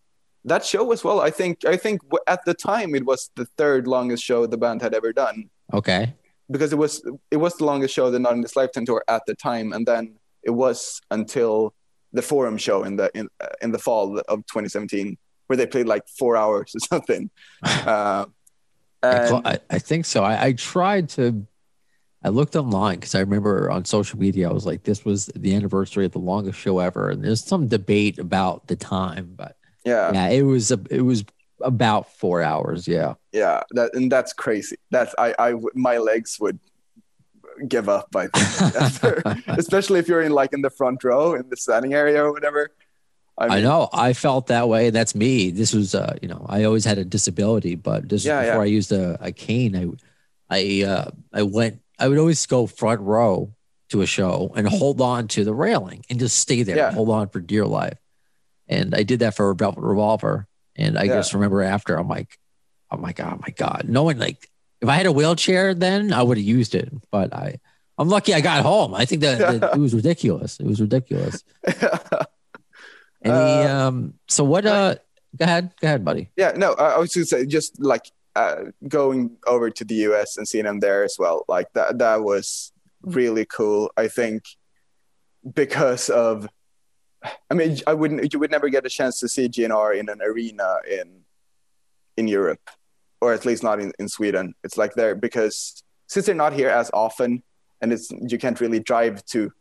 that 0.46 0.66
show 0.66 0.92
as 0.92 1.04
well. 1.04 1.22
I 1.22 1.30
think. 1.30 1.66
I 1.66 1.78
think 1.78 2.02
at 2.28 2.44
the 2.46 2.54
time 2.54 2.96
it 2.96 3.06
was 3.06 3.30
the 3.36 3.46
third 3.58 3.86
longest 3.86 4.24
show 4.24 4.48
the 4.48 4.58
band 4.58 4.82
had 4.82 4.94
ever 4.94 5.14
done 5.14 5.50
okay. 5.74 6.14
because 6.50 6.74
it 6.74 6.78
was 6.78 7.04
it 7.30 7.38
was 7.38 7.56
the 7.58 7.66
longest 7.66 7.94
show 7.94 8.10
the 8.10 8.20
Not 8.20 8.34
in 8.34 8.42
This 8.42 8.56
Lifetime 8.56 8.86
tour 8.86 9.04
at 9.08 9.24
the 9.28 9.36
time, 9.36 9.74
and 9.74 9.86
then 9.86 10.16
it 10.44 10.52
was 10.52 11.02
until 11.12 11.74
the 12.14 12.22
Forum 12.22 12.58
show 12.58 12.84
in 12.84 12.96
the 12.98 13.12
in 13.14 13.30
uh, 13.40 13.48
in 13.62 13.72
the 13.72 13.80
fall 13.80 14.20
of 14.28 14.46
2017 14.48 15.18
where 15.48 15.58
they 15.58 15.68
played 15.68 15.86
like 15.86 16.08
four 16.08 16.38
hours 16.38 16.74
or 16.76 16.80
something. 16.80 17.30
uh, 17.64 18.26
I, 19.04 19.60
I 19.70 19.80
think 19.80 20.06
so. 20.06 20.24
I, 20.24 20.46
I 20.46 20.54
tried 20.54 21.10
to. 21.10 21.46
I 22.24 22.30
looked 22.30 22.56
online 22.56 23.00
because 23.00 23.16
I 23.16 23.20
remember 23.20 23.72
on 23.72 23.84
social 23.84 24.20
media 24.20 24.50
I 24.50 24.54
was 24.54 24.66
like, 24.66 24.84
"This 24.84 25.04
was 25.04 25.26
the 25.36 25.56
anniversary 25.56 26.06
of 26.06 26.12
the 26.12 26.20
longest 26.20 26.60
show 26.60 26.80
ever," 26.80 27.10
and 27.10 27.24
there's 27.24 27.44
some 27.44 27.68
debate 27.68 28.20
about 28.20 28.68
the 28.68 28.76
time, 28.76 29.34
but 29.36 29.58
yeah, 29.84 30.14
yeah, 30.14 30.30
it 30.30 30.44
was 30.44 30.72
a, 30.72 30.80
it 30.90 31.02
was 31.02 31.26
about 31.62 32.12
four 32.14 32.42
hours. 32.42 32.88
Yeah. 32.88 33.16
yeah, 33.32 33.64
that 33.72 33.94
and 33.96 34.12
that's 34.12 34.34
crazy. 34.34 34.78
That's 34.92 35.14
I, 35.18 35.34
I, 35.40 35.56
my 35.74 35.98
legs 35.98 36.40
would 36.40 36.60
give 37.68 37.90
up. 37.90 38.16
I 38.16 38.28
think, 38.28 38.76
after, 38.76 39.24
especially 39.48 40.00
if 40.00 40.08
you're 40.08 40.22
in 40.22 40.32
like 40.32 40.54
in 40.54 40.62
the 40.62 40.70
front 40.70 41.04
row 41.04 41.34
in 41.34 41.50
the 41.50 41.58
standing 41.58 41.94
area 41.94 42.24
or 42.24 42.32
whatever. 42.32 42.72
I 43.38 43.62
know. 43.62 43.90
I 43.92 44.14
felt 44.14 44.48
that 44.48 44.68
way. 44.70 44.92
That's 44.92 45.16
me. 45.16 45.50
This 45.50 45.74
was, 45.74 45.96
uh, 45.96 46.16
you 46.22 46.28
know, 46.28 46.46
I 46.48 46.66
always 46.66 46.86
had 46.86 47.00
a 47.00 47.06
disability, 47.06 47.74
but 47.76 48.08
this 48.08 48.24
Yeah, 48.24 48.42
before 48.42 48.56
yeah. 48.58 48.62
I 48.62 48.66
used 48.66 48.92
a, 48.92 49.18
a 49.20 49.32
cane. 49.32 49.98
I, 50.50 50.56
I, 50.56 50.84
uh, 50.88 51.12
I 51.34 51.42
went. 51.44 51.82
I 51.98 52.08
would 52.08 52.20
always 52.20 52.46
go 52.46 52.68
front 52.68 53.02
row 53.02 53.52
to 53.90 54.02
a 54.02 54.06
show 54.06 54.52
and 54.56 54.68
hold 54.68 55.02
on 55.02 55.28
to 55.30 55.44
the 55.44 55.54
railing 55.54 56.06
and 56.10 56.20
just 56.20 56.38
stay 56.38 56.62
there, 56.64 56.78
Yeah. 56.78 56.92
hold 56.92 57.10
on 57.10 57.30
for 57.30 57.40
dear 57.40 57.66
life. 57.66 57.98
And 58.68 58.94
I 58.94 59.04
did 59.04 59.20
that 59.20 59.36
for 59.36 59.50
Rebel 59.50 59.74
Revolver. 59.74 60.48
And 60.76 60.98
I 60.98 61.08
just 61.08 61.34
remember 61.34 61.62
after, 61.64 61.98
I'm 61.98 62.08
like, 62.08 62.38
oh 62.92 62.98
my 62.98 63.12
god, 63.12 63.42
my 63.42 63.52
god. 63.56 63.86
No 63.88 64.04
one 64.04 64.20
like, 64.20 64.50
if 64.82 64.90
I 64.90 64.96
had 64.96 65.06
a 65.06 65.12
wheelchair, 65.12 65.74
then 65.74 66.12
I 66.12 66.24
would 66.24 66.38
have 66.38 66.46
used 66.46 66.74
it. 66.76 66.92
But 67.12 67.34
I, 67.34 67.60
I'm 67.98 68.10
lucky 68.10 68.34
I 68.34 68.42
got 68.42 68.64
home. 68.64 68.94
I 68.96 69.06
think 69.06 69.22
that, 69.22 69.38
that 69.38 69.74
it 69.76 69.80
was 69.80 69.94
ridiculous. 69.94 70.60
It 70.60 70.66
was 70.66 70.82
ridiculous. 70.82 71.44
Any 73.24 73.34
Uh, 73.34 73.88
um 73.88 74.16
so 74.28 74.44
what 74.44 74.66
uh 74.66 74.96
go 75.38 75.46
ahead, 75.46 75.72
go 75.80 75.88
ahead, 75.88 76.04
buddy. 76.04 76.30
yeah 76.36 76.54
no 76.58 76.74
i 76.74 76.98
was 76.98 77.14
just 77.14 77.30
say 77.30 77.46
just 77.46 77.80
like 77.80 78.10
uh, 78.36 78.64
going 78.88 79.38
over 79.46 79.70
to 79.70 79.84
the 79.86 79.96
us 80.06 80.38
and 80.38 80.48
seeing 80.48 80.64
them 80.66 80.80
there 80.80 81.04
as 81.04 81.18
well 81.20 81.46
like 81.48 81.68
that 81.74 82.00
that 82.00 82.24
was 82.24 82.72
really 83.04 83.46
cool 83.46 83.92
i 83.96 84.08
think 84.08 84.42
because 85.54 86.10
of 86.10 86.48
i 87.50 87.54
mean 87.54 87.78
i 87.86 87.94
wouldn't 87.94 88.34
you 88.34 88.40
would 88.40 88.50
never 88.52 88.70
get 88.70 88.86
a 88.86 88.90
chance 88.90 89.20
to 89.20 89.28
see 89.28 89.48
gnr 89.48 89.96
in 90.00 90.10
an 90.10 90.22
arena 90.22 90.78
in 90.90 91.22
in 92.18 92.28
europe 92.28 92.72
or 93.22 93.34
at 93.34 93.46
least 93.46 93.64
not 93.64 93.80
in, 93.80 93.92
in 94.00 94.08
sweden 94.08 94.54
it's 94.64 94.78
like 94.78 94.94
they're 94.94 95.16
because 95.16 95.84
since 96.08 96.26
they're 96.26 96.36
not 96.36 96.54
here 96.54 96.70
as 96.70 96.92
often 96.94 97.42
and 97.82 97.94
it's 97.94 98.12
you 98.28 98.38
can't 98.38 98.60
really 98.60 98.80
drive 98.80 99.24
to 99.26 99.52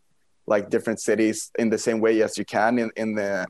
like 0.47 0.71
different 0.71 1.01
cities 1.01 1.51
in 1.59 1.71
the 1.71 1.79
same 1.79 2.01
way 2.01 2.23
as 2.23 2.37
you 2.37 2.45
can 2.45 2.79
in, 2.79 2.91
in 2.97 3.15
the 3.15 3.47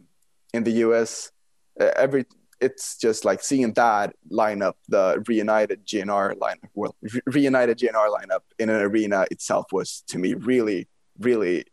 in 0.53 0.64
the 0.64 0.73
us 0.73 1.31
every 1.79 2.25
it's 2.61 2.96
just 2.99 3.25
like 3.25 3.42
seeing 3.42 3.73
that 3.73 4.14
lineup, 4.31 4.75
the 4.88 5.23
reunited 5.27 5.87
GNR 5.87 6.35
lineup, 6.35 6.68
well, 6.75 6.94
re- 7.01 7.23
reunited 7.27 7.79
GNR 7.79 8.11
lineup 8.11 8.40
in 8.59 8.68
an 8.68 8.83
arena 8.83 9.27
itself 9.31 9.73
was 9.73 10.05
to 10.09 10.18
me 10.18 10.35
really, 10.35 10.89
really 11.18 11.64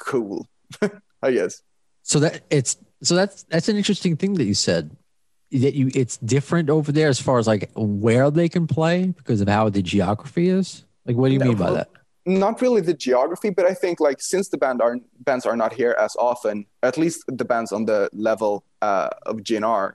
cool. 0.00 0.48
I 1.22 1.30
guess. 1.32 1.62
So 2.02 2.18
that 2.20 2.42
it's 2.50 2.76
so 3.02 3.14
that's 3.14 3.44
that's 3.44 3.68
an 3.68 3.76
interesting 3.76 4.16
thing 4.16 4.34
that 4.34 4.44
you 4.44 4.54
said. 4.54 4.90
That 5.52 5.74
you 5.74 5.90
it's 5.94 6.16
different 6.18 6.70
over 6.70 6.92
there 6.92 7.08
as 7.08 7.20
far 7.20 7.38
as 7.38 7.46
like 7.46 7.70
where 7.74 8.30
they 8.30 8.48
can 8.48 8.66
play 8.68 9.06
because 9.08 9.40
of 9.40 9.48
how 9.48 9.68
the 9.68 9.82
geography 9.82 10.48
is. 10.48 10.84
Like 11.06 11.16
what 11.16 11.28
do 11.28 11.34
you 11.34 11.40
No, 11.40 11.46
mean 11.46 11.56
by 11.56 11.72
that? 11.72 11.88
Not 12.24 12.60
really 12.62 12.82
the 12.82 12.94
geography, 12.94 13.50
but 13.50 13.66
I 13.66 13.74
think 13.74 13.98
like 13.98 14.20
since 14.20 14.48
the 14.48 14.58
band 14.58 14.80
are 14.80 14.98
bands 15.20 15.46
are 15.46 15.56
not 15.56 15.72
here 15.72 15.96
as 15.98 16.14
often, 16.16 16.66
at 16.82 16.96
least 16.96 17.24
the 17.26 17.44
bands 17.44 17.72
on 17.72 17.86
the 17.86 18.08
level 18.12 18.64
uh, 18.80 19.08
of 19.26 19.38
GNR, 19.38 19.94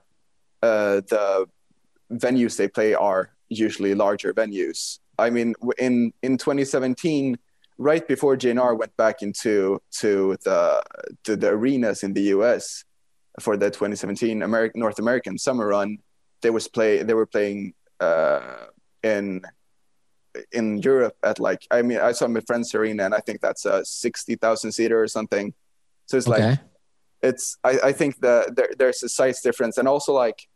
uh, 0.62 0.96
the 1.08 1.48
venues 2.12 2.58
they 2.58 2.68
play 2.68 2.94
are 2.94 3.32
usually 3.50 3.94
larger 3.96 4.34
venues. 4.34 5.00
I 5.18 5.30
mean, 5.30 5.56
in 5.78 6.12
in 6.22 6.38
2017, 6.38 7.38
right 7.78 8.06
before 8.08 8.36
GNR 8.36 8.78
went 8.78 8.96
back 8.98 9.22
into 9.22 9.82
to 10.00 10.36
the 10.44 10.84
to 11.24 11.36
the 11.36 11.50
arenas 11.50 12.04
in 12.04 12.14
the 12.14 12.24
US, 12.36 12.84
for 13.40 13.58
the 13.58 13.70
2017 13.70 14.42
American 14.42 14.80
North 14.80 15.00
American 15.00 15.38
summer 15.38 15.68
run, 15.68 15.98
they 16.42 16.50
was 16.50 16.68
play 16.68 17.04
they 17.04 17.14
were 17.14 17.26
playing 17.26 17.74
uh, 18.00 18.68
in 19.04 19.42
in 20.52 20.78
Europe 20.80 21.16
at 21.24 21.40
like 21.40 21.66
I 21.72 21.82
mean 21.82 22.00
I 22.00 22.12
saw 22.12 22.28
my 22.28 22.42
Friends 22.42 22.74
Arena 22.76 23.06
and 23.06 23.14
I 23.14 23.20
think 23.20 23.42
that's 23.42 23.66
a 23.66 23.84
sixty 23.86 24.36
thousand 24.36 24.72
seater 24.72 25.02
or 25.02 25.08
something. 25.08 25.54
So 26.08 26.18
it's 26.18 26.28
like 26.28 26.60
it's 27.22 27.58
I, 27.64 27.80
I 27.86 27.92
think 27.92 28.20
the 28.22 28.52
there, 28.56 28.70
there's 28.78 29.04
a 29.04 29.10
size 29.10 29.42
difference. 29.42 29.78
And 29.78 29.88
also 29.88 30.14
like 30.14 30.48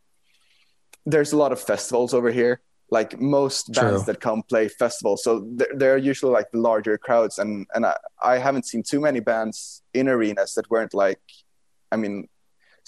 there's 1.06 1.32
a 1.32 1.36
lot 1.36 1.52
of 1.52 1.60
festivals 1.60 2.14
over 2.14 2.30
here. 2.30 2.60
Like 2.92 3.20
most 3.20 3.72
bands 3.72 4.04
True. 4.04 4.12
that 4.12 4.20
come 4.20 4.42
play 4.42 4.66
festivals. 4.68 5.22
So 5.22 5.46
they're, 5.54 5.74
they're 5.76 5.96
usually 5.96 6.32
like 6.32 6.50
the 6.50 6.58
larger 6.58 6.98
crowds. 6.98 7.38
And 7.38 7.66
and 7.74 7.86
I, 7.86 7.96
I 8.22 8.38
haven't 8.38 8.66
seen 8.66 8.82
too 8.82 9.00
many 9.00 9.20
bands 9.20 9.82
in 9.94 10.08
arenas 10.08 10.54
that 10.54 10.70
weren't 10.70 10.94
like 10.94 11.20
i 11.92 11.96
mean 11.96 12.28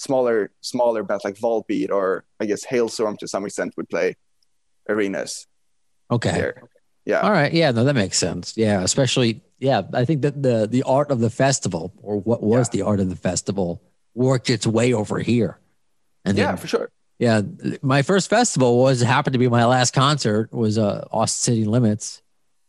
smaller 0.03 0.51
smaller 0.61 1.03
bands 1.03 1.25
like 1.25 1.37
volbeat 1.37 1.91
or 1.91 2.25
i 2.41 2.45
guess 2.45 2.67
Halestorm 2.67 3.17
to 3.19 3.29
some 3.29 3.45
extent 3.47 3.73
would 3.77 3.89
play 3.89 4.17
arenas 4.89 5.47
Okay. 6.11 6.33
here 6.35 6.63
yeah 7.05 7.21
All 7.21 7.33
right. 7.33 7.53
Yeah. 7.53 7.71
No, 7.73 7.83
that 7.85 7.95
makes 7.95 8.19
sense. 8.19 8.55
Yeah. 8.57 8.83
Especially, 8.83 9.41
yeah. 9.59 9.83
I 9.93 10.05
think 10.05 10.23
that 10.23 10.41
the 10.41 10.69
the 10.71 10.83
art 10.85 11.11
of 11.11 11.19
the 11.19 11.31
festival, 11.31 11.93
or 12.01 12.21
what 12.21 12.43
was 12.43 12.69
the 12.69 12.83
art 12.83 13.01
of 13.01 13.09
the 13.09 13.17
festival, 13.17 13.83
worked 14.15 14.49
its 14.51 14.67
way 14.67 14.93
over 14.93 15.19
here. 15.19 15.59
And 16.25 16.37
yeah 16.37 16.49
then, 16.49 16.57
for 16.59 16.69
sure 16.69 16.91
yeah, 17.19 17.41
my 17.83 18.03
first 18.03 18.29
festival 18.29 18.79
was 18.79 19.01
happened 19.01 19.33
to 19.33 19.39
be 19.39 19.49
my 19.49 19.65
last 19.65 19.95
concert 19.95 20.53
was 20.53 20.77
uh 20.79 21.07
Austin 21.11 21.55
City 21.55 21.65
Limits. 21.65 22.23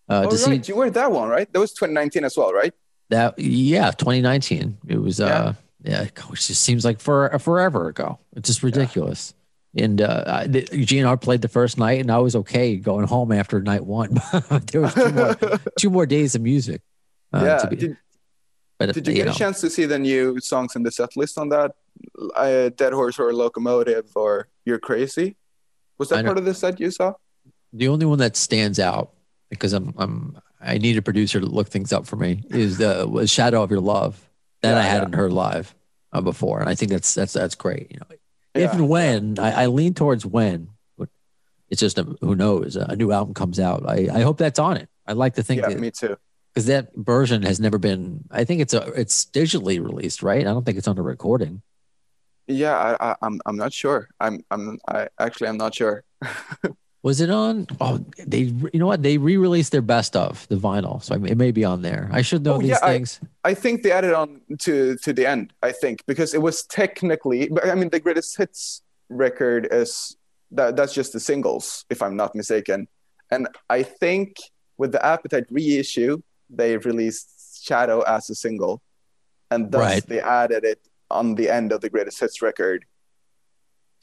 Uh, 0.10 0.24
oh, 0.26 0.30
right. 0.30 0.66
see 0.66 0.72
you 0.72 0.78
were 0.78 0.86
at 0.86 0.94
that 0.94 1.12
one 1.12 1.30
right 1.30 1.52
that 1.52 1.60
was 1.60 1.72
2019 1.74 2.24
as 2.24 2.36
well 2.38 2.54
right 2.54 2.74
that, 3.10 3.38
yeah, 3.38 3.92
2019. 3.92 4.78
It 4.88 4.98
was, 4.98 5.20
uh, 5.22 5.54
yeah, 5.84 6.08
which 6.28 6.48
just 6.48 6.62
seems 6.62 6.86
like 6.86 7.00
for 7.00 7.38
forever 7.40 7.88
ago. 7.90 8.20
It's 8.36 8.48
just 8.48 8.64
ridiculous. 8.64 9.34
And 9.76 10.02
uh, 10.02 10.24
I- 10.28 10.48
the, 10.48 10.62
GNR 10.64 11.20
played 11.20 11.42
the 11.42 11.48
first 11.48 11.78
night, 11.78 12.00
and 12.00 12.12
I 12.12 12.20
was 12.20 12.36
okay 12.38 12.78
going 12.78 13.08
home 13.08 13.32
after 13.32 13.62
night 13.62 13.86
one. 13.86 14.18
there 14.72 14.82
was 14.82 14.94
two 14.94 15.12
more, 15.12 15.36
two 15.80 15.90
more 15.90 16.06
days 16.06 16.36
of 16.36 16.42
music. 16.42 16.82
uh, 17.34 17.42
yeah 17.44 17.58
to 17.58 17.68
be- 17.68 17.76
did, 17.76 17.98
but 18.78 18.94
did 18.94 19.08
you 19.08 19.14
you 19.14 19.18
get 19.18 19.26
know, 19.28 19.32
a 19.32 19.36
chance 19.36 19.62
to 19.62 19.70
see 19.70 19.86
the 19.86 20.00
new 20.00 20.40
songs 20.40 20.76
in 20.76 20.84
the 20.84 20.92
set 20.92 21.16
list 21.16 21.38
on 21.38 21.50
that 21.50 21.72
uh, 22.36 22.70
dead 22.76 22.94
horse 22.94 23.20
or 23.20 23.34
locomotive 23.34 24.06
or 24.16 24.48
you're 24.66 24.80
crazy 24.80 25.36
was 25.98 26.10
that 26.10 26.26
part 26.26 26.38
of 26.38 26.46
the 26.46 26.54
set 26.54 26.80
you 26.80 26.90
saw 26.92 27.14
the 27.72 27.88
only 27.88 28.06
one 28.06 28.20
that 28.20 28.36
stands 28.36 28.80
out 28.80 29.12
because 29.50 29.74
I'm 29.74 29.94
I'm 29.98 30.38
I 30.60 30.78
need 30.80 30.98
a 30.98 31.02
producer 31.02 31.40
to 31.40 31.46
look 31.46 31.70
things 31.70 31.94
up 31.94 32.06
for 32.08 32.16
me 32.16 32.44
is 32.50 32.78
the 32.78 33.08
was 33.08 33.30
Shadow 33.30 33.62
of 33.64 33.70
Your 33.72 33.80
Love 33.80 34.20
that 34.64 34.78
I 34.78 34.82
hadn't 34.82 35.14
heard 35.14 35.32
live 35.32 35.76
uh, 36.12 36.22
before, 36.22 36.60
and 36.60 36.68
I 36.68 36.76
think 36.76 36.92
that's 36.92 37.14
that's 37.14 37.34
that's 37.34 37.56
great. 37.56 37.92
You 37.92 38.00
know, 38.00 38.18
if 38.56 38.74
and 38.74 38.90
when 38.90 39.38
I, 39.40 39.64
I 39.64 39.66
lean 39.68 39.94
towards 39.94 40.26
when, 40.26 40.70
but 40.98 41.10
it's 41.70 41.80
just 41.80 41.98
a, 42.00 42.04
who 42.22 42.36
knows 42.36 42.76
a 42.76 42.96
new 42.96 43.12
album 43.12 43.34
comes 43.34 43.60
out. 43.60 43.84
I 43.88 44.10
I 44.12 44.22
hope 44.22 44.38
that's 44.38 44.60
on 44.60 44.78
it. 44.78 44.90
I 45.06 45.14
like 45.14 45.36
to 45.36 45.44
think 45.44 45.62
yeah 45.62 45.70
that 45.70 45.80
me 45.80 45.92
too 45.92 46.18
because 46.54 46.66
that 46.68 46.90
version 46.96 47.44
has 47.44 47.60
never 47.60 47.78
been. 47.78 48.24
I 48.32 48.44
think 48.44 48.62
it's 48.62 48.74
a 48.74 48.88
it's 49.00 49.26
digitally 49.26 49.84
released, 49.84 50.24
right? 50.24 50.42
I 50.42 50.52
don't 50.52 50.66
think 50.66 50.78
it's 50.78 50.88
on 50.88 50.98
a 50.98 51.04
recording. 51.04 51.62
yeah 52.48 52.76
I, 52.76 53.12
I 53.12 53.16
i'm 53.22 53.40
i'm 53.46 53.56
not 53.56 53.72
sure 53.72 54.10
i'm 54.20 54.44
i'm 54.52 54.78
i 54.88 55.08
actually 55.18 55.48
i'm 55.48 55.58
not 55.58 55.74
sure 55.74 56.04
Was 57.04 57.20
it 57.20 57.30
on? 57.30 57.68
Oh, 57.82 58.00
they 58.18 58.44
you 58.74 58.80
know 58.80 58.88
what 58.88 59.04
they 59.04 59.18
re-released 59.18 59.74
their 59.74 59.82
best 59.82 60.16
of 60.16 60.48
the 60.48 60.56
vinyl, 60.56 61.04
so 61.04 61.16
I 61.16 61.18
it 61.28 61.38
may 61.38 61.52
be 61.52 61.66
on 61.66 61.82
there. 61.82 62.10
I 62.14 62.22
should 62.22 62.44
know 62.46 62.54
Oh, 62.56 62.60
these 62.60 62.70
yeah, 62.70 62.80
things. 62.80 63.20
I 63.44 63.54
think 63.54 63.84
they 63.84 63.92
added 63.92 64.14
on 64.14 64.40
to 64.60 64.96
to 64.98 65.12
the 65.12 65.26
end. 65.28 65.52
I 65.62 65.74
think 65.74 66.04
because 66.08 66.34
it 66.34 66.42
was 66.42 66.64
technically, 66.64 67.50
but 67.50 67.68
I 67.68 67.76
mean, 67.76 67.90
the 67.90 68.00
greatest 68.00 68.38
hits 68.38 68.82
record 69.10 69.68
is 69.70 70.16
that 70.52 70.78
that's 70.78 70.94
just 70.94 71.12
the 71.12 71.20
singles, 71.20 71.84
if 71.90 72.02
I'm 72.02 72.16
not 72.16 72.36
mistaken. 72.36 72.88
And 73.30 73.50
I 73.70 73.84
think 73.84 74.38
with 74.78 74.94
the 74.94 75.06
Appetite 75.06 75.48
reissue, 75.52 76.22
they 76.50 76.78
released 76.78 77.66
Shadow 77.66 78.00
as 78.02 78.30
a 78.30 78.36
single, 78.36 78.82
and 79.52 79.72
thus 79.74 79.82
Right. 79.82 80.08
they 80.08 80.22
added 80.22 80.64
it 80.64 80.80
on 81.12 81.36
the 81.36 81.50
end 81.50 81.74
of 81.74 81.82
the 81.82 81.90
greatest 81.90 82.20
hits 82.22 82.42
record. 82.42 82.86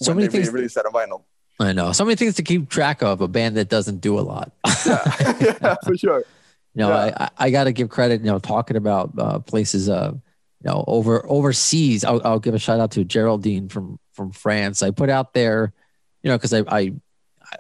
So 0.03 0.13
many 0.13 0.27
they 0.27 0.33
things- 0.39 0.51
released 0.53 0.75
that 0.75 0.85
on 0.85 0.93
vinyl. 0.93 1.25
I 1.61 1.73
know 1.73 1.93
so 1.93 2.05
many 2.05 2.17
things 2.17 2.37
to 2.37 2.43
keep 2.43 2.71
track 2.71 3.03
of. 3.03 3.21
A 3.21 3.29
band 3.29 3.57
that 3.57 3.69
doesn't 3.69 4.01
do 4.01 4.19
a 4.19 4.23
lot. 4.23 4.53
Yeah, 4.87 5.15
yeah, 5.41 5.77
for 5.85 5.97
sure. 5.97 6.25
You 6.75 6.83
know, 6.83 6.91
Yeah. 6.91 7.29
I, 7.37 7.47
I, 7.47 7.51
got 7.51 7.65
to 7.65 7.73
give 7.73 7.89
credit. 7.89 8.21
You 8.21 8.29
know, 8.29 8.39
talking 8.39 8.77
about 8.77 9.11
uh, 9.19 9.41
places, 9.41 9.89
uh, 9.89 10.13
you 10.15 10.71
know, 10.71 10.85
over 10.87 11.29
overseas. 11.29 12.05
I'll, 12.05 12.25
I'll 12.25 12.39
give 12.39 12.55
a 12.55 12.61
shout 12.61 12.79
out 12.79 12.93
to 12.93 13.03
Geraldine 13.05 13.69
from 13.69 13.99
from 14.13 14.31
France. 14.31 14.81
I 14.81 14.93
put 14.93 15.11
out 15.11 15.35
there, 15.35 15.73
you 16.23 16.31
know, 16.31 16.39
because 16.39 16.55
I, 16.55 16.61
I 16.69 16.93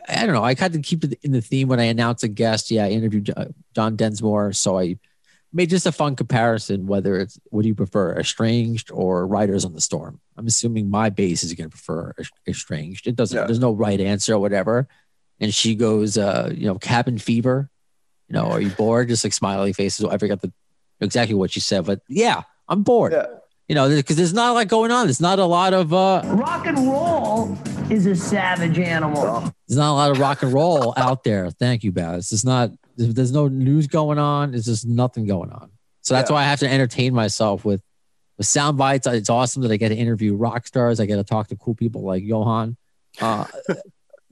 I 0.08 0.24
don't 0.26 0.34
know. 0.34 0.44
I 0.44 0.54
had 0.54 0.74
to 0.74 0.78
keep 0.80 1.02
it 1.02 1.18
in 1.22 1.32
the 1.32 1.40
theme 1.40 1.66
when 1.66 1.80
I 1.80 1.84
announce 1.84 2.22
a 2.22 2.28
guest. 2.28 2.70
Yeah, 2.70 2.84
I 2.84 2.90
interviewed 2.90 3.24
Jo- 3.24 3.52
John 3.74 3.96
Densmore, 3.96 4.54
so 4.54 4.78
I 4.78 4.96
made 5.52 5.70
just 5.70 5.86
a 5.86 5.92
fun 5.92 6.16
comparison. 6.16 6.86
Whether 6.86 7.16
it's 7.18 7.38
what 7.50 7.62
do 7.62 7.68
you 7.68 7.74
prefer, 7.74 8.18
Estranged 8.18 8.90
or 8.92 9.26
Riders 9.26 9.64
on 9.64 9.74
the 9.74 9.80
Storm? 9.80 10.20
I'm 10.36 10.46
assuming 10.46 10.90
my 10.90 11.10
base 11.10 11.42
is 11.42 11.52
going 11.54 11.70
to 11.70 11.76
prefer 11.76 12.14
Estranged. 12.46 13.06
It 13.06 13.16
doesn't. 13.16 13.36
Yeah. 13.36 13.46
There's 13.46 13.58
no 13.58 13.72
right 13.72 14.00
answer 14.00 14.34
or 14.34 14.38
whatever. 14.38 14.88
And 15.40 15.52
she 15.54 15.74
goes, 15.74 16.18
uh, 16.18 16.52
you 16.54 16.66
know, 16.66 16.78
Cabin 16.78 17.18
Fever. 17.18 17.70
You 18.28 18.34
know, 18.34 18.46
are 18.46 18.60
you 18.60 18.70
bored? 18.70 19.08
Just 19.08 19.24
like 19.24 19.32
smiley 19.32 19.72
faces. 19.72 20.06
I 20.06 20.18
forgot 20.18 20.40
the 20.40 20.52
exactly 21.00 21.34
what 21.34 21.50
she 21.50 21.60
said, 21.60 21.84
but 21.84 22.00
yeah, 22.08 22.42
I'm 22.68 22.82
bored. 22.82 23.12
Yeah. 23.12 23.26
You 23.68 23.74
know, 23.74 23.88
because 23.88 24.16
there's 24.16 24.34
not 24.34 24.50
a 24.50 24.52
lot 24.54 24.68
going 24.68 24.90
on. 24.90 25.06
There's 25.06 25.20
not 25.20 25.38
a 25.38 25.44
lot 25.44 25.72
of 25.72 25.92
uh, 25.92 26.22
Rock 26.24 26.66
and 26.66 26.76
roll 26.88 27.56
is 27.88 28.06
a 28.06 28.14
savage 28.16 28.78
animal. 28.78 29.52
there's 29.66 29.78
not 29.78 29.92
a 29.92 29.94
lot 29.94 30.10
of 30.10 30.18
rock 30.18 30.42
and 30.42 30.52
roll 30.52 30.94
out 30.96 31.24
there. 31.24 31.50
Thank 31.50 31.84
you, 31.84 31.92
Baz. 31.92 32.30
There's 32.30 32.44
not. 32.44 32.70
There's, 33.00 33.14
there's 33.14 33.32
no 33.32 33.48
news 33.48 33.86
going 33.86 34.18
on. 34.18 34.54
It's 34.54 34.66
just 34.66 34.86
nothing 34.86 35.26
going 35.26 35.50
on. 35.50 35.70
So 36.02 36.14
that's 36.14 36.30
Yeah. 36.30 36.34
why 36.34 36.42
I 36.42 36.44
have 36.44 36.60
to 36.60 36.68
entertain 36.70 37.14
myself 37.14 37.64
with 37.64 37.82
with 38.38 38.46
sound 38.46 38.76
bites. 38.78 39.06
It's 39.06 39.28
awesome 39.30 39.62
that 39.62 39.70
I 39.70 39.76
get 39.76 39.88
to 39.90 39.96
interview 39.96 40.34
rock 40.34 40.66
stars. 40.66 40.98
I 41.00 41.06
get 41.06 41.16
to 41.16 41.24
talk 41.24 41.48
to 41.48 41.56
cool 41.56 41.74
people 41.74 42.02
like 42.02 42.22
Johan. 42.22 42.76
Uh, 43.20 43.44
a 43.68 43.76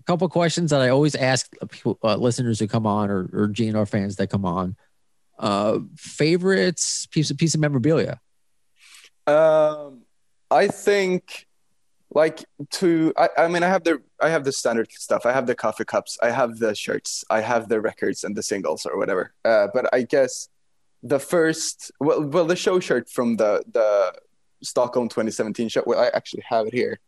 couple 0.06 0.28
questions 0.28 0.70
that 0.70 0.80
I 0.80 0.88
always 0.90 1.14
ask 1.14 1.50
people, 1.70 1.98
uh, 2.04 2.16
listeners 2.16 2.58
who 2.58 2.68
come 2.68 2.86
on 2.86 3.10
or, 3.10 3.28
or 3.32 3.48
GNR 3.48 3.88
fans 3.88 4.16
that 4.16 4.28
come 4.28 4.44
on. 4.44 4.76
Uh, 5.38 5.80
favorites 5.96 7.06
piece 7.06 7.30
of 7.30 7.36
piece 7.38 7.54
of 7.54 7.60
memorabilia. 7.60 8.18
Um, 9.26 10.02
I 10.50 10.68
think 10.68 11.46
like 12.10 12.44
to 12.70 13.12
I, 13.16 13.28
I 13.36 13.48
mean 13.48 13.62
I 13.62 13.68
have 13.68 13.84
the 13.84 14.00
I 14.20 14.28
have 14.30 14.44
the 14.44 14.52
standard 14.52 14.90
stuff. 14.92 15.26
I 15.26 15.32
have 15.32 15.46
the 15.46 15.54
coffee 15.54 15.84
cups, 15.84 16.18
I 16.22 16.30
have 16.30 16.58
the 16.58 16.74
shirts, 16.74 17.24
I 17.30 17.40
have 17.40 17.68
the 17.68 17.80
records 17.80 18.24
and 18.24 18.34
the 18.36 18.42
singles 18.42 18.86
or 18.86 18.96
whatever. 18.98 19.32
Uh, 19.44 19.68
but 19.74 19.92
I 19.92 20.02
guess 20.02 20.48
the 21.02 21.18
first 21.20 21.92
well 22.00 22.22
well 22.22 22.44
the 22.46 22.56
show 22.56 22.80
shirt 22.80 23.08
from 23.10 23.36
the 23.36 23.62
the 23.70 24.12
Stockholm 24.62 25.08
2017 25.08 25.68
show. 25.68 25.82
Well, 25.86 26.00
I 26.00 26.08
actually 26.08 26.42
have 26.48 26.66
it 26.66 26.74
here. 26.74 26.98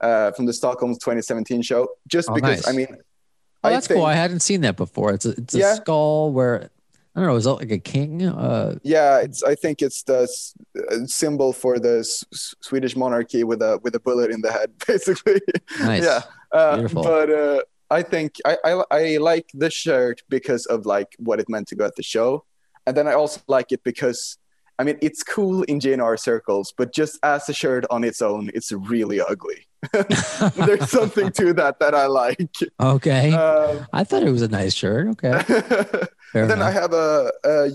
Uh, 0.00 0.30
from 0.32 0.44
the 0.46 0.52
Stockholm 0.52 0.92
2017 0.94 1.62
show, 1.62 1.88
just 2.06 2.28
Oh, 2.28 2.34
because 2.34 2.66
nice. 2.66 2.68
I 2.68 2.72
mean, 2.76 2.88
Oh, 2.90 3.68
I 3.68 3.70
that's 3.70 3.86
think, 3.86 3.96
cool. 3.98 4.04
I 4.06 4.12
hadn't 4.14 4.40
seen 4.40 4.60
that 4.60 4.76
before. 4.76 5.12
It's 5.12 5.24
a, 5.24 5.30
it's 5.30 5.54
a 5.54 5.58
Yeah. 5.58 5.74
skull 5.74 6.30
where 6.32 6.70
I 7.14 7.20
don't 7.20 7.28
know. 7.28 7.36
Is 7.36 7.44
that 7.44 7.54
like 7.54 7.70
a 7.70 7.78
king? 7.78 8.26
Uh, 8.26 8.74
Yeah, 8.82 9.20
it's. 9.20 9.42
I 9.44 9.54
think 9.54 9.82
it's 9.82 10.02
the 10.02 10.22
s- 10.22 10.54
uh, 10.90 11.06
symbol 11.06 11.52
for 11.52 11.78
the 11.78 11.98
S- 12.00 12.54
Swedish 12.60 12.96
monarchy 12.96 13.44
with 13.44 13.62
a 13.62 13.78
with 13.84 13.94
a 13.94 14.00
bullet 14.00 14.30
in 14.32 14.40
the 14.40 14.50
head, 14.50 14.72
basically. 14.86 15.40
nice. 15.80 16.02
Yeah, 16.02 16.22
uh, 16.52 16.76
Beautiful. 16.76 17.02
but 17.04 17.30
uh, 17.30 17.62
I 17.90 18.02
think 18.02 18.30
I, 18.44 18.56
I 18.64 18.84
I 18.90 19.16
like 19.18 19.46
the 19.54 19.70
shirt 19.70 20.22
because 20.28 20.66
of 20.66 20.86
like 20.86 21.14
what 21.18 21.38
it 21.38 21.48
meant 21.48 21.68
to 21.68 21.76
go 21.76 21.84
at 21.84 21.94
the 21.94 22.02
show, 22.02 22.44
and 22.86 22.96
then 22.96 23.06
I 23.06 23.12
also 23.14 23.40
like 23.46 23.70
it 23.70 23.84
because 23.84 24.36
I 24.78 24.84
mean 24.84 24.98
it's 25.00 25.22
cool 25.22 25.62
in 25.64 25.78
GNR 25.80 26.18
circles, 26.18 26.72
but 26.76 26.92
just 26.92 27.18
as 27.22 27.48
a 27.48 27.52
shirt 27.54 27.84
on 27.90 28.04
its 28.04 28.20
own, 28.22 28.50
it's 28.54 28.72
really 28.72 29.20
ugly. 29.20 29.66
There's 29.92 30.90
something 30.90 31.30
to 31.32 31.52
that 31.54 31.78
that 31.80 31.94
I 31.94 32.06
like. 32.06 32.50
Okay. 32.80 33.32
Um, 33.32 33.86
I 33.92 34.02
thought 34.04 34.22
it 34.22 34.30
was 34.30 34.42
a 34.42 34.48
nice 34.48 34.74
shirt. 34.74 35.08
Okay. 35.08 35.42
Then 36.34 36.60
I 36.62 36.72
have 36.72 36.92
a, 36.92 37.30
a 37.44 37.70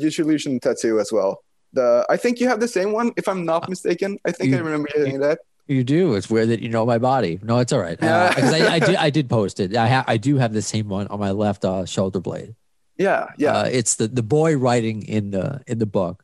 tattoo 0.60 1.00
as 1.00 1.12
well. 1.14 1.44
The 1.72 2.06
I 2.10 2.18
think 2.18 2.40
you 2.42 2.48
have 2.50 2.60
the 2.60 2.68
same 2.68 2.92
one, 2.92 3.14
if 3.16 3.28
I'm 3.30 3.46
not 3.46 3.70
mistaken. 3.70 4.18
I 4.26 4.32
think 4.32 4.52
I 4.54 4.56
Uh, 4.56 4.60
you- 4.60 4.66
remember 4.66 4.90
saying 4.96 5.20
that. 5.22 5.40
You 5.68 5.84
do. 5.84 6.16
It's 6.16 6.32
weird 6.32 6.50
that 6.50 6.62
you 6.62 6.68
know 6.70 6.84
my 6.84 6.98
body. 6.98 7.40
No, 7.44 7.60
it's 7.60 7.72
all 7.72 7.80
right. 7.80 7.98
Yeah. 8.02 8.30
Because 8.34 8.52
I, 8.52 8.74
I 8.76 8.80
did. 8.80 8.96
I 9.08 9.10
did 9.12 9.30
post 9.30 9.60
it. 9.60 9.78
I 9.78 9.88
ha- 9.88 10.04
I 10.08 10.18
do 10.18 10.38
have 10.38 10.52
the 10.52 10.64
same 10.64 10.90
one 10.90 11.06
on 11.08 11.20
my 11.20 11.30
left 11.30 11.64
uh, 11.64 11.86
shoulder 11.86 12.20
blade. 12.20 12.56
Yeah, 12.98 13.28
yeah, 13.38 13.54
Uh, 13.60 13.64
it's 13.72 13.96
the 13.96 14.08
the 14.10 14.24
boy 14.24 14.58
writing 14.58 15.04
in 15.04 15.30
the 15.32 15.62
in 15.68 15.78
the 15.78 15.86
book. 15.86 16.24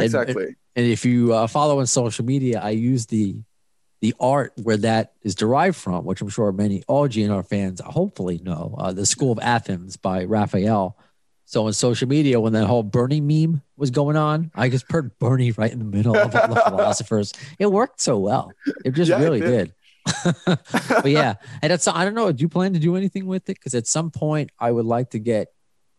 And- 0.00 0.04
exactly. 0.06 0.56
And 0.76 0.86
if 0.86 1.04
you 1.04 1.34
uh, 1.34 1.46
follow 1.46 1.80
on 1.80 1.86
social 1.86 2.24
media, 2.24 2.60
I 2.62 2.70
use 2.70 3.06
the 3.06 3.42
the 4.00 4.14
art 4.18 4.52
where 4.62 4.78
that 4.78 5.12
is 5.22 5.34
derived 5.34 5.76
from, 5.76 6.04
which 6.06 6.22
I'm 6.22 6.28
sure 6.30 6.50
many 6.52 6.82
all 6.88 7.06
GNR 7.08 7.46
fans 7.46 7.80
hopefully 7.84 8.40
know. 8.42 8.74
Uh, 8.78 8.92
the 8.92 9.04
School 9.04 9.30
of 9.32 9.38
Athens 9.40 9.96
by 9.98 10.24
Raphael. 10.24 10.96
So 11.44 11.66
on 11.66 11.72
social 11.74 12.06
media, 12.08 12.40
when 12.40 12.52
that 12.54 12.66
whole 12.66 12.82
Bernie 12.84 13.20
meme 13.20 13.60
was 13.76 13.90
going 13.90 14.16
on, 14.16 14.52
I 14.54 14.68
just 14.70 14.88
put 14.88 15.18
Bernie 15.18 15.50
right 15.50 15.70
in 15.72 15.80
the 15.80 15.84
middle 15.84 16.16
of 16.16 16.34
all 16.34 16.48
the 16.48 16.62
philosophers. 16.64 17.34
It 17.58 17.66
worked 17.66 18.00
so 18.00 18.18
well. 18.18 18.52
It 18.84 18.92
just 18.92 19.10
Yeah, 19.10 19.18
it 19.18 19.24
really 19.24 19.40
did. 19.40 19.74
did. 20.06 20.34
but 20.46 21.10
yeah, 21.10 21.34
and 21.60 21.70
that's 21.72 21.86
I 21.88 22.04
don't 22.04 22.14
know. 22.14 22.30
Do 22.32 22.40
you 22.40 22.48
plan 22.48 22.72
to 22.74 22.78
do 22.78 22.96
anything 22.96 23.26
with 23.26 23.50
it? 23.50 23.54
Because 23.58 23.74
at 23.74 23.86
some 23.88 24.10
point, 24.12 24.50
I 24.58 24.70
would 24.70 24.86
like 24.86 25.10
to 25.10 25.18
get 25.18 25.48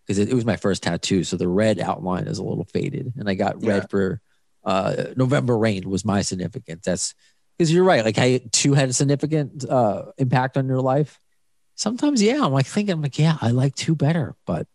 because 0.05 0.19
it, 0.19 0.29
it 0.29 0.33
was 0.33 0.45
my 0.45 0.55
first 0.57 0.83
tattoo, 0.83 1.23
so 1.23 1.37
the 1.37 1.47
red 1.47 1.79
outline 1.79 2.27
is 2.27 2.37
a 2.39 2.43
little 2.43 2.65
faded, 2.65 3.13
and 3.17 3.29
I 3.29 3.33
got 3.35 3.63
red 3.63 3.89
for 3.89 4.21
uh, 4.63 5.05
November 5.15 5.57
Rain 5.57 5.89
was 5.89 6.05
my 6.05 6.21
significance. 6.21 6.85
That's 6.85 7.13
because 7.57 7.71
you're 7.73 7.83
right. 7.83 8.03
Like 8.05 8.17
I 8.17 8.41
two 8.51 8.73
had 8.73 8.89
a 8.89 8.93
significant 8.93 9.67
uh, 9.67 10.05
impact 10.17 10.57
on 10.57 10.67
your 10.67 10.81
life. 10.81 11.19
Sometimes, 11.75 12.21
yeah, 12.21 12.43
I'm 12.43 12.51
like 12.51 12.65
thinking, 12.67 12.93
I'm 12.93 13.01
like, 13.01 13.17
yeah, 13.17 13.37
I 13.41 13.51
like 13.51 13.73
two 13.75 13.95
better, 13.95 14.35
but 14.45 14.67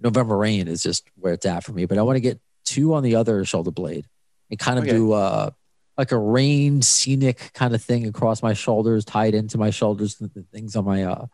November 0.00 0.36
Rain 0.36 0.66
is 0.68 0.82
just 0.82 1.08
where 1.16 1.34
it's 1.34 1.46
at 1.46 1.62
for 1.64 1.72
me. 1.72 1.84
But 1.86 1.98
I 1.98 2.02
want 2.02 2.16
to 2.16 2.20
get 2.20 2.40
two 2.64 2.94
on 2.94 3.02
the 3.02 3.16
other 3.16 3.44
shoulder 3.44 3.70
blade 3.70 4.06
and 4.50 4.58
kind 4.58 4.78
of 4.78 4.84
Okay. 4.84 4.92
do 4.92 5.12
uh 5.12 5.50
like 5.96 6.12
a 6.12 6.18
rain 6.18 6.80
scenic 6.80 7.50
kind 7.54 7.74
of 7.74 7.82
thing 7.82 8.06
across 8.06 8.40
my 8.42 8.52
shoulders, 8.54 9.04
tied 9.04 9.34
into 9.34 9.58
my 9.58 9.70
shoulders, 9.70 10.16
the, 10.16 10.28
the 10.28 10.42
things 10.52 10.76
on 10.76 10.84
my 10.84 11.04
uh 11.04 11.26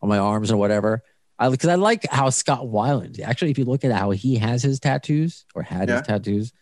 on 0.00 0.08
my 0.08 0.18
arms 0.18 0.50
or 0.50 0.56
whatever. 0.56 1.02
I 1.46 1.48
because 1.50 1.68
I 1.68 1.74
like 1.74 2.06
how 2.10 2.30
Scott 2.30 2.60
Weiland 2.60 3.20
actually, 3.20 3.50
if 3.50 3.58
you 3.58 3.64
look 3.64 3.84
at 3.84 3.92
how 3.92 4.10
he 4.10 4.36
has 4.36 4.62
his 4.62 4.78
tattoos 4.80 5.44
or 5.54 5.62
had 5.62 5.88
Yeah. 5.88 5.98
his 5.98 6.06
tattoos, 6.06 6.52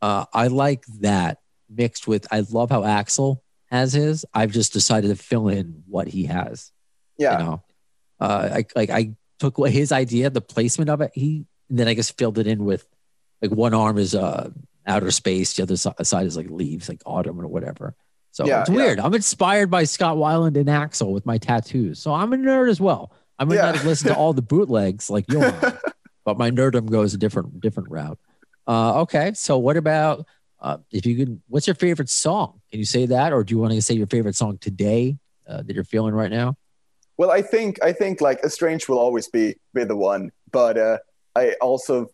uh, 0.00 0.24
I 0.32 0.46
like 0.48 0.84
that 1.00 1.38
mixed 1.68 2.06
with 2.06 2.26
I 2.30 2.40
love 2.50 2.70
how 2.70 2.82
Axl 2.82 3.38
has 3.70 3.92
his. 3.92 4.24
I've 4.34 4.52
just 4.52 4.72
decided 4.72 5.08
to 5.08 5.16
fill 5.16 5.48
in 5.48 5.82
what 5.88 6.08
he 6.08 6.26
has 6.26 6.70
Yeah. 7.18 7.38
you 7.38 7.44
know 7.44 7.62
uh 8.20 8.48
I, 8.58 8.64
like 8.76 8.90
i 8.90 9.14
took 9.40 9.56
his 9.66 9.90
idea 9.90 10.30
the 10.30 10.40
placement 10.40 10.88
of 10.90 11.00
it 11.00 11.10
he 11.14 11.46
and 11.68 11.78
then 11.78 11.88
i 11.88 11.94
guess 11.94 12.10
filled 12.10 12.38
it 12.38 12.46
in 12.46 12.64
with 12.64 12.86
like 13.40 13.50
one 13.50 13.74
arm 13.74 13.98
is 13.98 14.14
uh 14.14 14.50
outer 14.86 15.10
space 15.10 15.54
the 15.54 15.62
other 15.64 15.76
side 15.76 16.26
is 16.26 16.36
like 16.36 16.48
leaves 16.50 16.88
like 16.88 17.02
autumn 17.06 17.40
or 17.40 17.48
whatever 17.48 17.96
so 18.30 18.46
Yeah, 18.46 18.60
it's 18.60 18.70
yeah. 18.70 18.76
weird 18.76 19.00
i'm 19.00 19.14
inspired 19.14 19.70
by 19.70 19.82
scott 19.84 20.16
weiland 20.16 20.56
and 20.56 20.68
Axl 20.68 21.10
with 21.12 21.26
my 21.26 21.38
tattoos 21.38 21.98
so 21.98 22.12
i'm 22.14 22.32
a 22.32 22.36
nerd 22.36 22.68
as 22.70 22.80
well 22.80 23.12
i 23.38 23.44
might 23.44 23.56
Yeah. 23.56 23.72
not 23.72 23.84
listen 23.84 24.08
to 24.08 24.14
all 24.14 24.32
the 24.32 24.42
bootlegs 24.42 25.10
like 25.10 25.24
Johan, 25.28 25.78
but 26.24 26.38
my 26.38 26.50
nerdum 26.50 26.90
goes 26.90 27.14
a 27.14 27.18
different 27.18 27.60
different 27.60 27.88
route 27.90 28.18
uh 28.66 29.00
okay 29.02 29.32
so 29.34 29.58
what 29.58 29.76
about 29.76 30.24
uh 30.60 30.78
if 30.92 31.04
you 31.06 31.16
could 31.16 31.40
what's 31.48 31.66
your 31.66 31.74
favorite 31.74 32.08
song 32.08 32.60
can 32.70 32.78
you 32.78 32.86
say 32.86 33.06
that 33.06 33.32
or 33.32 33.42
do 33.44 33.52
you 33.54 33.58
want 33.58 33.72
to 33.72 33.82
say 33.82 33.94
your 33.94 34.06
favorite 34.06 34.36
song 34.36 34.58
today 34.58 35.16
uh, 35.48 35.62
that 35.62 35.74
you're 35.74 35.82
feeling 35.84 36.14
right 36.14 36.30
now 36.30 36.54
Well, 37.18 37.30
I 37.30 37.42
think 37.42 37.82
I 37.82 37.92
think 37.92 38.20
like 38.20 38.38
Estranged 38.44 38.88
will 38.88 38.98
always 38.98 39.28
be 39.28 39.56
be 39.74 39.84
the 39.84 39.96
one, 39.96 40.30
but 40.50 40.78
uh, 40.78 40.98
I 41.34 41.54
also 41.60 42.06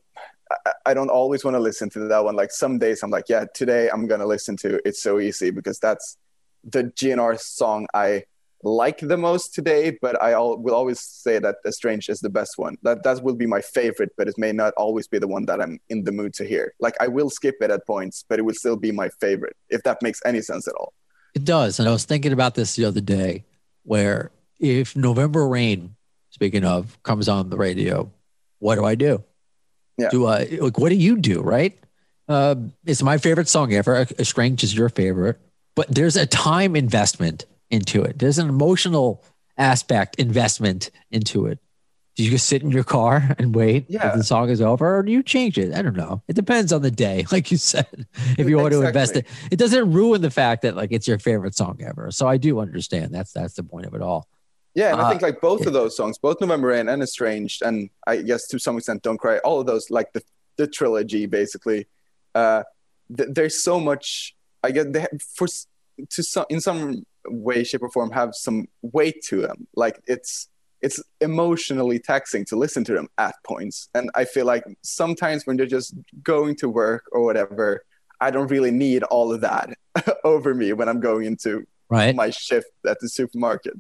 I, 0.66 0.73
I 0.91 0.95
don't 0.95 1.11
always 1.11 1.45
want 1.45 1.55
to 1.55 1.61
listen 1.61 1.89
to 1.91 1.99
that 2.09 2.25
one. 2.25 2.35
Like 2.37 2.51
some 2.51 2.79
days 2.79 3.03
I'm 3.03 3.11
like, 3.11 3.29
yeah, 3.29 3.45
today 3.55 3.89
I'm 3.93 4.07
gonna 4.09 4.27
listen 4.27 4.57
to 4.64 4.81
It's 4.89 5.01
So 5.03 5.21
Easy 5.21 5.51
because 5.51 5.79
that's 5.79 6.16
the 6.64 6.85
GNR 6.85 7.39
song 7.39 7.87
I 7.95 8.25
like 8.63 8.99
the 8.99 9.17
most 9.17 9.55
today. 9.55 9.97
But 10.01 10.21
I 10.23 10.33
al- 10.33 10.59
will 10.59 10.75
always 10.75 11.01
say 11.01 11.39
that 11.39 11.57
Estranged 11.67 12.09
is 12.09 12.21
the 12.21 12.31
best 12.31 12.55
one. 12.57 12.77
That 12.83 13.03
that 13.05 13.23
will 13.23 13.35
be 13.35 13.47
my 13.47 13.61
favorite, 13.61 14.11
but 14.17 14.29
it 14.29 14.37
may 14.39 14.53
not 14.53 14.75
always 14.77 15.07
be 15.07 15.19
the 15.19 15.29
one 15.29 15.47
that 15.47 15.61
I'm 15.61 15.81
in 15.89 16.05
the 16.05 16.13
mood 16.13 16.35
to 16.35 16.45
hear. 16.45 16.75
Like 16.81 16.95
I 17.01 17.09
will 17.09 17.31
skip 17.31 17.57
it 17.61 17.71
at 17.71 17.87
points, 17.87 18.25
but 18.29 18.39
it 18.39 18.43
will 18.43 18.55
still 18.55 18.77
be 18.77 18.93
my 18.93 19.09
favorite 19.21 19.57
if 19.69 19.83
that 19.83 20.03
makes 20.03 20.21
any 20.25 20.41
sense 20.41 20.67
at 20.67 20.75
all. 20.75 20.93
It 21.35 21.45
does. 21.45 21.79
And 21.79 21.89
I 21.89 21.93
was 21.93 22.05
thinking 22.05 22.33
about 22.33 22.55
this 22.55 22.77
the 22.77 22.85
other 22.85 23.01
day 23.01 23.45
where 23.85 24.31
if 24.59 24.97
November 24.97 25.47
Rain, 25.47 25.95
speaking 26.31 26.65
of, 26.65 27.01
comes 27.03 27.29
on 27.29 27.51
the 27.51 27.57
radio, 27.57 28.11
what 28.59 28.75
do 28.75 28.85
I 28.85 28.95
do? 28.95 29.23
Yeah. 29.97 30.11
Do 30.11 30.27
I 30.27 30.45
like 30.61 30.79
what 30.79 30.91
do 30.91 30.95
you 30.95 31.17
do, 31.17 31.41
right? 31.41 31.79
Uh, 32.29 32.57
it's 32.85 33.03
my 33.03 33.19
favorite 33.19 33.49
song 33.49 33.73
ever. 33.73 34.07
Strange 34.23 34.63
is 34.63 34.77
your 34.77 34.89
favorite, 34.89 35.39
but 35.75 35.87
there's 35.89 36.17
a 36.17 36.27
time 36.27 36.77
investment 36.77 37.47
into 37.71 38.03
it. 38.03 38.19
There's 38.19 38.39
an 38.39 38.49
emotional 38.49 39.25
aspect 39.57 40.16
investment 40.16 40.91
into 41.11 41.47
it. 41.47 41.59
Do 42.16 42.25
you 42.25 42.31
just 42.31 42.49
sit 42.49 42.62
in 42.62 42.71
your 42.73 42.85
car 42.85 43.35
and 43.39 43.55
wait 43.55 43.87
Yeah. 43.89 44.09
if 44.11 44.16
the 44.16 44.25
song 44.25 44.49
is 44.51 44.61
over, 44.61 44.99
or 44.99 45.03
do 45.03 45.12
you 45.12 45.23
change 45.23 45.57
it? 45.59 45.73
I 45.75 45.83
don't 45.83 45.97
know. 45.97 46.23
It 46.29 46.35
depends 46.35 46.73
on 46.73 46.83
the 46.83 46.91
day, 46.91 47.25
like 47.33 47.51
you 47.51 47.57
said. 47.57 48.07
If 48.37 48.49
you 48.49 48.57
want 48.57 48.73
to 48.73 48.83
invest 48.83 49.16
it, 49.16 49.27
it 49.51 49.57
doesn't 49.57 49.93
ruin 49.93 50.21
the 50.21 50.31
fact 50.31 50.62
that 50.62 50.75
like 50.77 50.91
it's 50.93 51.07
your 51.07 51.19
favorite 51.19 51.55
song 51.55 51.79
ever. 51.85 52.11
So 52.11 52.27
I 52.27 52.37
do 52.37 52.59
understand. 52.59 53.14
That's 53.14 53.33
that's 53.33 53.55
the 53.55 53.62
point 53.62 53.87
of 53.87 53.95
it 53.95 54.03
all. 54.03 54.29
Yeah, 54.75 54.93
and 54.93 55.01
Uh, 55.01 55.07
I 55.07 55.11
think 55.11 55.23
like 55.23 55.41
both 55.41 55.62
yeah. 55.62 55.69
of 55.69 55.73
those 55.73 55.97
songs, 55.97 56.19
both 56.19 56.41
November 56.41 56.69
Rain 56.69 56.89
and 56.89 57.03
Estranged, 57.03 57.62
and 57.62 57.91
I 58.07 58.19
guess 58.23 58.47
to 58.49 58.59
some 58.59 58.77
extent 58.77 59.03
Don't 59.03 59.19
Cry, 59.19 59.39
all 59.39 59.61
of 59.61 59.66
those, 59.66 59.91
like 59.91 60.12
the, 60.12 60.23
the 60.57 60.66
trilogy 60.69 61.27
basically, 61.27 61.87
uh, 62.35 62.62
th- 63.16 63.31
there's 63.33 63.61
so 63.62 63.81
much, 63.81 64.37
I 64.62 64.71
guess 64.71 64.87
they 64.89 65.01
have, 65.01 65.11
for, 65.35 65.49
to 66.11 66.23
some, 66.23 66.45
in 66.49 66.61
some 66.61 67.05
way, 67.31 67.64
shape, 67.64 67.83
or 67.83 67.91
form, 67.91 68.11
have 68.12 68.35
some 68.35 68.66
weight 68.83 69.22
to 69.29 69.41
them. 69.43 69.66
Like 69.74 70.01
it's, 70.07 70.49
it's 70.81 71.03
emotionally 71.20 71.99
taxing 71.99 72.45
to 72.47 72.57
listen 72.57 72.85
to 72.85 72.93
them 72.93 73.09
at 73.18 73.35
points. 73.45 73.89
And 73.95 74.11
I 74.14 74.24
feel 74.24 74.47
like 74.47 74.64
sometimes 74.83 75.45
when 75.47 75.59
you're 75.59 75.66
just 75.66 75.95
going 76.22 76.55
to 76.57 76.68
work 76.68 77.05
or 77.12 77.24
whatever, 77.24 77.83
I 78.20 78.31
don't 78.31 78.49
really 78.49 78.70
need 78.70 79.03
all 79.05 79.33
of 79.33 79.41
that 79.43 79.70
over 80.24 80.55
me 80.55 80.72
when 80.72 80.89
I'm 80.89 81.01
going 81.01 81.24
into 81.26 81.64
Right. 81.91 82.14
my 82.14 82.29
shift 82.29 82.66
at 82.87 83.01
the 83.01 83.09
supermarket. 83.09 83.72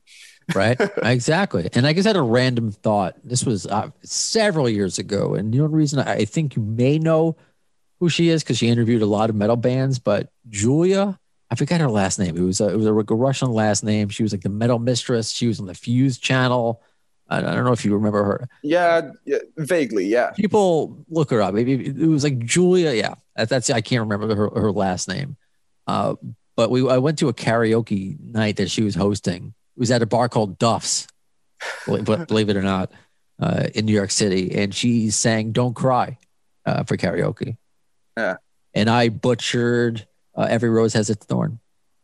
right 0.54 0.80
exactly 1.02 1.68
and 1.74 1.86
i 1.86 1.92
just 1.92 2.06
had 2.06 2.16
a 2.16 2.22
random 2.22 2.72
thought 2.72 3.16
this 3.22 3.44
was 3.44 3.66
uh, 3.66 3.90
several 4.02 4.66
years 4.66 4.98
ago 4.98 5.34
and 5.34 5.52
the 5.52 5.60
only 5.60 5.74
reason 5.76 5.98
I 5.98 6.24
think 6.24 6.56
you 6.56 6.62
may 6.62 6.98
know 6.98 7.36
who 8.00 8.08
she 8.08 8.30
is 8.30 8.42
because 8.42 8.56
she 8.56 8.68
interviewed 8.68 9.02
a 9.02 9.06
lot 9.06 9.28
of 9.28 9.36
metal 9.36 9.56
bands 9.56 9.98
but 9.98 10.32
julia 10.48 11.18
i 11.50 11.54
forgot 11.54 11.80
her 11.80 11.88
last 11.90 12.18
name 12.18 12.36
it 12.36 12.42
was 12.42 12.60
a, 12.60 12.68
it 12.68 12.76
was 12.76 12.86
a 12.86 12.92
russian 12.92 13.50
last 13.50 13.82
name 13.84 14.08
she 14.08 14.22
was 14.22 14.32
like 14.32 14.42
the 14.42 14.48
metal 14.48 14.78
mistress 14.78 15.30
she 15.30 15.46
was 15.46 15.60
on 15.60 15.66
the 15.66 15.74
fuse 15.74 16.18
channel 16.18 16.82
i 17.28 17.40
don't 17.40 17.64
know 17.64 17.72
if 17.72 17.84
you 17.84 17.92
remember 17.94 18.22
her 18.24 18.48
Yeah, 18.62 19.10
yeah, 19.26 19.38
vaguely, 19.56 20.06
yeah. 20.06 20.30
people 20.30 21.04
look 21.10 21.30
her 21.30 21.42
up. 21.42 21.52
Maybe 21.54 21.74
it 21.86 22.08
was 22.08 22.24
like 22.24 22.38
Julia. 22.38 22.92
Yeah, 22.92 23.14
that- 23.36 23.48
that's 23.50 23.68
I 23.68 23.82
can't 23.82 24.00
remember 24.08 24.34
her, 24.34 24.48
her 24.58 24.72
last 24.72 25.08
name. 25.08 25.36
Uh, 25.86 26.14
but 26.56 26.70
we 26.70 26.88
I 26.88 26.96
went 26.96 27.18
to 27.18 27.28
a 27.28 27.34
karaoke 27.34 28.18
night 28.20 28.56
that 28.56 28.70
she 28.70 28.82
was 28.82 28.94
hosting. 28.94 29.52
It 29.76 29.80
was 29.80 29.90
at 29.90 30.00
a 30.00 30.06
bar 30.06 30.30
called 30.30 30.58
Duff's, 30.58 31.06
believe, 31.84 32.06
but 32.06 32.28
believe 32.28 32.48
it 32.48 32.56
or 32.56 32.62
not, 32.62 32.90
uh, 33.40 33.64
in 33.74 33.84
New 33.84 33.92
York 33.92 34.10
City, 34.10 34.54
and 34.56 34.74
she 34.74 35.10
sang 35.10 35.52
"Don't 35.52 35.74
Cry" 35.74 36.16
uh, 36.64 36.84
for 36.84 36.96
karaoke. 36.96 37.58
Yeah. 38.16 38.36
and 38.72 38.88
I 38.88 39.10
butchered 39.10 40.06
uh, 40.38 40.46
"Every 40.48 40.70
Rose 40.70 40.94
Has 40.94 41.10
Its 41.10 41.26
Thorn." 41.26 41.60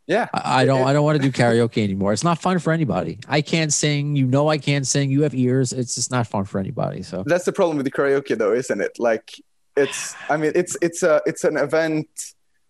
Yeah. 0.06 0.28
I, 0.34 0.62
I 0.62 0.64
don't 0.66 0.86
I 0.86 0.92
don't 0.92 1.04
want 1.04 1.20
to 1.20 1.22
do 1.22 1.32
karaoke 1.32 1.82
anymore. 1.82 2.12
It's 2.12 2.24
not 2.24 2.38
fun 2.38 2.58
for 2.58 2.72
anybody. 2.72 3.18
I 3.28 3.40
can't 3.40 3.72
sing. 3.72 4.16
You 4.16 4.26
know 4.26 4.48
I 4.48 4.58
can't 4.58 4.86
sing. 4.86 5.10
You 5.10 5.22
have 5.22 5.34
ears. 5.34 5.72
It's 5.72 5.94
just 5.94 6.10
not 6.10 6.26
fun 6.26 6.44
for 6.44 6.58
anybody. 6.58 7.02
So 7.02 7.24
That's 7.26 7.44
the 7.44 7.52
problem 7.52 7.76
with 7.78 7.86
the 7.86 7.92
karaoke 7.92 8.36
though, 8.36 8.52
isn't 8.52 8.80
it? 8.80 8.98
Like 8.98 9.32
it's 9.76 10.14
I 10.28 10.36
mean 10.36 10.52
it's 10.54 10.76
it's 10.82 11.02
a 11.02 11.22
it's 11.26 11.44
an 11.44 11.56
event 11.56 12.08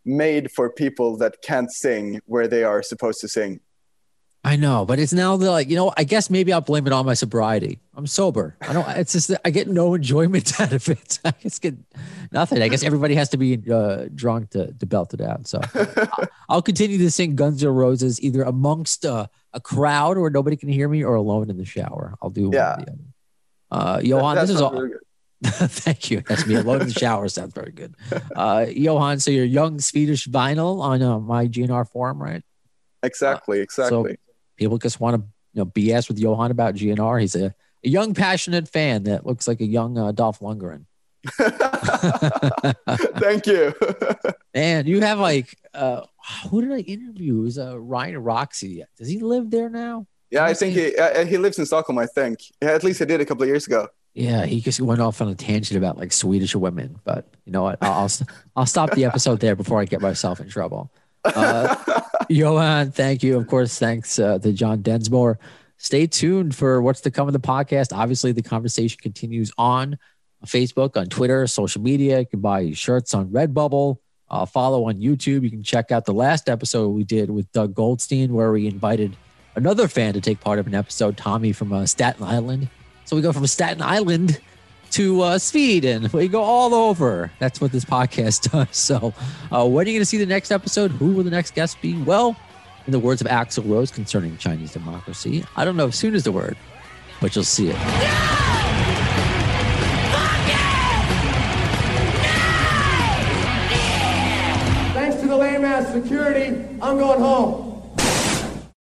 made 0.04 0.50
for 0.52 0.70
people 0.70 1.16
that 1.16 1.36
can't 1.42 1.72
sing 1.72 2.20
where 2.26 2.46
they 2.46 2.62
are 2.62 2.82
supposed 2.82 3.20
to 3.22 3.28
sing. 3.28 3.60
I 4.46 4.56
know, 4.56 4.84
but 4.84 4.98
it's 4.98 5.14
now 5.14 5.38
the 5.38 5.50
like, 5.50 5.70
you 5.70 5.76
know, 5.76 5.92
I 5.96 6.04
guess 6.04 6.28
maybe 6.28 6.52
I'll 6.52 6.60
blame 6.60 6.86
it 6.86 6.92
on 6.92 7.06
my 7.06 7.14
sobriety. 7.14 7.80
I'm 7.96 8.06
sober. 8.06 8.56
I 8.60 8.74
don't, 8.74 8.86
it's 8.90 9.12
just, 9.14 9.30
I 9.42 9.48
get 9.50 9.68
no 9.68 9.94
enjoyment 9.94 10.60
out 10.60 10.72
of 10.74 10.86
it. 10.88 11.18
I 11.24 11.32
just 11.40 11.62
get 11.62 11.74
nothing. 12.30 12.60
I 12.60 12.68
guess 12.68 12.82
everybody 12.82 13.14
has 13.14 13.30
to 13.30 13.38
be 13.38 13.58
uh, 13.72 14.06
drunk 14.14 14.50
to, 14.50 14.72
to 14.74 14.84
belt 14.86 15.14
it 15.14 15.22
out. 15.22 15.46
So 15.46 15.60
I'll- 16.50 16.60
continue 16.60 16.98
to 16.98 17.10
sing 17.10 17.36
Guns 17.36 17.64
N' 17.64 17.70
Roses 17.70 18.20
either 18.20 18.42
amongst 18.42 19.06
uh, 19.06 19.28
a 19.54 19.60
crowd 19.60 20.18
where 20.18 20.28
nobody 20.30 20.56
can 20.56 20.68
hear 20.68 20.88
me 20.90 21.02
or 21.02 21.14
alone 21.14 21.48
in 21.48 21.56
the 21.56 21.64
shower. 21.64 22.14
I'll 22.20 22.28
do 22.30 22.50
one 22.50 22.54
or 22.54 22.58
Yeah. 22.58 22.76
the 22.76 22.82
other. 22.92 22.98
Uh, 23.70 24.00
Johan, 24.04 24.34
That 24.36 24.42
this 24.42 24.50
is 24.50 24.60
all. 24.60 24.72
really. 24.72 24.94
Thank 25.44 26.10
you. 26.10 26.22
That's 26.26 26.46
me 26.46 26.54
alone 26.56 26.82
in 26.82 26.88
the 26.88 26.92
shower. 26.94 27.28
Sounds 27.28 27.54
very 27.54 27.72
good. 27.72 27.94
Uh, 28.36 28.66
Johan, 28.68 29.20
so 29.20 29.30
you're 29.30 29.44
young 29.46 29.80
Swedish 29.80 30.26
vinyl 30.28 30.80
on 30.82 31.00
uh, 31.02 31.18
my 31.18 31.48
GNR 31.48 31.88
forum, 31.88 32.22
right? 32.22 32.42
Exactly, 33.02 33.60
exactly. 33.60 34.18
People 34.56 34.78
just 34.78 35.00
want 35.00 35.16
to 35.16 35.22
you 35.52 35.60
know 35.60 35.66
BS 35.66 36.08
with 36.08 36.18
Johan 36.18 36.50
about 36.50 36.74
GNR. 36.74 37.20
He's 37.20 37.34
a, 37.34 37.54
a 37.84 37.88
young, 37.88 38.14
passionate 38.14 38.68
fan 38.68 39.04
that 39.04 39.26
looks 39.26 39.46
like 39.48 39.60
a 39.60 39.66
young 39.66 39.98
uh, 39.98 40.12
Dolph 40.12 40.40
Lundgren. 40.40 40.86
Thank 43.18 43.46
you. 43.46 43.74
and 44.52 44.86
you 44.86 45.00
have 45.00 45.18
like 45.18 45.56
uh, 45.72 46.02
who 46.50 46.62
did 46.62 46.72
I 46.72 46.80
interview? 46.80 47.40
It 47.40 47.42
was 47.42 47.58
uh, 47.58 47.78
Ryan 47.78 48.18
Roxie. 48.18 48.84
Does 48.98 49.08
he 49.08 49.20
live 49.20 49.50
there 49.50 49.70
now? 49.70 50.06
yeah, 50.34 50.44
I 50.44 50.54
think 50.54 50.74
he 50.74 50.96
uh, 50.96 51.24
he 51.24 51.38
lives 51.38 51.58
in 51.58 51.66
Stockholm. 51.66 51.98
I 51.98 52.06
think. 52.06 52.40
At 52.60 52.82
least 52.82 52.98
he 52.98 53.04
did 53.04 53.20
a 53.20 53.24
couple 53.24 53.44
of 53.44 53.48
years 53.48 53.66
ago. 53.66 53.88
Yeah, 54.14 54.44
he 54.46 54.60
just 54.60 54.80
went 54.80 55.00
off 55.00 55.20
on 55.20 55.28
a 55.28 55.34
tangent 55.34 55.78
about 55.78 55.96
like 55.96 56.12
Swedish 56.12 56.54
women. 56.56 56.98
But 57.04 57.28
you 57.44 57.52
know 57.52 57.62
what? 57.62 57.78
I'll 57.80 57.92
I'll, 57.92 58.10
I'll 58.56 58.66
stop 58.66 58.90
the 58.92 59.04
episode 59.04 59.40
there 59.40 59.54
before 59.54 59.80
I 59.80 59.84
get 59.84 60.00
myself 60.00 60.40
in 60.40 60.48
trouble. 60.48 60.92
Uh, 61.24 61.76
Johan, 62.28 62.90
thank 62.92 63.22
you. 63.22 63.36
Of 63.36 63.46
course, 63.46 63.78
thanks 63.78 64.18
uh, 64.18 64.38
to 64.38 64.52
John 64.52 64.82
Densmore. 64.82 65.38
Stay 65.76 66.06
tuned 66.06 66.54
for 66.54 66.80
what's 66.80 67.02
to 67.02 67.10
come 67.10 67.28
in 67.28 67.32
the 67.32 67.40
podcast. 67.40 67.96
Obviously, 67.96 68.32
the 68.32 68.42
conversation 68.42 68.98
continues 69.02 69.52
on 69.58 69.98
Facebook, 70.46 70.96
on 70.96 71.06
Twitter, 71.06 71.46
social 71.46 71.82
media. 71.82 72.20
You 72.20 72.26
can 72.26 72.40
buy 72.40 72.72
shirts 72.72 73.14
on 73.14 73.28
Redbubble. 73.28 73.98
Uh, 74.30 74.46
follow 74.46 74.88
on 74.88 74.94
YouTube. 74.94 75.42
You 75.42 75.50
can 75.50 75.62
check 75.62 75.92
out 75.92 76.06
the 76.06 76.14
last 76.14 76.48
episode 76.48 76.88
we 76.88 77.04
did 77.04 77.30
with 77.30 77.50
Doug 77.52 77.74
Goldstein, 77.74 78.32
where 78.32 78.50
we 78.52 78.66
invited 78.66 79.16
another 79.54 79.88
fan 79.88 80.14
to 80.14 80.20
take 80.20 80.40
part 80.40 80.58
of 80.58 80.66
an 80.66 80.74
episode, 80.74 81.16
Tommy 81.16 81.52
from 81.52 81.72
uh, 81.72 81.86
Staten 81.86 82.24
Island. 82.24 82.68
So 83.04 83.16
we 83.16 83.22
go 83.22 83.32
from 83.32 83.46
Staten 83.46 83.82
Island 83.82 84.40
to 84.94 85.20
uh, 85.22 85.38
Sweden. 85.38 86.08
We 86.14 86.28
go 86.28 86.42
all 86.42 86.72
over. 86.72 87.32
That's 87.40 87.60
what 87.60 87.72
this 87.72 87.84
podcast 87.84 88.50
does. 88.52 88.76
So, 88.76 89.12
uh, 89.50 89.66
when 89.66 89.86
are 89.86 89.90
you 89.90 89.96
going 89.96 90.00
to 90.02 90.06
see 90.06 90.16
the 90.18 90.26
next 90.26 90.52
episode? 90.52 90.92
Who 90.92 91.12
will 91.12 91.24
the 91.24 91.30
next 91.30 91.54
guest 91.54 91.80
be? 91.82 92.00
Well, 92.02 92.36
in 92.86 92.92
the 92.92 93.00
words 93.00 93.20
of 93.20 93.26
Axl 93.26 93.68
Rose 93.68 93.90
concerning 93.90 94.36
Chinese 94.36 94.72
democracy, 94.72 95.44
I 95.56 95.64
don't 95.64 95.76
know 95.76 95.86
if 95.86 95.94
soon 95.94 96.14
is 96.14 96.22
the 96.22 96.32
word, 96.32 96.56
but 97.20 97.34
you'll 97.34 97.44
see 97.44 97.70
it. 97.70 97.76
Thanks 104.94 105.20
to 105.20 105.26
the 105.26 105.36
lame 105.36 105.64
ass 105.64 105.92
security, 105.92 106.56
I'm 106.80 106.98
going 106.98 107.20
home. 107.20 107.73